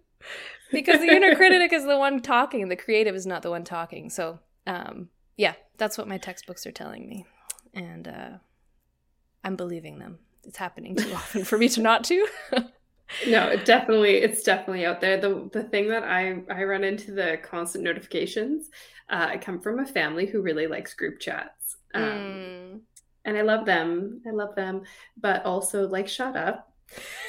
Because 0.72 1.00
the 1.02 1.08
inner 1.10 1.36
critic 1.36 1.72
is 1.74 1.86
the 1.86 1.98
one 1.98 2.22
talking, 2.22 2.62
and 2.62 2.72
the 2.72 2.76
creative 2.76 3.16
is 3.16 3.26
not 3.26 3.42
the 3.42 3.50
one 3.50 3.64
talking. 3.64 4.10
So 4.10 4.40
um 4.68 5.10
yeah, 5.38 5.54
that's 5.78 5.98
what 5.98 6.08
my 6.08 6.18
textbooks 6.18 6.66
are 6.68 6.72
telling 6.72 7.08
me. 7.08 7.26
And 7.74 8.08
uh 8.08 8.30
I'm 9.44 9.56
believing 9.56 10.00
them. 10.00 10.20
It's 10.46 10.58
happening 10.58 10.96
too 10.96 11.12
often 11.14 11.44
for 11.44 11.58
me 11.58 11.70
to 11.70 11.82
not 11.82 12.04
to. 12.06 12.28
no, 13.28 13.48
it 13.50 13.66
definitely 13.66 14.16
it's 14.16 14.44
definitely 14.44 14.86
out 14.86 15.02
there. 15.02 15.20
The 15.20 15.50
the 15.52 15.64
thing 15.64 15.90
that 15.90 16.04
I 16.04 16.42
I 16.50 16.64
run 16.64 16.84
into 16.84 17.12
the 17.12 17.38
constant 17.44 17.84
notifications. 17.84 18.70
Uh, 19.10 19.28
I 19.32 19.38
come 19.38 19.60
from 19.60 19.80
a 19.80 19.86
family 19.86 20.26
who 20.26 20.42
really 20.42 20.68
likes 20.68 20.94
group 20.94 21.20
chats. 21.20 21.78
Um, 21.94 22.04
mm. 22.04 22.80
And 23.26 23.38
I 23.38 23.42
love 23.42 23.66
them. 23.66 24.22
I 24.26 24.32
love 24.32 24.56
them, 24.56 24.84
but 25.20 25.46
also 25.46 25.88
like 25.88 26.08
shut 26.08 26.36
up. 26.36 26.74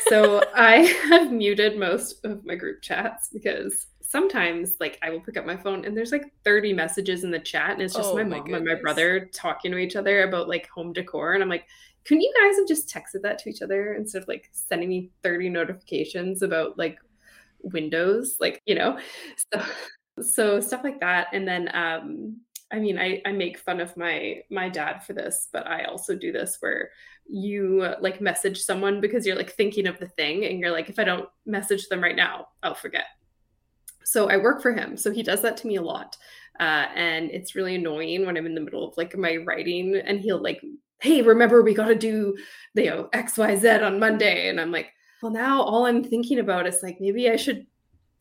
So 0.09 0.43
I 0.55 0.77
have 1.09 1.33
muted 1.33 1.79
most 1.79 2.25
of 2.25 2.45
my 2.45 2.55
group 2.55 2.81
chats 2.83 3.29
because 3.33 3.87
sometimes 4.01 4.75
like 4.79 4.99
I 5.03 5.11
will 5.11 5.21
pick 5.21 5.37
up 5.37 5.45
my 5.45 5.57
phone 5.57 5.85
and 5.85 5.97
there's 5.97 6.13
like 6.13 6.33
30 6.45 6.73
messages 6.73 7.25
in 7.25 7.33
the 7.33 7.39
chat 7.41 7.71
and 7.71 7.83
it's 7.83 7.95
just 7.95 8.11
oh, 8.11 8.15
my, 8.15 8.23
mom 8.23 8.55
and 8.55 8.65
my 8.65 8.77
brother 8.77 9.29
talking 9.33 9.73
to 9.73 9.79
each 9.79 9.97
other 9.97 10.23
about 10.23 10.49
like 10.49 10.69
home 10.69 10.93
decor 10.93 11.35
and 11.35 11.43
I'm 11.43 11.49
like 11.49 11.67
couldn't 12.07 12.23
you 12.23 12.33
guys 12.41 12.57
have 12.59 12.69
just 12.69 12.89
texted 12.89 13.23
that 13.23 13.39
to 13.39 13.51
each 13.51 13.63
other 13.63 13.95
instead 13.95 14.23
of 14.23 14.29
like 14.29 14.49
sending 14.53 14.89
me 14.89 15.11
30 15.23 15.49
notifications 15.51 16.43
about 16.43 16.79
like 16.79 16.99
windows 17.63 18.37
like 18.41 18.63
you 18.67 18.75
know 18.75 18.99
so 19.53 19.63
so 20.23 20.61
stuff 20.61 20.85
like 20.85 21.01
that 21.01 21.29
and 21.33 21.49
then 21.49 21.69
um 21.75 22.37
i 22.73 22.79
mean 22.79 22.99
i 22.99 23.21
i 23.25 23.33
make 23.33 23.59
fun 23.59 23.81
of 23.81 23.97
my 23.97 24.41
my 24.51 24.69
dad 24.69 25.01
for 25.01 25.13
this 25.13 25.49
but 25.53 25.67
i 25.67 25.85
also 25.85 26.15
do 26.15 26.31
this 26.31 26.59
where 26.61 26.91
you 27.27 27.89
like 28.01 28.21
message 28.21 28.61
someone 28.61 29.01
because 29.01 29.27
you're 29.27 29.37
like 29.37 29.53
thinking 29.53 29.87
of 29.87 29.99
the 29.99 30.09
thing 30.09 30.45
and 30.45 30.61
you're 30.61 30.71
like 30.71 30.91
if 30.91 30.99
i 30.99 31.05
don't 31.05 31.29
message 31.47 31.89
them 31.89 32.03
right 32.03 32.17
now 32.17 32.49
i'll 32.63 32.75
forget 32.75 33.07
so 34.05 34.29
I 34.29 34.37
work 34.37 34.63
for 34.63 34.73
him. 34.73 34.97
So 34.97 35.11
he 35.11 35.23
does 35.23 35.43
that 35.43 35.57
to 35.59 35.67
me 35.67 35.77
a 35.77 35.83
lot. 35.83 36.17
Uh, 36.61 36.87
and 36.95 37.31
it's 37.31 37.57
really 37.57 37.75
annoying 37.75 38.25
when 38.25 38.37
I'm 38.37 38.47
in 38.47 38.55
the 38.55 38.61
middle 38.61 38.87
of 38.87 38.97
like 38.97 39.17
my 39.17 39.37
writing 39.37 39.97
and 39.97 40.21
he'll 40.21 40.41
like, 40.41 40.63
hey, 41.01 41.23
remember 41.23 41.63
we 41.63 41.75
got 41.75 41.89
to 41.89 41.95
do, 41.95 42.37
you 42.75 42.87
know, 42.87 43.09
X, 43.13 43.37
Y, 43.37 43.57
Z 43.57 43.69
on 43.69 43.99
Monday. 43.99 44.49
And 44.49 44.61
I'm 44.61 44.73
like, 44.73 44.93
well, 45.23 45.33
now 45.33 45.63
all 45.63 45.87
I'm 45.87 46.03
thinking 46.03 46.39
about 46.39 46.67
is 46.67 46.83
like, 46.83 47.01
maybe 47.01 47.31
I 47.31 47.37
should 47.37 47.67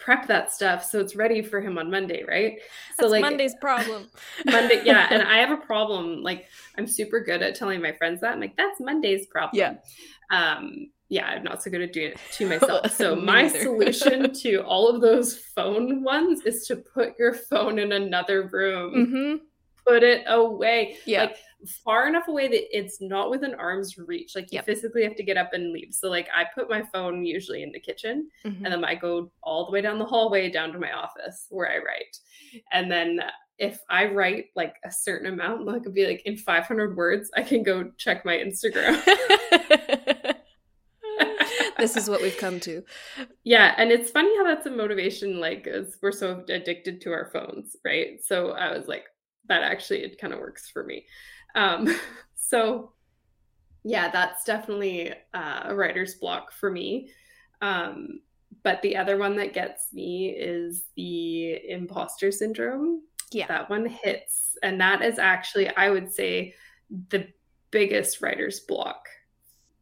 prep 0.04 0.28
that 0.28 0.52
stuff 0.52 0.84
so 0.84 1.00
it's 1.00 1.16
ready 1.16 1.42
for 1.42 1.62
him 1.62 1.78
on 1.78 1.90
Monday, 1.90 2.24
right? 2.28 2.60
So 2.98 3.04
That's 3.04 3.12
like 3.12 3.22
Monday's 3.22 3.56
problem. 3.62 4.10
Monday, 4.46 4.82
yeah, 4.84 5.08
and 5.12 5.24
I 5.24 5.38
have 5.38 5.52
a 5.52 5.58
problem. 5.58 6.22
Like 6.22 6.46
I'm 6.78 6.88
super 6.88 7.22
good 7.22 7.42
at 7.42 7.56
telling 7.56 7.82
my 7.82 7.94
friends 7.94 8.22
that. 8.22 8.34
I'm 8.34 8.40
like, 8.40 8.58
that's 8.58 8.80
Monday's 8.80 9.26
problem. 9.28 9.60
Yeah. 9.60 9.76
Um, 10.30 10.90
yeah, 11.10 11.28
I'm 11.28 11.44
not 11.44 11.62
so 11.62 11.70
good 11.70 11.82
at 11.82 11.94
doing 11.94 12.08
it 12.08 12.20
to 12.34 12.50
myself. 12.50 12.92
So 12.92 13.16
my 13.16 13.48
solution 13.48 14.34
to 14.34 14.58
all 14.64 14.90
of 14.90 15.02
those 15.02 15.38
phone 15.38 16.04
ones 16.04 16.42
is 16.42 16.68
to 16.68 16.76
put 16.76 17.18
your 17.18 17.34
phone 17.34 17.80
in 17.80 17.92
another 17.92 18.50
room. 18.52 18.94
Mm-hmm. 18.96 19.36
Put 19.86 20.04
it 20.04 20.24
away. 20.28 20.98
Yeah. 21.06 21.24
Like 21.24 21.38
far 21.84 22.08
enough 22.08 22.28
away 22.28 22.48
that 22.48 22.78
it's 22.78 23.02
not 23.02 23.30
within 23.30 23.54
arm's 23.56 23.98
reach. 23.98 24.36
Like 24.36 24.52
you 24.52 24.58
yep. 24.58 24.66
physically 24.66 25.04
have 25.04 25.16
to 25.16 25.24
get 25.24 25.38
up 25.38 25.54
and 25.54 25.72
leave. 25.72 25.94
So 25.94 26.10
like 26.10 26.28
I 26.36 26.46
put 26.56 26.70
my 26.70 26.84
phone 26.94 27.26
usually 27.26 27.64
in 27.64 27.72
the 27.72 27.80
kitchen 27.80 28.30
mm-hmm. 28.46 28.66
and 28.66 28.74
then 28.74 28.84
I 28.84 28.96
go 28.96 29.32
all 29.42 29.66
the 29.66 29.72
way 29.72 29.82
down 29.82 30.00
the 30.00 30.06
hallway 30.06 30.50
down 30.50 30.72
to 30.74 30.80
my 30.80 30.92
office 30.92 31.48
where 31.50 31.70
I 31.70 31.78
write. 31.78 32.18
And 32.72 32.92
then 32.92 33.22
if 33.58 33.80
I 33.90 34.06
write 34.06 34.46
like 34.56 34.76
a 34.84 34.92
certain 34.92 35.32
amount, 35.32 35.66
like 35.66 35.84
could 35.84 35.94
be 35.94 36.08
like 36.08 36.22
in 36.26 36.38
500 36.38 36.98
words, 36.98 37.30
I 37.36 37.44
can 37.44 37.64
go 37.64 37.92
check 37.98 38.26
my 38.26 38.36
Instagram. 38.36 39.02
this 41.78 41.96
is 41.96 42.10
what 42.10 42.22
we've 42.22 42.38
come 42.38 42.60
to. 42.62 42.84
Yeah, 43.44 43.76
and 43.78 43.92
it's 43.92 44.12
funny 44.12 44.36
how 44.38 44.44
that's 44.44 44.66
a 44.66 44.72
motivation. 44.72 45.40
Like, 45.40 45.68
we're 46.02 46.12
so 46.12 46.44
addicted 46.50 47.02
to 47.02 47.12
our 47.12 47.30
phones, 47.32 47.76
right? 47.86 48.24
So 48.24 48.52
I 48.52 48.76
was 48.76 48.88
like, 48.88 49.04
that 49.50 49.64
actually 49.64 50.00
it 50.00 50.20
kind 50.20 50.34
of 50.34 50.40
works 50.40 50.70
for 50.70 50.84
me. 50.84 51.06
Um, 51.56 51.94
so 52.36 52.94
yeah, 53.84 54.10
that's 54.10 54.44
definitely 54.44 55.14
uh, 55.34 55.62
a 55.66 55.76
writer's 55.76 56.16
block 56.16 56.52
for 56.52 56.70
me. 56.72 57.10
Um, 57.62 58.22
but 58.64 58.82
the 58.82 58.96
other 58.96 59.18
one 59.18 59.36
that 59.38 59.54
gets 59.54 59.92
me 59.92 60.30
is 60.30 60.84
the 60.96 61.70
imposter 61.70 62.32
syndrome. 62.32 63.02
Yeah, 63.32 63.48
that 63.48 63.70
one 63.70 63.86
hits, 63.86 64.58
and 64.62 64.80
that 64.80 65.02
is 65.02 65.20
actually, 65.20 65.68
I 65.70 65.90
would 65.90 66.14
say, 66.14 66.54
the 67.10 67.28
biggest 67.72 68.22
writer's 68.22 68.60
block 68.62 69.08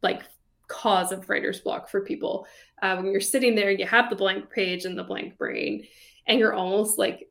like 0.02 0.22
cause 0.66 1.12
of 1.12 1.28
writer's 1.28 1.60
block 1.60 1.88
for 1.88 2.00
people. 2.00 2.46
Uh, 2.82 2.96
when 2.96 3.12
you're 3.12 3.20
sitting 3.20 3.54
there, 3.54 3.70
and 3.70 3.78
you 3.78 3.86
have 3.86 4.10
the 4.10 4.16
blank 4.16 4.50
page 4.50 4.84
and 4.84 4.98
the 4.98 5.04
blank 5.04 5.38
brain, 5.38 5.86
and 6.26 6.38
you're 6.38 6.54
almost 6.54 6.98
like 6.98 7.28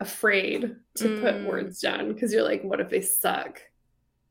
afraid 0.00 0.76
to 0.96 1.04
mm. 1.04 1.20
put 1.20 1.46
words 1.46 1.80
down 1.80 2.12
because 2.12 2.32
you're 2.32 2.42
like, 2.42 2.62
what 2.62 2.80
if 2.80 2.88
they 2.88 3.00
suck? 3.00 3.60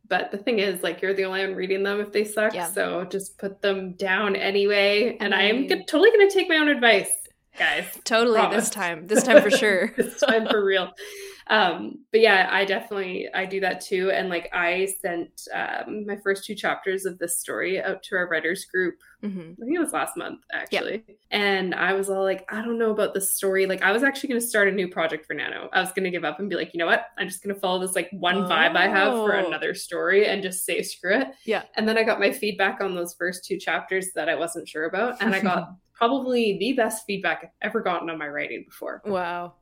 But 0.10 0.32
the 0.32 0.38
thing 0.38 0.60
is, 0.60 0.84
like, 0.84 1.02
you're 1.02 1.14
the 1.14 1.26
only 1.26 1.46
one 1.46 1.56
reading 1.56 1.84
them 1.84 2.00
if 2.00 2.14
they 2.14 2.24
suck. 2.24 2.54
Yeah. 2.54 2.68
So 2.68 3.04
just 3.06 3.38
put 3.38 3.62
them 3.62 3.94
down 3.94 4.36
anyway. 4.36 5.18
And. 5.20 5.34
I'm 5.34 5.68
g- 5.68 5.84
totally 5.86 6.12
going 6.12 6.30
to 6.30 6.34
take 6.34 6.48
my 6.48 6.56
own 6.58 6.70
advice, 6.70 7.12
guys. 7.58 7.86
totally 8.06 8.40
Promise. 8.40 8.66
this 8.66 8.70
time. 8.70 9.08
This 9.08 9.24
time 9.24 9.42
for 9.42 9.52
sure. 9.58 9.94
this 9.98 10.20
time 10.22 10.48
for 10.48 10.64
real 10.64 10.92
um 11.50 12.00
but 12.12 12.22
yeah 12.22 12.48
i 12.52 12.66
definitely 12.66 13.28
i 13.34 13.46
do 13.46 13.60
that 13.60 13.80
too 13.80 14.12
and 14.12 14.30
like 14.30 14.50
i 14.54 14.88
sent 15.02 15.48
um 15.54 16.06
my 16.06 16.16
first 16.18 16.46
two 16.46 16.56
chapters 16.56 17.06
of 17.06 17.18
this 17.20 17.40
story 17.40 17.82
out 17.82 18.02
to 18.04 18.16
our 18.16 18.28
writers 18.28 18.66
group 18.66 18.96
mm-hmm. 19.24 19.40
i 19.40 19.66
think 19.66 19.76
it 19.76 19.80
was 19.80 19.94
last 19.94 20.18
month 20.18 20.40
actually 20.54 21.04
yep. 21.08 21.18
and 21.32 21.74
i 21.76 21.94
was 21.94 22.10
all 22.10 22.24
like 22.24 22.46
i 22.52 22.62
don't 22.62 22.78
know 22.78 22.92
about 22.92 23.14
this 23.14 23.36
story 23.36 23.66
like 23.66 23.82
i 23.82 23.92
was 23.92 24.04
actually 24.04 24.30
going 24.30 24.42
to 24.42 24.46
start 24.46 24.68
a 24.68 24.72
new 24.72 24.88
project 24.88 25.26
for 25.26 25.34
nano 25.34 25.70
i 25.74 25.80
was 25.80 25.92
going 25.92 26.04
to 26.04 26.12
give 26.12 26.26
up 26.26 26.40
and 26.40 26.50
be 26.50 26.56
like 26.56 26.74
you 26.74 26.78
know 26.78 26.86
what 26.86 27.08
i'm 27.18 27.28
just 27.28 27.44
going 27.44 27.54
to 27.54 27.60
follow 27.60 27.80
this 27.80 27.96
like 27.96 28.10
one 28.12 28.38
oh. 28.38 28.50
vibe 28.50 28.76
i 28.76 28.88
have 28.88 29.14
for 29.14 29.36
oh. 29.36 29.48
another 29.48 29.74
story 29.74 30.28
and 30.28 30.44
just 30.44 30.66
say 30.66 30.82
screw 30.82 31.20
it 31.20 31.28
yeah 31.46 31.64
and 31.76 31.88
then 31.88 31.98
i 31.98 32.04
got 32.04 32.20
my 32.20 32.32
feedback 32.32 32.82
on 32.82 32.96
those 32.96 33.14
first 33.14 33.46
two 33.46 33.58
chapters 33.58 34.08
that 34.14 34.30
i 34.30 34.36
wasn't 34.36 34.68
sure 34.68 34.86
about 34.86 35.22
and 35.22 35.34
i 35.34 35.40
got 35.40 35.70
probably 35.94 36.60
the 36.60 36.74
best 36.74 37.08
feedback 37.08 37.40
I've 37.42 37.70
ever 37.70 37.82
gotten 37.82 38.08
on 38.12 38.20
my 38.20 38.28
writing 38.28 38.64
before. 38.68 39.02
Wow 39.04 39.56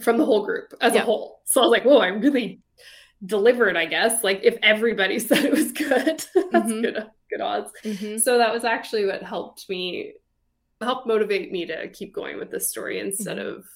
from 0.00 0.18
the 0.18 0.24
whole 0.24 0.44
group 0.44 0.74
as 0.80 0.94
a 0.94 1.00
whole. 1.00 1.40
So 1.44 1.60
I 1.60 1.64
was 1.64 1.70
like, 1.70 1.84
whoa, 1.84 1.98
I 1.98 2.08
really 2.08 2.60
delivered, 3.24 3.76
I 3.76 3.86
guess. 3.86 4.24
Like 4.24 4.40
if 4.42 4.56
everybody 4.62 5.18
said 5.20 5.44
it 5.44 5.52
was 5.52 5.72
good, 5.72 6.04
that's 6.52 6.70
mm-hmm. 6.70 6.80
good 6.80 7.06
good 7.30 7.40
odds. 7.40 7.70
Mm-hmm. 7.84 8.18
So 8.18 8.38
that 8.38 8.52
was 8.52 8.64
actually 8.64 9.06
what 9.06 9.22
helped 9.22 9.68
me 9.68 10.14
helped 10.80 11.06
motivate 11.06 11.50
me 11.50 11.64
to 11.64 11.88
keep 11.88 12.14
going 12.14 12.38
with 12.38 12.50
this 12.50 12.68
story 12.68 13.00
instead 13.00 13.38
mm-hmm. 13.38 13.58
of 13.58 13.66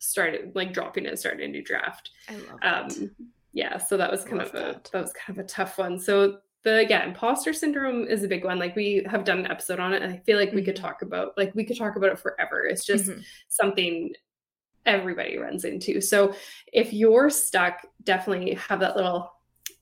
started 0.00 0.52
like 0.54 0.72
dropping 0.72 1.04
it 1.04 1.10
and 1.10 1.18
starting 1.18 1.44
a 1.44 1.48
new 1.48 1.62
draft. 1.62 2.10
I 2.28 2.34
love 2.34 2.58
um 2.62 3.10
yeah, 3.52 3.78
so 3.78 3.96
that 3.96 4.10
was 4.10 4.24
kind 4.24 4.42
of 4.42 4.48
a 4.50 4.52
that. 4.52 4.90
that 4.92 5.02
was 5.02 5.12
kind 5.12 5.38
of 5.38 5.44
a 5.44 5.48
tough 5.48 5.78
one. 5.78 5.98
So 5.98 6.38
the 6.64 6.86
yeah, 6.88 7.06
imposter 7.06 7.52
syndrome 7.52 8.06
is 8.06 8.22
a 8.22 8.28
big 8.28 8.44
one. 8.44 8.58
Like 8.58 8.76
we 8.76 9.04
have 9.08 9.24
done 9.24 9.38
an 9.40 9.50
episode 9.50 9.80
on 9.80 9.94
it, 9.94 10.02
and 10.02 10.12
I 10.12 10.18
feel 10.18 10.38
like 10.38 10.52
we 10.52 10.62
could 10.62 10.76
mm-hmm. 10.76 10.84
talk 10.84 11.02
about 11.02 11.36
like 11.36 11.54
we 11.54 11.64
could 11.64 11.78
talk 11.78 11.96
about 11.96 12.10
it 12.10 12.18
forever. 12.18 12.64
It's 12.64 12.84
just 12.84 13.06
mm-hmm. 13.06 13.20
something 13.48 14.12
everybody 14.88 15.38
runs 15.38 15.64
into. 15.64 16.00
So 16.00 16.34
if 16.72 16.92
you're 16.92 17.30
stuck, 17.30 17.86
definitely 18.02 18.54
have 18.54 18.80
that 18.80 18.96
little 18.96 19.30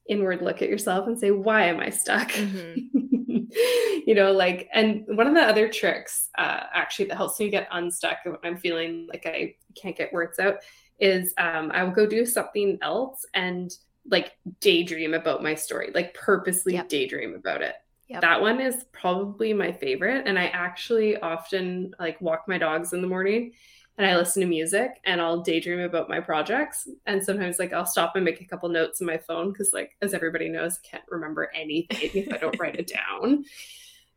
inward 0.08 0.42
look 0.42 0.62
at 0.62 0.68
yourself 0.68 1.06
and 1.06 1.18
say, 1.18 1.30
why 1.30 1.64
am 1.66 1.80
I 1.80 1.90
stuck? 1.90 2.30
Mm-hmm. 2.30 3.46
you 4.06 4.14
know, 4.14 4.32
like, 4.32 4.68
and 4.72 5.04
one 5.06 5.26
of 5.26 5.34
the 5.34 5.42
other 5.42 5.68
tricks 5.68 6.28
uh, 6.38 6.60
actually 6.72 7.06
that 7.06 7.16
helps 7.16 7.38
me 7.40 7.50
get 7.50 7.68
unstuck 7.70 8.18
when 8.24 8.36
I'm 8.44 8.56
feeling 8.56 9.06
like 9.08 9.26
I 9.26 9.54
can't 9.74 9.96
get 9.96 10.12
words 10.12 10.38
out 10.38 10.56
is 10.98 11.34
um, 11.38 11.70
I 11.72 11.84
will 11.84 11.92
go 11.92 12.06
do 12.06 12.24
something 12.24 12.78
else 12.82 13.24
and 13.34 13.70
like 14.08 14.32
daydream 14.60 15.14
about 15.14 15.42
my 15.42 15.54
story, 15.54 15.90
like 15.94 16.14
purposely 16.14 16.74
yep. 16.74 16.88
daydream 16.88 17.34
about 17.34 17.62
it. 17.62 17.74
Yep. 18.08 18.20
That 18.20 18.40
one 18.40 18.60
is 18.60 18.84
probably 18.92 19.52
my 19.52 19.72
favorite. 19.72 20.26
And 20.26 20.38
I 20.38 20.46
actually 20.46 21.16
often 21.16 21.92
like 21.98 22.20
walk 22.20 22.44
my 22.46 22.56
dogs 22.56 22.92
in 22.92 23.02
the 23.02 23.08
morning 23.08 23.52
and 23.98 24.06
I 24.06 24.16
listen 24.16 24.40
to 24.42 24.46
music 24.46 25.00
and 25.04 25.20
I'll 25.20 25.40
daydream 25.40 25.80
about 25.80 26.08
my 26.08 26.20
projects. 26.20 26.88
And 27.06 27.22
sometimes 27.22 27.58
like 27.58 27.72
I'll 27.72 27.86
stop 27.86 28.14
and 28.16 28.24
make 28.24 28.40
a 28.40 28.44
couple 28.44 28.68
notes 28.68 29.00
in 29.00 29.06
my 29.06 29.16
phone 29.16 29.52
because 29.52 29.72
like 29.72 29.96
as 30.02 30.12
everybody 30.12 30.48
knows, 30.48 30.78
I 30.84 30.86
can't 30.86 31.04
remember 31.08 31.50
anything 31.54 32.10
if 32.14 32.32
I 32.32 32.36
don't 32.36 32.58
write 32.60 32.76
it 32.76 32.92
down. 32.92 33.44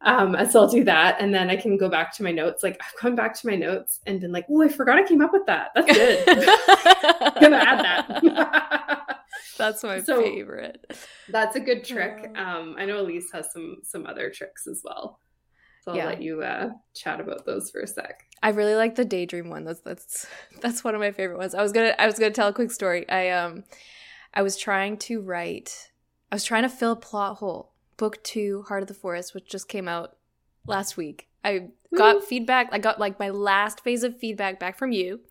Um, 0.02 0.36
so 0.50 0.62
I'll 0.62 0.70
do 0.70 0.84
that 0.86 1.18
and 1.20 1.34
then 1.34 1.50
I 1.50 1.58
can 1.58 1.78
go 1.78 1.89
back 1.89 2.15
to 2.15 2.24
my 2.24 2.32
notes. 2.32 2.63
Like 2.63 2.80
I've 2.82 3.02
gone 3.02 3.15
back 3.15 3.34
to 3.39 3.48
my 3.48 3.56
notes 3.56 4.00
and 4.06 4.20
been 4.20 4.32
like, 4.32 4.46
oh, 4.50 4.62
I 4.62 4.68
forgot 4.68 4.98
I 4.98 5.04
came 5.04 5.22
up 5.22 5.34
with 5.34 5.46
that. 5.46 5.72
That's 5.76 5.92
good. 5.92 6.24
I'm 6.28 7.34
gonna 7.42 7.58
add 7.58 7.84
that. 7.84 9.20
that's 9.58 9.84
my 9.84 10.02
so, 10.02 10.22
favorite. 10.22 10.94
That's 11.30 11.56
a 11.56 11.60
good 11.60 11.84
trick. 11.84 12.32
Um, 12.38 12.76
I 12.78 12.86
know 12.86 13.00
Elise 13.02 13.32
has 13.32 13.52
some 13.52 13.78
some 13.84 14.06
other 14.06 14.30
tricks 14.30 14.68
as 14.68 14.82
well. 14.84 15.20
So 15.82 15.92
I'll 15.92 15.98
yeah. 15.98 16.06
let 16.06 16.22
you 16.22 16.42
uh, 16.42 16.72
chat 16.94 17.20
about 17.20 17.46
those 17.46 17.72
for 17.72 17.82
a 17.82 17.88
sec. 17.88 18.26
I 18.42 18.50
really 18.50 18.76
like 18.76 18.96
the 18.96 19.06
daydream 19.06 19.50
one. 19.50 19.65
That's 19.65 19.82
that's 19.82 20.28
that's 20.62 20.84
one 20.84 20.96
of 20.96 21.02
my 21.02 21.12
favorite 21.12 21.38
ones. 21.38 21.56
I 21.56 21.62
was 21.62 21.72
gonna 21.72 21.96
I 21.98 22.06
was 22.06 22.20
gonna 22.20 22.32
tell 22.32 22.48
a 22.48 22.54
quick 22.54 22.72
story. 22.72 23.08
I 23.10 23.30
um 23.30 23.63
I 24.34 24.42
was 24.42 24.58
trying 24.58 24.98
to 24.98 25.22
write 25.22 25.92
I 26.32 26.36
was 26.36 26.44
trying 26.44 26.63
to 26.63 26.70
fill 26.70 26.92
a 26.92 26.98
plot 26.98 27.38
hole. 27.38 27.74
Book 27.98 28.24
two, 28.24 28.63
Heart 28.68 28.84
of 28.84 28.88
the 28.88 28.94
Forest, 28.94 29.34
which 29.34 29.50
just 29.50 29.68
came 29.68 29.88
out 29.88 30.15
last 30.65 30.96
week. 30.96 31.28
I 31.44 31.70
got 31.96 32.24
feedback. 32.24 32.70
I 32.72 32.80
got 32.80 33.00
like 33.00 33.20
my 33.20 33.30
last 33.30 33.82
phase 33.82 34.04
of 34.04 34.18
feedback 34.18 34.60
back 34.60 34.78
from 34.78 34.92
you, 34.92 35.22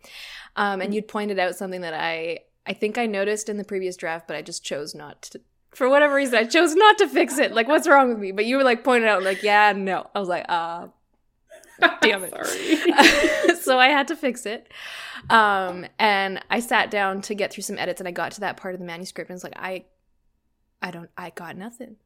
um, 0.57 0.81
and 0.81 0.95
you'd 0.95 1.09
pointed 1.09 1.39
out 1.39 1.55
something 1.55 1.83
that 1.83 1.95
I 1.95 2.41
I 2.67 2.73
think 2.75 2.99
I 2.99 3.07
noticed 3.07 3.49
in 3.49 3.57
the 3.57 3.65
previous 3.65 3.97
draft, 3.97 4.27
but 4.27 4.37
I 4.37 4.43
just 4.43 4.65
chose 4.65 4.95
not 4.95 5.23
to. 5.23 5.41
For 5.75 5.89
whatever 5.89 6.15
reason, 6.15 6.37
I 6.37 6.45
chose 6.45 6.75
not 6.75 6.99
to 6.99 7.09
fix 7.09 7.39
it. 7.39 7.53
Like, 7.53 7.69
what's 7.69 7.87
wrong 7.87 8.09
with 8.09 8.19
me? 8.19 8.33
But 8.33 8.47
you 8.47 8.57
were 8.57 8.65
like 8.65 8.83
pointing 8.85 9.09
out, 9.09 9.23
like, 9.23 9.43
yeah, 9.43 9.73
no. 9.77 10.09
I 10.15 10.19
was 10.19 10.29
like, 10.29 10.47
uh, 10.49 10.89
Damn 12.01 12.25
it. 12.25 13.59
so 13.63 13.79
I 13.79 13.89
had 13.89 14.09
to 14.09 14.17
fix 14.17 14.47
it. 14.47 14.73
Um, 15.31 15.87
and 15.99 16.41
I 16.51 16.61
sat 16.61 16.91
down 16.91 17.23
to 17.23 17.35
get 17.35 17.53
through 17.53 17.63
some 17.63 17.79
edits 17.79 18.01
and 18.01 18.09
I 18.09 18.13
got 18.13 18.33
to 18.33 18.41
that 18.41 18.57
part 18.57 18.75
of 18.75 18.81
the 18.81 18.87
manuscript 18.87 19.31
and 19.31 19.37
it's 19.37 19.45
like, 19.45 19.57
I, 19.57 19.85
I 20.83 20.91
don't, 20.91 21.11
I 21.17 21.31
got 21.31 21.57
nothing. 21.57 21.97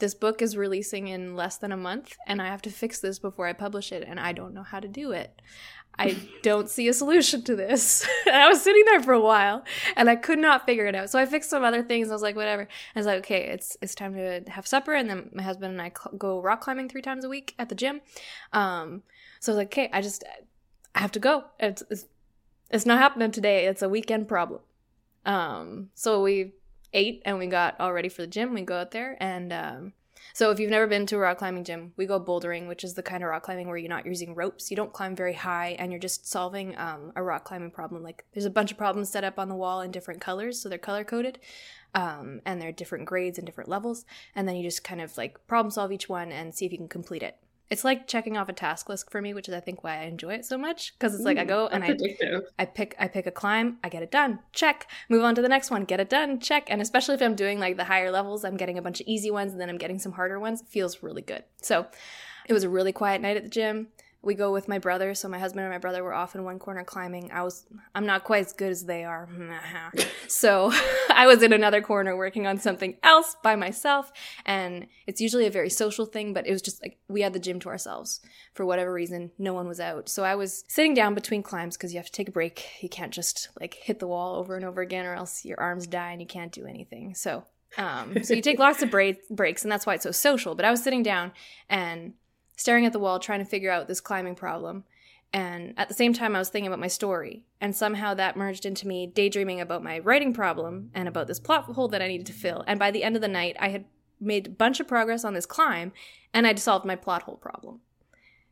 This 0.00 0.14
book 0.14 0.42
is 0.42 0.56
releasing 0.56 1.08
in 1.08 1.36
less 1.36 1.56
than 1.56 1.72
a 1.72 1.76
month 1.76 2.16
and 2.26 2.40
I 2.40 2.46
have 2.46 2.62
to 2.62 2.70
fix 2.70 2.98
this 3.00 3.18
before 3.18 3.46
I 3.46 3.52
publish 3.52 3.92
it 3.92 4.04
and 4.06 4.18
I 4.18 4.32
don't 4.32 4.54
know 4.54 4.62
how 4.62 4.80
to 4.80 4.88
do 4.88 5.12
it. 5.12 5.40
I 5.98 6.16
don't 6.42 6.70
see 6.70 6.88
a 6.88 6.94
solution 6.94 7.42
to 7.44 7.54
this. 7.54 8.06
and 8.26 8.36
I 8.42 8.48
was 8.48 8.62
sitting 8.62 8.84
there 8.86 9.02
for 9.02 9.12
a 9.12 9.20
while 9.20 9.64
and 9.96 10.08
I 10.08 10.16
could 10.16 10.38
not 10.38 10.64
figure 10.66 10.86
it 10.86 10.94
out. 10.94 11.10
So 11.10 11.18
I 11.18 11.26
fixed 11.26 11.50
some 11.50 11.62
other 11.62 11.82
things. 11.82 12.08
I 12.08 12.12
was 12.14 12.22
like, 12.22 12.36
whatever. 12.36 12.62
I 12.94 12.98
was 12.98 13.06
like, 13.06 13.18
okay, 13.18 13.48
it's 13.48 13.76
it's 13.82 13.94
time 13.94 14.14
to 14.14 14.42
have 14.48 14.66
supper. 14.66 14.94
And 14.94 15.08
then 15.08 15.30
my 15.34 15.42
husband 15.42 15.72
and 15.72 15.82
I 15.82 15.90
cl- 15.90 16.16
go 16.16 16.40
rock 16.40 16.62
climbing 16.62 16.88
three 16.88 17.02
times 17.02 17.24
a 17.24 17.28
week 17.28 17.54
at 17.58 17.68
the 17.68 17.74
gym. 17.74 18.00
Um, 18.52 19.02
so 19.38 19.52
I 19.52 19.54
was 19.54 19.58
like, 19.58 19.68
okay, 19.68 19.90
I 19.92 20.00
just 20.00 20.24
I 20.94 21.00
have 21.00 21.12
to 21.12 21.20
go. 21.20 21.44
It's, 21.58 21.82
it's 21.90 22.06
it's 22.70 22.86
not 22.86 22.98
happening 22.98 23.30
today. 23.30 23.66
It's 23.66 23.82
a 23.82 23.88
weekend 23.88 24.28
problem. 24.28 24.60
Um, 25.26 25.90
so 25.94 26.22
we 26.22 26.52
ate 26.92 27.22
and 27.24 27.38
we 27.38 27.46
got 27.46 27.78
all 27.80 27.92
ready 27.92 28.08
for 28.08 28.22
the 28.22 28.28
gym. 28.28 28.54
We 28.54 28.62
go 28.62 28.78
out 28.78 28.90
there 28.90 29.16
and 29.20 29.52
um, 29.52 29.92
so 30.32 30.50
if 30.50 30.60
you've 30.60 30.70
never 30.70 30.86
been 30.86 31.06
to 31.06 31.16
a 31.16 31.18
rock 31.18 31.38
climbing 31.38 31.64
gym, 31.64 31.92
we 31.96 32.06
go 32.06 32.20
bouldering, 32.20 32.68
which 32.68 32.84
is 32.84 32.94
the 32.94 33.02
kind 33.02 33.22
of 33.22 33.30
rock 33.30 33.42
climbing 33.42 33.68
where 33.68 33.76
you're 33.76 33.88
not 33.88 34.06
using 34.06 34.34
ropes. 34.34 34.70
You 34.70 34.76
don't 34.76 34.92
climb 34.92 35.16
very 35.16 35.32
high, 35.32 35.76
and 35.78 35.90
you're 35.90 35.98
just 35.98 36.28
solving 36.28 36.76
um, 36.78 37.12
a 37.16 37.22
rock 37.22 37.44
climbing 37.44 37.70
problem. 37.70 38.02
Like 38.02 38.24
there's 38.32 38.44
a 38.44 38.50
bunch 38.50 38.70
of 38.70 38.78
problems 38.78 39.10
set 39.10 39.24
up 39.24 39.38
on 39.38 39.48
the 39.48 39.54
wall 39.54 39.80
in 39.80 39.90
different 39.90 40.20
colors, 40.20 40.60
so 40.60 40.68
they're 40.68 40.78
color 40.78 41.04
coded, 41.04 41.38
um, 41.94 42.40
and 42.46 42.60
they're 42.60 42.72
different 42.72 43.06
grades 43.06 43.38
and 43.38 43.46
different 43.46 43.70
levels. 43.70 44.04
And 44.34 44.46
then 44.46 44.56
you 44.56 44.62
just 44.62 44.84
kind 44.84 45.00
of 45.00 45.16
like 45.16 45.46
problem 45.46 45.70
solve 45.70 45.92
each 45.92 46.08
one 46.08 46.30
and 46.32 46.54
see 46.54 46.66
if 46.66 46.72
you 46.72 46.78
can 46.78 46.88
complete 46.88 47.22
it 47.22 47.36
it's 47.70 47.84
like 47.84 48.08
checking 48.08 48.36
off 48.36 48.48
a 48.48 48.52
task 48.52 48.88
list 48.88 49.10
for 49.10 49.22
me, 49.22 49.32
which 49.32 49.48
is 49.48 49.54
I 49.54 49.60
think 49.60 49.84
why 49.84 50.00
I 50.00 50.02
enjoy 50.02 50.34
it 50.34 50.44
so 50.44 50.58
much. 50.58 50.92
Because 50.98 51.14
it's 51.14 51.24
like 51.24 51.38
I 51.38 51.44
mm, 51.44 51.48
go 51.48 51.68
and 51.68 51.84
I 51.84 51.96
I 52.58 52.64
pick 52.64 52.96
I 52.98 53.06
pick 53.06 53.26
a 53.26 53.30
climb, 53.30 53.78
I 53.84 53.88
get 53.88 54.02
it 54.02 54.10
done, 54.10 54.40
check. 54.52 54.90
Move 55.08 55.22
on 55.22 55.36
to 55.36 55.42
the 55.42 55.48
next 55.48 55.70
one, 55.70 55.84
get 55.84 56.00
it 56.00 56.10
done, 56.10 56.40
check. 56.40 56.68
And 56.68 56.82
especially 56.82 57.14
if 57.14 57.22
I'm 57.22 57.36
doing 57.36 57.60
like 57.60 57.76
the 57.76 57.84
higher 57.84 58.10
levels, 58.10 58.44
I'm 58.44 58.56
getting 58.56 58.76
a 58.76 58.82
bunch 58.82 59.00
of 59.00 59.06
easy 59.06 59.30
ones 59.30 59.52
and 59.52 59.60
then 59.60 59.70
I'm 59.70 59.78
getting 59.78 60.00
some 60.00 60.12
harder 60.12 60.40
ones. 60.40 60.62
It 60.62 60.68
feels 60.68 61.02
really 61.02 61.22
good. 61.22 61.44
So 61.62 61.86
it 62.46 62.52
was 62.52 62.64
a 62.64 62.68
really 62.68 62.92
quiet 62.92 63.22
night 63.22 63.36
at 63.36 63.44
the 63.44 63.48
gym 63.48 63.88
we 64.22 64.34
go 64.34 64.52
with 64.52 64.68
my 64.68 64.78
brother. 64.78 65.14
So 65.14 65.28
my 65.28 65.38
husband 65.38 65.64
and 65.64 65.72
my 65.72 65.78
brother 65.78 66.04
were 66.04 66.12
off 66.12 66.34
in 66.34 66.44
one 66.44 66.58
corner 66.58 66.84
climbing. 66.84 67.30
I 67.32 67.42
was 67.42 67.66
i'm 67.94 68.06
not 68.06 68.24
quite 68.24 68.46
as 68.46 68.52
good 68.52 68.70
as 68.70 68.84
they 68.84 69.04
are. 69.04 69.28
So 70.28 70.72
i 71.10 71.26
was 71.26 71.42
in 71.42 71.52
another 71.52 71.80
corner 71.80 72.16
working 72.16 72.46
on 72.46 72.58
something 72.58 72.96
else 73.02 73.36
by 73.42 73.56
myself. 73.56 74.12
And 74.44 74.86
it's 75.06 75.20
usually 75.20 75.46
a 75.46 75.50
very 75.50 75.70
social 75.70 76.06
thing 76.06 76.32
but 76.32 76.46
it 76.46 76.52
was 76.52 76.62
just 76.62 76.82
like 76.82 76.98
we 77.08 77.22
had 77.22 77.32
the 77.32 77.38
gym 77.38 77.60
to 77.60 77.68
ourselves 77.68 78.20
for 78.54 78.66
whatever 78.66 78.92
reason. 78.92 79.30
No 79.38 79.54
one 79.54 79.68
was 79.68 79.80
out. 79.80 80.08
So 80.08 80.24
i 80.24 80.34
was 80.34 80.64
sitting 80.68 80.94
down 80.94 81.14
between 81.14 81.42
climbs 81.42 81.76
because 81.76 81.92
you 81.92 81.98
have 81.98 82.06
to 82.06 82.12
take 82.12 82.28
a 82.28 82.32
break. 82.32 82.66
You 82.82 82.88
can't 82.88 83.12
just 83.12 83.48
like 83.58 83.74
hit 83.74 83.98
the 83.98 84.08
wall 84.08 84.36
over 84.36 84.56
and 84.56 84.64
over 84.64 84.82
again 84.82 85.06
or 85.06 85.14
else 85.14 85.44
your 85.44 85.60
arms 85.60 85.86
die 85.86 86.12
and 86.12 86.20
you 86.20 86.26
can't 86.26 86.52
do 86.52 86.66
anything. 86.66 87.14
So 87.14 87.44
um, 87.78 88.24
so 88.24 88.34
you 88.34 88.42
take 88.42 88.58
lots 88.58 88.82
of 88.82 88.90
break- 88.90 89.28
breaks 89.28 89.62
and 89.62 89.70
that's 89.70 89.86
why 89.86 89.94
it's 89.94 90.02
so 90.02 90.10
social. 90.10 90.54
But 90.54 90.64
i 90.64 90.70
was 90.70 90.82
sitting 90.82 91.02
down 91.02 91.32
and 91.68 92.14
staring 92.60 92.84
at 92.84 92.92
the 92.92 92.98
wall 92.98 93.18
trying 93.18 93.38
to 93.38 93.46
figure 93.46 93.70
out 93.70 93.88
this 93.88 94.02
climbing 94.02 94.34
problem. 94.34 94.84
And 95.32 95.72
at 95.78 95.88
the 95.88 95.94
same 95.94 96.12
time, 96.12 96.36
I 96.36 96.38
was 96.38 96.50
thinking 96.50 96.66
about 96.66 96.78
my 96.78 96.88
story. 96.88 97.42
And 97.58 97.74
somehow 97.74 98.12
that 98.14 98.36
merged 98.36 98.66
into 98.66 98.86
me 98.86 99.06
daydreaming 99.06 99.62
about 99.62 99.82
my 99.82 100.00
writing 100.00 100.34
problem 100.34 100.90
and 100.92 101.08
about 101.08 101.26
this 101.26 101.40
plot 101.40 101.64
hole 101.64 101.88
that 101.88 102.02
I 102.02 102.08
needed 102.08 102.26
to 102.26 102.34
fill. 102.34 102.62
And 102.66 102.78
by 102.78 102.90
the 102.90 103.02
end 103.02 103.16
of 103.16 103.22
the 103.22 103.28
night, 103.28 103.56
I 103.58 103.70
had 103.70 103.86
made 104.20 104.46
a 104.46 104.50
bunch 104.50 104.78
of 104.78 104.86
progress 104.86 105.24
on 105.24 105.32
this 105.32 105.46
climb 105.46 105.92
and 106.34 106.46
I'd 106.46 106.58
solved 106.58 106.84
my 106.84 106.96
plot 106.96 107.22
hole 107.22 107.36
problem. 107.36 107.80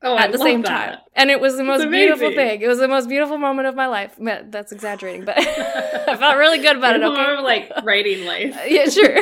Oh, 0.01 0.17
at 0.17 0.29
I 0.29 0.33
the 0.33 0.39
same 0.39 0.63
that. 0.63 0.69
time. 0.69 0.99
And 1.15 1.31
it 1.31 1.41
was 1.41 1.59
the 1.59 1.65
most 1.65 1.91
beautiful 1.91 2.33
thing. 2.33 2.63
It 2.63 2.69
was 2.69 2.79
the 2.79 2.89
most 2.89 3.11
beautiful 3.11 3.37
moment 3.37 3.69
of 3.69 3.75
my 3.75 3.89
life. 3.89 4.15
That's 4.19 4.73
exaggerating, 4.73 5.27
but 5.27 5.37
I 5.39 6.17
felt 6.17 6.39
really 6.39 6.61
good 6.61 6.77
about 6.77 6.97
it. 6.97 7.03
Okay. 7.03 7.23
More 7.23 7.43
like 7.43 7.71
writing 7.83 8.25
life. 8.25 8.57
yeah, 8.69 8.89
sure. 8.89 9.19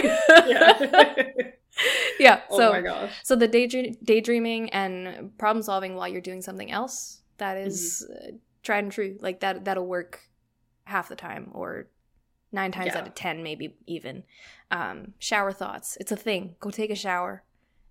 yeah. 0.46 1.32
yeah. 2.18 2.42
Oh 2.50 2.58
so, 2.58 2.72
my 2.72 2.80
gosh. 2.80 3.12
So 3.22 3.36
the 3.36 3.48
daydream, 3.48 3.96
daydreaming 4.02 4.70
and 4.70 5.36
problem 5.38 5.62
solving 5.62 5.94
while 5.94 6.08
you're 6.08 6.20
doing 6.20 6.42
something 6.42 6.70
else 6.70 7.20
that 7.38 7.56
is, 7.56 8.06
mm-hmm. 8.10 8.34
uh, 8.34 8.38
tried 8.62 8.84
and 8.84 8.92
true. 8.92 9.18
Like 9.20 9.40
that 9.40 9.64
that'll 9.64 9.86
work 9.86 10.20
half 10.84 11.08
the 11.08 11.16
time 11.16 11.50
or 11.52 11.88
nine 12.52 12.72
times 12.72 12.92
yeah. 12.92 12.98
out 12.98 13.06
of 13.06 13.14
ten, 13.14 13.42
maybe 13.42 13.76
even. 13.86 14.24
Um, 14.70 15.12
shower 15.18 15.52
thoughts. 15.52 15.96
It's 16.00 16.12
a 16.12 16.16
thing. 16.16 16.56
Go 16.60 16.70
take 16.70 16.90
a 16.90 16.96
shower 16.96 17.42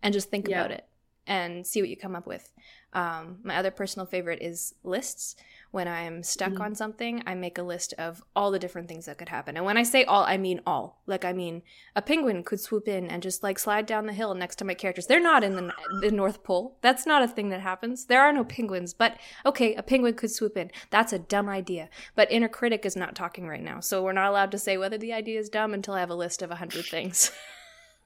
and 0.02 0.14
just 0.14 0.30
think 0.30 0.48
yeah. 0.48 0.60
about 0.60 0.72
it 0.72 0.86
and 1.28 1.66
see 1.66 1.82
what 1.82 1.90
you 1.90 1.98
come 1.98 2.16
up 2.16 2.28
with. 2.28 2.52
Um, 2.96 3.40
my 3.44 3.58
other 3.58 3.72
personal 3.72 4.06
favorite 4.06 4.42
is 4.42 4.74
lists. 4.84 5.36
When 5.72 5.90
I'm 5.90 6.24
stuck 6.24 6.54
mm-hmm. 6.54 6.62
on 6.62 6.76
something, 6.76 7.22
I 7.28 7.36
make 7.36 7.58
a 7.58 7.64
list 7.64 7.94
of 7.98 8.24
all 8.34 8.50
the 8.50 8.60
different 8.60 8.88
things 8.88 9.06
that 9.06 9.18
could 9.18 9.28
happen. 9.28 9.58
And 9.58 9.66
when 9.66 9.78
I 9.78 9.84
say 9.84 10.06
all, 10.06 10.24
I 10.24 10.38
mean 10.38 10.62
all. 10.66 11.02
Like, 11.06 11.26
I 11.26 11.34
mean, 11.34 11.64
a 11.98 12.02
penguin 12.02 12.44
could 12.44 12.62
swoop 12.62 12.88
in 12.88 13.08
and 13.08 13.22
just 13.22 13.44
like 13.44 13.60
slide 13.60 13.86
down 13.86 14.06
the 14.06 14.14
hill 14.14 14.34
next 14.34 14.56
to 14.60 14.66
my 14.66 14.74
characters. 14.74 15.08
They're 15.08 15.20
not 15.20 15.44
in 15.44 15.58
the, 15.58 15.74
the 16.00 16.12
North 16.12 16.44
Pole. 16.44 16.78
That's 16.80 17.06
not 17.06 17.22
a 17.22 17.28
thing 17.28 17.50
that 17.50 17.60
happens. 17.60 18.06
There 18.06 18.22
are 18.22 18.32
no 18.32 18.46
penguins, 18.46 18.94
but 18.94 19.18
okay, 19.46 19.76
a 19.76 19.84
penguin 19.84 20.14
could 20.14 20.32
swoop 20.32 20.56
in. 20.56 20.72
That's 20.90 21.12
a 21.12 21.20
dumb 21.20 21.50
idea. 21.50 21.90
But 22.16 22.32
inner 22.32 22.48
critic 22.48 22.86
is 22.86 22.96
not 22.96 23.14
talking 23.14 23.46
right 23.46 23.62
now. 23.62 23.82
So 23.82 24.02
we're 24.02 24.14
not 24.14 24.30
allowed 24.30 24.52
to 24.52 24.58
say 24.58 24.78
whether 24.78 24.98
the 24.98 25.12
idea 25.12 25.42
is 25.42 25.50
dumb 25.50 25.74
until 25.74 25.96
I 25.96 26.00
have 26.00 26.10
a 26.10 26.16
list 26.16 26.42
of 26.42 26.52
a 26.52 26.56
hundred 26.56 26.86
things. 26.86 27.34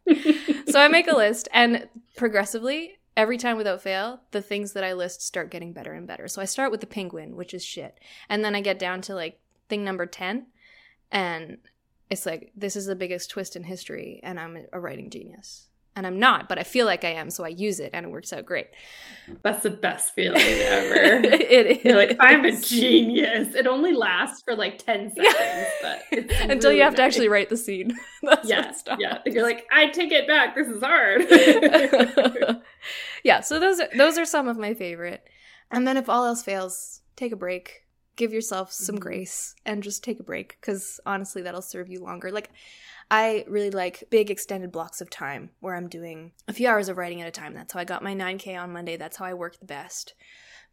so 0.68 0.80
I 0.80 0.88
make 0.88 1.08
a 1.08 1.16
list, 1.16 1.48
and 1.54 1.88
progressively, 2.16 2.99
every 3.20 3.38
time 3.38 3.58
without 3.58 3.82
fail, 3.82 4.22
the 4.32 4.42
things 4.42 4.72
that 4.72 4.84
I 4.86 4.94
list 4.94 5.22
start 5.22 5.52
getting 5.52 5.74
better 5.74 5.92
and 5.92 6.08
better. 6.08 6.30
So 6.30 6.42
I 6.42 6.46
start 6.46 6.72
with 6.72 6.80
the 6.80 6.88
penguin, 6.88 7.36
which 7.36 7.54
is 7.54 7.66
shit. 7.66 8.00
And 8.30 8.46
then 8.46 8.56
I 8.56 8.62
get 8.62 8.80
down 8.80 9.02
to 9.02 9.14
like 9.14 9.42
thing 9.68 9.84
number 9.84 10.06
10 10.06 10.48
and 11.12 11.58
it's 12.10 12.26
like 12.26 12.54
this 12.56 12.78
is 12.78 12.86
the 12.86 12.96
biggest 12.96 13.30
twist 13.30 13.58
in 13.58 13.66
history 13.66 14.22
and 14.24 14.40
I'm 14.40 14.66
a 14.72 14.80
writing 14.80 15.10
genius. 15.10 15.68
And 16.00 16.08
I'm 16.08 16.18
not, 16.18 16.47
but 16.47 16.58
I 16.58 16.64
feel 16.64 16.86
like 16.86 17.04
I 17.04 17.10
am, 17.10 17.30
so 17.30 17.43
I 17.43 17.50
use 17.50 17.82
it 17.82 17.89
and 17.91 18.06
it 18.06 18.10
works 18.10 18.32
out 18.32 18.45
great. 18.45 18.68
That's 19.43 19.64
the 19.64 19.70
best 19.70 20.16
feeling 20.16 20.39
ever. 20.39 20.95
it 21.26 21.68
is. 21.68 21.84
You're 21.84 21.97
like, 21.97 22.16
I'm 22.22 22.45
a 22.45 22.56
genius. 22.56 23.54
It 23.54 23.68
only 23.68 23.91
lasts 23.91 24.41
for 24.41 24.56
like 24.56 24.78
10 24.78 25.14
seconds, 25.14 25.68
but 25.82 26.02
until 26.50 26.70
really 26.70 26.78
you 26.78 26.84
have 26.84 26.93
nice. 26.93 27.00
to 27.00 27.04
actually 27.04 27.28
write 27.28 27.50
the 27.50 27.58
scene. 27.58 28.00
That's 28.24 28.47
yeah, 28.47 28.72
yeah. 28.97 29.18
You're 29.26 29.43
like, 29.43 29.68
I 29.74 29.88
take 29.88 30.14
it 30.14 30.26
back. 30.26 30.56
This 30.56 30.70
is 30.70 30.82
hard 30.82 31.28
yeah, 33.26 33.41
so 33.41 33.60
those 33.60 33.82
are 33.82 33.89
those 33.97 34.18
are 34.18 34.24
some 34.24 34.47
of 34.47 34.58
my 34.58 34.74
favorite. 34.74 35.28
And 35.70 35.86
then 35.86 35.97
if 35.97 36.08
all 36.08 36.24
else 36.24 36.43
fails, 36.43 37.02
take 37.18 37.34
a 37.34 37.36
break. 37.36 37.84
Give 38.16 38.32
yourself 38.32 38.72
some 38.72 38.95
mm-hmm. 38.95 39.02
grace 39.02 39.54
and 39.66 39.84
just 39.84 40.02
take 40.02 40.22
a 40.22 40.24
break 40.24 40.62
cuz 40.62 41.02
honestly 41.06 41.41
that'll 41.41 41.62
serve 41.62 41.89
you 41.89 42.02
longer. 42.02 42.32
Like 42.32 42.52
I 43.12 43.43
really 43.47 43.72
like 43.72 44.03
big 44.10 44.30
extended 44.30 44.72
blocks 44.72 45.01
of 45.01 45.10
time 45.10 45.49
where 45.60 45.76
I'm 45.76 45.88
doing 45.88 46.32
a 46.47 46.53
few 46.53 46.68
hours 46.68 46.89
of 46.89 46.97
writing 46.97 47.22
at 47.22 47.28
a 47.28 47.32
time. 47.32 47.53
That's 47.53 47.74
how 47.74 47.80
I 47.80 47.86
got 47.86 48.03
my 48.03 48.14
9k 48.14 48.60
on 48.62 48.72
Monday. 48.72 48.97
That's 48.97 49.18
how 49.18 49.26
I 49.26 49.34
work 49.34 49.60
the 49.60 49.66
best. 49.66 50.14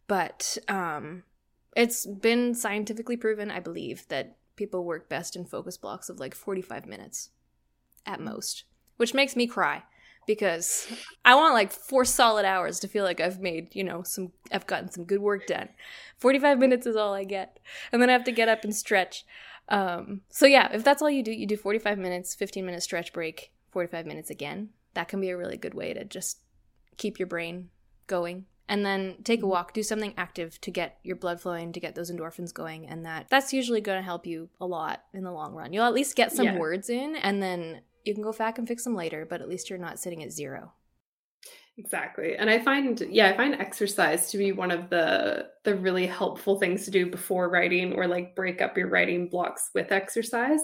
But 0.07 0.57
um 0.67 1.23
it's 1.75 2.07
been 2.07 2.55
scientifically 2.55 3.17
proven, 3.17 3.51
I 3.51 3.59
believe, 3.59 4.07
that 4.07 4.35
people 4.55 4.83
work 4.83 5.07
best 5.07 5.35
in 5.35 5.45
focus 5.45 5.77
blocks 5.77 6.09
of 6.09 6.19
like 6.19 6.33
45 6.33 6.87
minutes 6.87 7.29
at 8.05 8.19
most, 8.19 8.63
which 8.97 9.13
makes 9.13 9.35
me 9.35 9.45
cry 9.45 9.83
because 10.25 10.91
I 11.23 11.35
want 11.35 11.53
like 11.53 11.71
four 11.71 12.03
solid 12.03 12.45
hours 12.45 12.79
to 12.79 12.87
feel 12.87 13.03
like 13.03 13.21
I've 13.21 13.39
made, 13.39 13.75
you 13.75 13.83
know, 13.83 14.03
some, 14.03 14.31
I've 14.51 14.67
gotten 14.67 14.91
some 14.91 15.05
good 15.05 15.21
work 15.21 15.47
done. 15.47 15.69
45 16.17 16.59
minutes 16.59 16.85
is 16.85 16.95
all 16.95 17.13
I 17.13 17.23
get. 17.23 17.59
And 17.91 18.01
then 18.01 18.09
I 18.09 18.13
have 18.13 18.25
to 18.25 18.31
get 18.31 18.49
up 18.49 18.63
and 18.63 18.75
stretch. 18.75 19.23
Um, 19.69 20.21
so 20.29 20.45
yeah, 20.45 20.69
if 20.73 20.83
that's 20.83 21.01
all 21.01 21.09
you 21.09 21.23
do, 21.23 21.31
you 21.31 21.45
do 21.45 21.57
45 21.57 21.97
minutes, 21.97 22.35
15 22.35 22.65
minute 22.65 22.83
stretch 22.83 23.13
break, 23.13 23.51
45 23.71 24.05
minutes 24.05 24.29
again. 24.29 24.69
That 24.93 25.07
can 25.07 25.21
be 25.21 25.29
a 25.29 25.37
really 25.37 25.57
good 25.57 25.73
way 25.73 25.93
to 25.93 26.03
just 26.05 26.39
keep 26.97 27.19
your 27.19 27.27
brain 27.27 27.69
going 28.07 28.45
and 28.69 28.85
then 28.85 29.15
take 29.23 29.39
a 29.39 29.43
mm-hmm. 29.43 29.51
walk 29.51 29.73
do 29.73 29.83
something 29.83 30.13
active 30.17 30.59
to 30.61 30.71
get 30.71 30.97
your 31.03 31.15
blood 31.15 31.39
flowing 31.39 31.71
to 31.71 31.79
get 31.79 31.93
those 31.93 32.09
endorphins 32.09 32.53
going 32.53 32.87
and 32.87 33.05
that 33.05 33.27
that's 33.29 33.53
usually 33.53 33.81
going 33.81 33.97
to 33.97 34.03
help 34.03 34.25
you 34.25 34.49
a 34.59 34.65
lot 34.65 35.03
in 35.13 35.23
the 35.23 35.31
long 35.31 35.53
run 35.53 35.73
you'll 35.73 35.85
at 35.85 35.93
least 35.93 36.15
get 36.15 36.31
some 36.31 36.45
yeah. 36.45 36.57
words 36.57 36.89
in 36.89 37.15
and 37.17 37.43
then 37.43 37.81
you 38.07 38.13
can 38.13 38.23
go 38.23 38.31
back 38.31 38.57
and 38.57 38.67
fix 38.67 38.85
them 38.85 38.95
later, 38.95 39.27
but 39.29 39.41
at 39.41 39.49
least 39.49 39.69
you're 39.69 39.77
not 39.77 39.99
sitting 39.99 40.23
at 40.23 40.31
zero. 40.31 40.71
Exactly. 41.79 42.35
And 42.35 42.49
I 42.49 42.57
find 42.57 42.99
yeah, 43.07 43.29
I 43.29 43.37
find 43.37 43.53
exercise 43.53 44.31
to 44.31 44.37
be 44.39 44.51
one 44.51 44.71
of 44.71 44.89
the 44.89 45.47
the 45.63 45.75
really 45.75 46.07
helpful 46.07 46.59
things 46.59 46.85
to 46.85 46.91
do 46.91 47.05
before 47.11 47.49
writing 47.49 47.93
or 47.93 48.07
like 48.07 48.35
break 48.35 48.61
up 48.63 48.75
your 48.77 48.87
writing 48.89 49.29
blocks 49.29 49.69
with 49.75 49.91
exercise. 49.91 50.59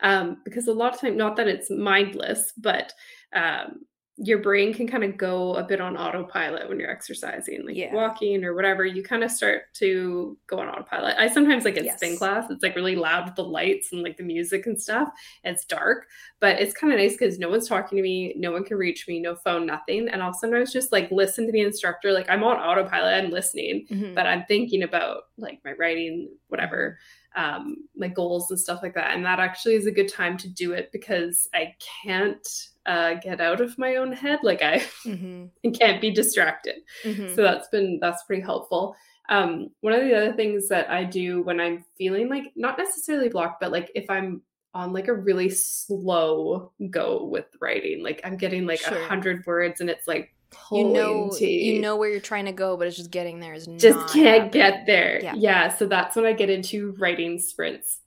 Um 0.00 0.38
because 0.44 0.66
a 0.66 0.72
lot 0.72 0.94
of 0.94 1.00
time 1.00 1.16
not 1.16 1.36
that 1.36 1.46
it's 1.46 1.70
mindless, 1.70 2.52
but 2.58 2.92
um 3.32 3.86
your 4.18 4.38
brain 4.38 4.72
can 4.72 4.86
kind 4.86 5.04
of 5.04 5.16
go 5.18 5.54
a 5.56 5.62
bit 5.62 5.78
on 5.78 5.94
autopilot 5.96 6.68
when 6.68 6.80
you're 6.80 6.90
exercising, 6.90 7.66
like 7.66 7.76
yeah. 7.76 7.92
walking 7.92 8.44
or 8.44 8.54
whatever. 8.54 8.84
You 8.84 9.02
kind 9.02 9.22
of 9.22 9.30
start 9.30 9.74
to 9.74 10.38
go 10.46 10.58
on 10.58 10.68
autopilot. 10.68 11.16
I 11.18 11.28
sometimes 11.28 11.66
like 11.66 11.76
in 11.76 11.84
yes. 11.84 11.98
spin 11.98 12.16
class, 12.16 12.50
it's 12.50 12.62
like 12.62 12.74
really 12.74 12.96
loud 12.96 13.26
with 13.26 13.34
the 13.34 13.44
lights 13.44 13.92
and 13.92 14.02
like 14.02 14.16
the 14.16 14.22
music 14.22 14.64
and 14.64 14.80
stuff. 14.80 15.10
It's 15.44 15.66
dark, 15.66 16.06
but 16.40 16.58
it's 16.58 16.72
kind 16.72 16.94
of 16.94 16.98
nice 16.98 17.12
because 17.12 17.38
no 17.38 17.50
one's 17.50 17.68
talking 17.68 17.96
to 17.96 18.02
me, 18.02 18.32
no 18.38 18.52
one 18.52 18.64
can 18.64 18.78
reach 18.78 19.06
me, 19.06 19.20
no 19.20 19.36
phone, 19.36 19.66
nothing. 19.66 20.08
And 20.08 20.22
I'll 20.22 20.32
sometimes 20.32 20.72
just 20.72 20.92
like 20.92 21.10
listen 21.10 21.44
to 21.44 21.52
the 21.52 21.60
instructor. 21.60 22.12
Like 22.12 22.30
I'm 22.30 22.42
on 22.42 22.56
autopilot, 22.56 23.22
I'm 23.22 23.30
listening, 23.30 23.86
mm-hmm. 23.90 24.14
but 24.14 24.26
I'm 24.26 24.44
thinking 24.48 24.82
about 24.82 25.24
like 25.36 25.60
my 25.62 25.72
writing, 25.72 26.30
whatever 26.48 26.98
um, 27.36 27.76
my 27.94 28.08
goals 28.08 28.50
and 28.50 28.58
stuff 28.58 28.80
like 28.82 28.94
that. 28.94 29.14
And 29.14 29.24
that 29.24 29.38
actually 29.38 29.74
is 29.74 29.86
a 29.86 29.92
good 29.92 30.08
time 30.08 30.36
to 30.38 30.48
do 30.48 30.72
it 30.72 30.90
because 30.90 31.48
I 31.54 31.74
can't 32.02 32.46
uh, 32.86 33.14
get 33.14 33.40
out 33.40 33.60
of 33.60 33.78
my 33.78 33.96
own 33.96 34.12
head. 34.12 34.40
Like 34.42 34.62
I 34.62 34.78
mm-hmm. 35.04 35.70
can't 35.72 36.00
be 36.00 36.10
distracted. 36.10 36.76
Mm-hmm. 37.04 37.34
So 37.34 37.42
that's 37.42 37.68
been 37.68 37.98
that's 38.00 38.24
pretty 38.24 38.42
helpful. 38.42 38.96
Um, 39.28 39.70
one 39.80 39.92
of 39.92 40.02
the 40.02 40.16
other 40.16 40.32
things 40.32 40.68
that 40.68 40.88
I 40.88 41.04
do 41.04 41.42
when 41.42 41.60
I'm 41.60 41.84
feeling 41.98 42.28
like 42.28 42.52
not 42.56 42.78
necessarily 42.78 43.28
blocked, 43.28 43.60
but 43.60 43.72
like 43.72 43.90
if 43.94 44.08
I'm 44.08 44.40
on 44.72 44.92
like 44.92 45.08
a 45.08 45.14
really 45.14 45.50
slow 45.50 46.72
go 46.90 47.24
with 47.24 47.46
writing, 47.60 48.02
like 48.02 48.20
I'm 48.24 48.36
getting 48.36 48.66
like 48.66 48.80
a 48.80 48.94
sure. 48.94 49.04
hundred 49.04 49.44
words 49.46 49.80
and 49.80 49.90
it's 49.90 50.06
like 50.06 50.32
you 50.72 50.84
know 50.84 51.32
you 51.38 51.80
know 51.80 51.96
where 51.96 52.08
you're 52.08 52.20
trying 52.20 52.44
to 52.44 52.52
go 52.52 52.76
but 52.76 52.86
it's 52.86 52.96
just 52.96 53.10
getting 53.10 53.40
there 53.40 53.54
is 53.54 53.66
just 53.66 54.12
can't 54.12 54.44
happening. 54.44 54.50
get 54.50 54.86
there 54.86 55.20
yeah. 55.22 55.34
yeah 55.34 55.68
so 55.74 55.86
that's 55.86 56.16
when 56.16 56.24
i 56.24 56.32
get 56.32 56.50
into 56.50 56.94
writing 56.98 57.38
sprints 57.38 58.00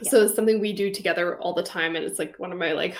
yeah. 0.00 0.10
so 0.10 0.24
it's 0.24 0.34
something 0.34 0.60
we 0.60 0.72
do 0.72 0.92
together 0.92 1.38
all 1.38 1.54
the 1.54 1.62
time 1.62 1.96
and 1.96 2.04
it's 2.04 2.18
like 2.18 2.38
one 2.38 2.52
of 2.52 2.58
my 2.58 2.72
like 2.72 2.96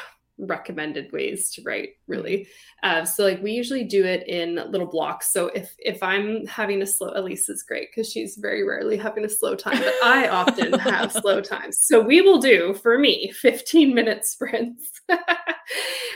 recommended 0.47 1.11
ways 1.13 1.51
to 1.53 1.63
write 1.63 1.91
really. 2.07 2.49
Uh, 2.83 3.05
so 3.05 3.25
like 3.25 3.43
we 3.43 3.53
usually 3.53 3.85
do 3.85 4.05
it 4.05 4.27
in 4.27 4.57
little 4.71 4.87
blocks. 4.87 5.33
So 5.33 5.47
if 5.49 5.75
if 5.79 6.03
i'm 6.03 6.47
having 6.47 6.83
a 6.83 6.87
slow 6.87 7.13
elise 7.15 7.49
is 7.49 7.63
great 7.63 7.89
because 7.91 8.11
she's 8.11 8.37
very 8.37 8.67
rarely 8.67 8.97
having 8.97 9.25
a 9.25 9.29
slow 9.29 9.55
time 9.55 9.79
but 9.79 9.95
i 10.03 10.29
often 10.29 10.73
have 10.79 11.13
slow 11.13 11.41
times. 11.41 11.79
So 11.79 12.01
we 12.01 12.21
will 12.21 12.39
do 12.39 12.75
for 12.75 12.99
me 12.99 13.31
15 13.33 13.95
minute 13.95 14.27
sprints. 14.27 15.01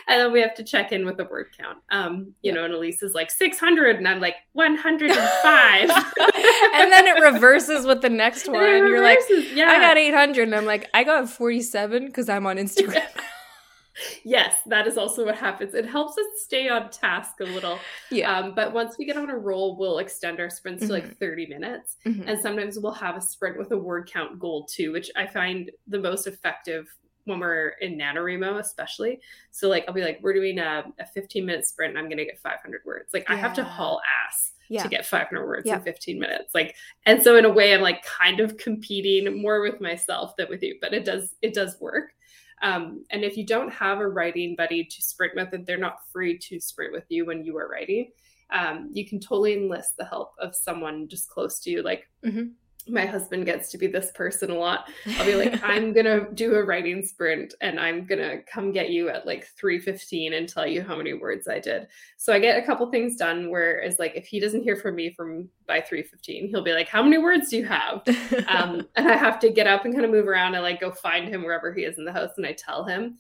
And 0.09 0.21
then 0.21 0.33
we 0.33 0.41
have 0.41 0.55
to 0.55 0.65
check 0.65 0.93
in 0.93 1.05
with 1.05 1.17
the 1.17 1.25
word 1.25 1.49
count. 1.57 1.79
Um 1.91 2.35
you 2.43 2.53
know 2.53 2.65
and 2.65 2.75
elise 2.75 3.03
is 3.03 3.15
like 3.15 3.31
600 3.31 3.97
and 3.97 4.09
i'm 4.09 4.21
like 4.21 4.37
105 4.53 5.91
and 5.91 6.93
then 6.93 7.07
it 7.07 7.21
reverses 7.21 7.87
with 7.87 8.03
the 8.03 8.09
next 8.09 8.49
one. 8.49 8.63
And 8.63 8.89
you're 8.89 9.03
like 9.03 9.21
yeah. 9.55 9.69
I 9.69 9.79
got 9.79 9.97
800 9.97 10.43
and 10.43 10.55
i'm 10.55 10.67
like 10.67 10.89
i 10.95 11.05
got 11.05 11.29
47 11.29 12.07
because 12.07 12.29
i'm 12.29 12.47
on 12.47 12.57
instagram 12.57 13.07
yes, 14.25 14.57
that 14.67 14.87
is 14.87 14.97
also 14.97 15.25
what 15.25 15.37
happens. 15.37 15.75
It 15.75 15.87
helps 15.87 16.19
us 16.19 16.25
stay 16.37 16.69
on 16.69 16.91
task 16.91 17.41
a 17.41 17.45
little. 17.45 17.79
Yeah. 18.11 18.37
Um, 18.37 18.55
but 18.55 18.73
once 18.73 18.97
we 18.99 19.05
get 19.05 19.17
on 19.17 19.31
a 19.31 19.37
roll, 19.37 19.77
we'll 19.77 19.99
extend 19.99 20.41
our 20.41 20.51
sprints 20.51 20.83
mm-hmm. 20.83 20.89
to 20.89 20.95
like 20.95 21.05
mm-hmm. 21.05 21.25
30 21.25 21.47
minutes. 21.47 21.97
Mm-hmm. 22.07 22.29
And 22.29 22.41
sometimes 22.41 22.79
we'll 22.79 22.93
have 22.93 23.17
a 23.17 23.21
sprint 23.21 23.59
with 23.59 23.73
a 23.73 23.79
word 23.79 24.11
count 24.11 24.39
goal 24.39 24.67
too, 24.67 24.93
which 24.93 25.11
I 25.17 25.27
find 25.27 25.71
the 25.87 25.99
most 25.99 26.27
effective 26.27 26.87
when 27.25 27.41
we're 27.41 27.71
in 27.81 27.99
NaNoWriMo, 27.99 28.59
especially. 28.61 29.21
So 29.51 29.69
like 29.69 29.85
I'll 29.89 29.95
be 29.95 30.03
like, 30.03 30.21
we're 30.23 30.35
doing 30.35 30.59
a, 30.59 30.85
a 30.99 31.07
15 31.07 31.45
minute 31.45 31.67
sprint 31.67 31.91
and 31.91 31.99
I'm 31.99 32.09
gonna 32.09 32.25
get 32.25 32.39
500 32.41 32.83
words. 32.85 33.11
Like 33.13 33.29
yeah. 33.29 33.35
I 33.35 33.37
have 33.37 33.55
to 33.55 33.65
haul 33.65 34.01
ass 34.27 34.53
yeah. 34.69 34.83
to 34.83 34.89
get 34.89 35.07
500 35.07 35.47
words 35.47 35.67
yeah. 35.67 35.77
in 35.77 35.83
15 35.83 36.19
minutes. 36.19 36.55
Like, 36.55 36.75
and 37.05 37.23
so 37.23 37.37
in 37.37 37.45
a 37.45 37.51
way 37.51 37.75
I'm 37.75 37.83
like 37.83 38.05
kind 38.05 38.41
of 38.41 38.57
competing 38.57 39.41
more 39.41 39.61
with 39.61 39.81
myself 39.81 40.37
than 40.37 40.49
with 40.49 40.63
you, 40.63 40.79
but 40.81 40.95
it 40.95 41.05
does, 41.05 41.35
it 41.43 41.55
does 41.55 41.77
work. 41.81 42.13
Um, 42.63 43.05
and 43.11 43.25
if 43.25 43.37
you 43.37 43.45
don't 43.45 43.73
have 43.73 43.99
a 43.99 44.09
writing 44.09 44.57
buddy 44.57 44.85
to 44.85 45.03
sprint 45.03 45.35
with, 45.37 45.53
and 45.53 45.67
they're 45.67 45.77
not 45.77 45.99
free 46.13 46.39
to 46.39 46.59
sprint 46.61 46.93
with 46.93 47.05
you 47.09 47.27
when 47.27 47.45
you 47.45 47.57
are 47.59 47.69
writing, 47.69 48.11
um, 48.51 48.91
you 48.93 49.07
can 49.07 49.21
totally 49.21 49.55
enlist 49.55 49.97
the 49.97 50.05
help 50.05 50.33
of 50.39 50.55
someone 50.55 51.09
just 51.09 51.29
close 51.29 51.61
to 51.61 51.71
you. 51.71 51.83
Like, 51.83 52.09
mm-hmm 52.25 52.49
my 52.89 53.05
husband 53.05 53.47
gets 53.47 53.71
to 53.71 53.79
be 53.79 53.87
this 53.87 54.11
person 54.13 54.51
a 54.51 54.55
lot. 54.55 54.89
I'll 55.19 55.27
be 55.27 55.35
like, 55.35 55.63
I'm 55.65 55.93
gonna 55.93 56.31
do 56.33 56.55
a 56.55 56.65
writing 56.65 57.05
sprint 57.05 57.55
and 57.61 57.81
I'm 57.81 58.07
gonna 58.07 58.39
come 58.43 58.73
get 58.73 58.91
you 58.91 59.09
at 59.09 59.27
like 59.27 59.47
3:15 59.61 60.37
and 60.37 60.49
tell 60.49 60.67
you 60.67 60.83
how 60.83 60.97
many 60.97 61.15
words 61.15 61.49
I 61.49 61.59
did. 61.59 61.89
So 62.17 62.33
I 62.33 62.39
get 62.39 62.63
a 62.63 62.67
couple 62.67 62.91
things 62.91 63.17
done. 63.17 63.51
Whereas 63.51 63.99
like 63.99 64.15
if 64.15 64.27
he 64.27 64.41
doesn't 64.41 64.63
hear 64.63 64.77
from 64.77 64.95
me 64.95 65.13
from 65.15 65.49
by 65.67 65.81
3:15, 65.81 66.49
he'll 66.51 66.63
be 66.63 66.73
like, 66.73 66.89
How 66.89 67.03
many 67.03 67.19
words 67.19 67.51
do 67.51 67.57
you 67.57 67.67
have? 67.67 68.03
um, 68.49 68.87
and 68.97 69.09
I 69.09 69.17
have 69.17 69.39
to 69.41 69.51
get 69.51 69.67
up 69.67 69.85
and 69.85 69.93
kind 69.93 70.05
of 70.05 70.11
move 70.11 70.29
around 70.29 70.55
and 70.55 70.63
like 70.63 70.81
go 70.81 70.93
find 70.93 71.29
him 71.29 71.43
wherever 71.43 71.73
he 71.73 71.83
is 71.83 71.99
in 71.99 72.05
the 72.05 72.13
house 72.13 72.31
and 72.37 72.47
I 72.47 72.53
tell 72.53 72.85
him 72.85 73.19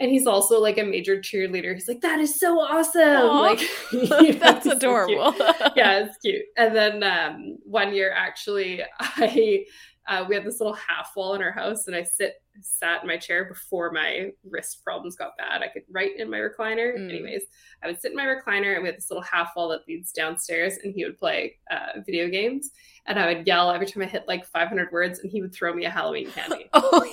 and 0.00 0.10
he's 0.10 0.26
also 0.26 0.58
like 0.58 0.78
a 0.78 0.82
major 0.82 1.18
cheerleader. 1.18 1.74
He's 1.74 1.86
like, 1.86 2.00
"That 2.00 2.18
is 2.18 2.40
so 2.40 2.58
awesome!" 2.58 3.02
Aww. 3.02 3.40
Like, 3.40 3.60
you 3.92 4.32
know, 4.32 4.38
that's 4.38 4.66
adorable. 4.66 5.32
So 5.32 5.52
yeah, 5.76 6.04
it's 6.04 6.16
cute. 6.18 6.42
And 6.56 6.74
then 6.74 7.02
um, 7.02 7.58
one 7.64 7.94
year, 7.94 8.12
actually, 8.16 8.82
I 8.98 9.66
uh, 10.08 10.24
we 10.28 10.34
had 10.34 10.44
this 10.44 10.58
little 10.58 10.74
half 10.74 11.12
wall 11.14 11.34
in 11.34 11.42
our 11.42 11.52
house, 11.52 11.86
and 11.86 11.94
I 11.94 12.02
sit 12.02 12.42
sat 12.62 13.02
in 13.02 13.08
my 13.08 13.16
chair 13.16 13.44
before 13.44 13.90
my 13.90 14.30
wrist 14.48 14.82
problems 14.84 15.16
got 15.16 15.36
bad. 15.38 15.62
I 15.62 15.68
could 15.68 15.84
write 15.90 16.18
in 16.18 16.30
my 16.30 16.38
recliner. 16.38 16.98
Mm. 16.98 17.08
Anyways, 17.08 17.44
I 17.82 17.86
would 17.86 18.00
sit 18.00 18.10
in 18.10 18.16
my 18.16 18.24
recliner, 18.24 18.74
and 18.74 18.82
we 18.82 18.88
had 18.88 18.96
this 18.96 19.10
little 19.10 19.22
half 19.22 19.52
wall 19.54 19.68
that 19.68 19.86
leads 19.86 20.12
downstairs, 20.12 20.78
and 20.82 20.94
he 20.94 21.04
would 21.04 21.18
play 21.18 21.56
uh, 21.70 22.00
video 22.04 22.28
games, 22.28 22.70
and 23.06 23.18
I 23.18 23.32
would 23.32 23.46
yell 23.46 23.70
every 23.70 23.86
time 23.86 24.02
I 24.02 24.06
hit 24.06 24.24
like 24.26 24.46
500 24.46 24.90
words, 24.92 25.20
and 25.20 25.30
he 25.30 25.42
would 25.42 25.54
throw 25.54 25.74
me 25.74 25.84
a 25.84 25.90
Halloween 25.90 26.30
candy. 26.30 26.70
oh 26.72 27.04
yeah. 27.04 27.12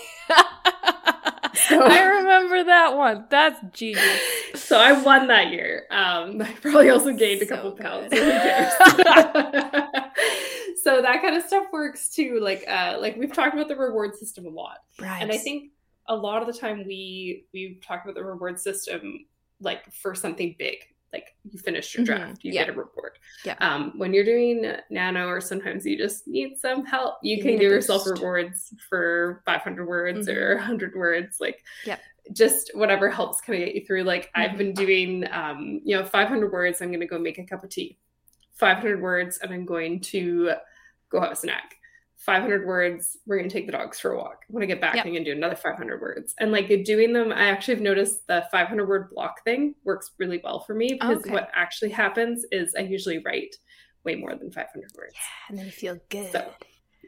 So, 1.77 1.83
I 1.85 2.01
remember 2.17 2.63
that 2.63 2.95
one. 2.95 3.25
That's 3.29 3.59
genius. 3.73 4.21
So 4.55 4.77
I 4.77 5.01
won 5.01 5.27
that 5.27 5.51
year. 5.51 5.85
Um, 5.91 6.41
I 6.41 6.51
probably 6.61 6.89
also 6.89 7.13
gained 7.13 7.39
so 7.39 7.45
a 7.45 7.49
couple 7.49 7.71
good. 7.71 7.83
pounds. 7.83 8.13
So, 8.13 8.21
so 10.83 11.01
that 11.01 11.21
kind 11.21 11.35
of 11.35 11.43
stuff 11.43 11.67
works 11.71 12.09
too. 12.09 12.39
Like, 12.41 12.65
uh, 12.67 12.97
like 12.99 13.17
we've 13.17 13.33
talked 13.33 13.53
about 13.53 13.67
the 13.67 13.75
reward 13.75 14.15
system 14.15 14.45
a 14.45 14.49
lot, 14.49 14.79
right? 14.99 15.21
And 15.21 15.31
I 15.31 15.37
think 15.37 15.71
a 16.07 16.15
lot 16.15 16.41
of 16.41 16.47
the 16.47 16.59
time 16.59 16.85
we 16.85 17.45
we 17.53 17.79
talk 17.85 18.03
about 18.03 18.15
the 18.15 18.23
reward 18.23 18.59
system 18.59 19.25
like 19.59 19.91
for 19.91 20.15
something 20.15 20.55
big 20.57 20.77
like 21.13 21.35
you 21.49 21.57
finished 21.59 21.95
your 21.95 22.05
mm-hmm. 22.05 22.23
draft, 22.23 22.43
you 22.43 22.51
yeah. 22.51 22.65
get 22.65 22.75
a 22.75 22.77
report. 22.77 23.17
Yeah. 23.45 23.55
Um, 23.59 23.93
when 23.97 24.13
you're 24.13 24.25
doing 24.25 24.73
nano, 24.89 25.27
or 25.27 25.39
sometimes 25.39 25.85
you 25.85 25.97
just 25.97 26.27
need 26.27 26.57
some 26.57 26.85
help, 26.85 27.15
you, 27.21 27.37
you 27.37 27.41
can 27.41 27.53
give 27.53 27.71
yourself 27.71 28.05
rewards 28.05 28.73
for 28.89 29.41
500 29.45 29.87
words 29.87 30.27
mm-hmm. 30.27 30.37
or 30.37 30.55
100 30.55 30.95
words. 30.95 31.37
Like, 31.39 31.63
yeah. 31.85 31.97
Just 32.33 32.71
whatever 32.73 33.09
helps 33.09 33.39
kind 33.39 33.61
of 33.61 33.65
get 33.65 33.75
you 33.75 33.85
through. 33.85 34.03
Like 34.03 34.25
mm-hmm. 34.25 34.41
I've 34.41 34.57
been 34.57 34.73
doing, 34.73 35.25
um, 35.31 35.79
you 35.85 35.95
know, 35.95 36.03
500 36.03 36.51
words. 36.51 36.81
I'm 36.81 36.89
going 36.89 36.99
to 36.99 37.05
go 37.07 37.17
make 37.17 37.37
a 37.37 37.43
cup 37.45 37.63
of 37.63 37.69
tea. 37.69 37.97
500 38.55 39.01
words, 39.01 39.37
and 39.41 39.53
I'm 39.53 39.65
going 39.65 40.01
to 40.01 40.53
go 41.09 41.21
have 41.21 41.31
a 41.31 41.35
snack. 41.35 41.76
500 42.17 42.65
words 42.65 43.17
we're 43.25 43.37
going 43.37 43.49
to 43.49 43.53
take 43.53 43.67
the 43.67 43.71
dogs 43.71 43.99
for 43.99 44.11
a 44.11 44.17
walk. 44.17 44.43
When 44.47 44.63
i 44.63 44.65
get 44.65 44.81
back 44.81 44.95
yep. 44.95 45.05
i'm 45.05 45.11
going 45.11 45.23
to 45.23 45.31
do 45.31 45.37
another 45.37 45.55
500 45.55 46.01
words. 46.01 46.33
And 46.39 46.51
like 46.51 46.67
doing 46.83 47.13
them 47.13 47.31
i 47.31 47.47
actually 47.47 47.75
have 47.75 47.83
noticed 47.83 48.25
the 48.27 48.45
500 48.51 48.87
word 48.87 49.09
block 49.11 49.43
thing 49.43 49.75
works 49.83 50.11
really 50.17 50.41
well 50.43 50.59
for 50.59 50.73
me 50.73 50.93
because 50.93 51.19
okay. 51.19 51.31
what 51.31 51.49
actually 51.53 51.91
happens 51.91 52.45
is 52.51 52.75
i 52.77 52.81
usually 52.81 53.19
write 53.19 53.55
way 54.03 54.15
more 54.15 54.35
than 54.35 54.51
500 54.51 54.91
words. 54.97 55.13
Yeah 55.13 55.49
and 55.49 55.57
then 55.57 55.65
you 55.65 55.71
feel 55.71 55.99
good. 56.09 56.31
So 56.31 56.51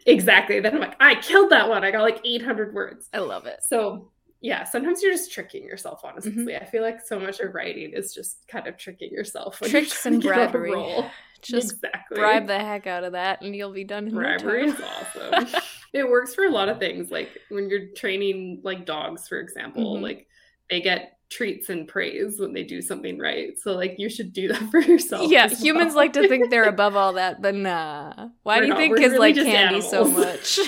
exactly. 0.05 0.59
Then 0.59 0.75
i'm 0.75 0.81
like 0.81 0.95
i 0.99 1.15
killed 1.15 1.51
that 1.51 1.67
one. 1.67 1.83
I 1.83 1.91
got 1.91 2.03
like 2.03 2.21
800 2.23 2.73
words. 2.73 3.09
I 3.13 3.19
love 3.19 3.45
it. 3.45 3.59
So 3.67 4.11
yeah 4.41 4.63
sometimes 4.63 5.01
you're 5.01 5.11
just 5.11 5.31
tricking 5.31 5.63
yourself 5.63 6.01
honestly 6.03 6.31
mm-hmm. 6.31 6.61
i 6.61 6.65
feel 6.65 6.81
like 6.81 7.05
so 7.05 7.19
much 7.19 7.39
of 7.39 7.53
writing 7.53 7.91
is 7.93 8.13
just 8.13 8.47
kind 8.47 8.67
of 8.67 8.77
tricking 8.77 9.11
yourself 9.11 9.59
tricks 9.59 10.05
and 10.05 10.21
bribery 10.21 10.73
just 11.41 11.73
exactly. 11.73 12.17
bribe 12.17 12.47
the 12.47 12.57
heck 12.57 12.87
out 12.87 13.03
of 13.03 13.13
that 13.13 13.41
and 13.41 13.55
you'll 13.55 13.71
be 13.71 13.83
done 13.83 14.07
in 14.07 14.13
bribery 14.13 14.65
no 14.65 14.73
is 14.73 14.81
awesome 14.81 15.61
it 15.93 16.07
works 16.07 16.35
for 16.35 16.45
a 16.45 16.51
lot 16.51 16.69
of 16.69 16.79
things 16.79 17.11
like 17.11 17.29
when 17.49 17.69
you're 17.69 17.87
training 17.95 18.59
like 18.63 18.85
dogs 18.85 19.27
for 19.27 19.39
example 19.39 19.95
mm-hmm. 19.95 20.03
like 20.03 20.27
they 20.69 20.81
get 20.81 21.17
treats 21.29 21.69
and 21.69 21.87
praise 21.87 22.39
when 22.39 22.53
they 22.53 22.63
do 22.63 22.81
something 22.81 23.19
right 23.19 23.59
so 23.59 23.73
like 23.73 23.95
you 23.97 24.09
should 24.09 24.33
do 24.33 24.47
that 24.47 24.61
for 24.71 24.79
yourself 24.79 25.29
yeah 25.29 25.47
humans 25.47 25.93
like 25.93 26.13
to 26.13 26.27
think 26.27 26.49
they're 26.49 26.63
above 26.63 26.95
all 26.95 27.13
that 27.13 27.41
but 27.41 27.53
nah 27.53 28.29
why 28.43 28.57
We're 28.57 28.61
do 28.61 28.67
you 28.67 28.73
not. 28.73 28.77
think 28.79 28.97
kids 28.97 29.13
really 29.13 29.33
like 29.33 29.35
candy 29.35 29.51
animals. 29.51 29.89
so 29.89 30.05
much 30.05 30.59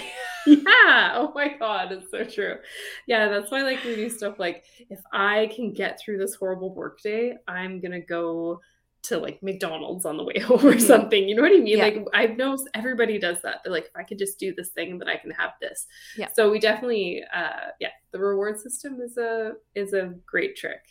yeah 0.48 1.14
oh 1.16 1.32
my 1.36 1.56
god 1.58 1.92
it's 1.92 2.10
so 2.12 2.24
true 2.24 2.58
yeah 3.08 3.28
that's 3.28 3.52
why 3.52 3.62
like 3.62 3.84
we 3.84 3.96
do 3.96 4.10
stuff 4.10 4.40
like 4.40 4.64
if 4.90 5.00
i 5.12 5.50
can 5.56 5.74
get 5.74 6.00
through 6.00 6.18
this 6.18 6.36
horrible 6.36 6.74
workday 6.74 7.38
i'm 7.48 7.80
gonna 7.80 8.02
go 8.02 8.60
to 9.04 9.18
like 9.18 9.42
McDonald's 9.42 10.06
on 10.06 10.18
the 10.18 10.24
way 10.24 10.40
home 10.46 10.60
or 10.60 10.74
mm-hmm. 10.74 10.80
something. 10.80 11.28
You 11.28 11.36
know 11.36 11.42
what 11.42 11.52
I 11.52 11.58
mean? 11.58 11.78
Yeah. 11.78 11.84
Like 11.84 12.06
I 12.14 12.28
know 12.28 12.58
everybody 12.74 13.18
does 13.18 13.42
that. 13.44 13.62
They're 13.64 13.74
like, 13.74 13.86
if 13.86 13.96
I 13.96 14.04
could 14.04 14.20
just 14.20 14.40
do 14.40 14.54
this 14.54 14.70
thing, 14.70 14.98
then 15.00 15.08
I 15.08 15.18
can 15.18 15.32
have 15.32 15.52
this. 15.60 15.88
Yeah. 16.18 16.28
So 16.34 16.52
we 16.52 16.60
definitely, 16.60 17.24
uh, 17.34 17.72
yeah, 17.80 17.90
the 18.12 18.20
reward 18.20 18.60
system 18.60 19.00
is 19.02 19.18
a 19.18 19.54
is 19.76 19.94
a 19.94 20.14
great 20.26 20.56
trick. 20.56 20.82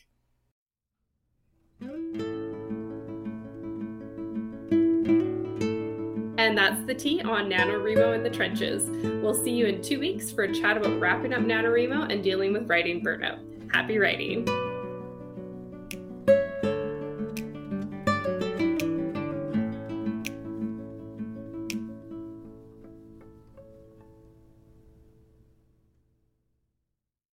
And 6.51 6.59
that's 6.59 6.85
the 6.85 6.95
tea 6.95 7.23
on 7.23 7.49
NaNoWriMo 7.49 8.13
in 8.13 8.25
the 8.25 8.29
trenches. 8.29 8.91
We'll 9.23 9.37
see 9.37 9.53
you 9.53 9.67
in 9.67 9.81
two 9.81 10.01
weeks 10.01 10.33
for 10.33 10.43
a 10.43 10.53
chat 10.53 10.77
about 10.77 10.99
wrapping 10.99 11.33
up 11.33 11.43
NaNoWriMo 11.43 12.13
and 12.13 12.25
dealing 12.25 12.53
with 12.53 12.69
writing 12.69 13.05
burnout. 13.05 13.39
Happy 13.73 13.99
writing! 13.99 14.70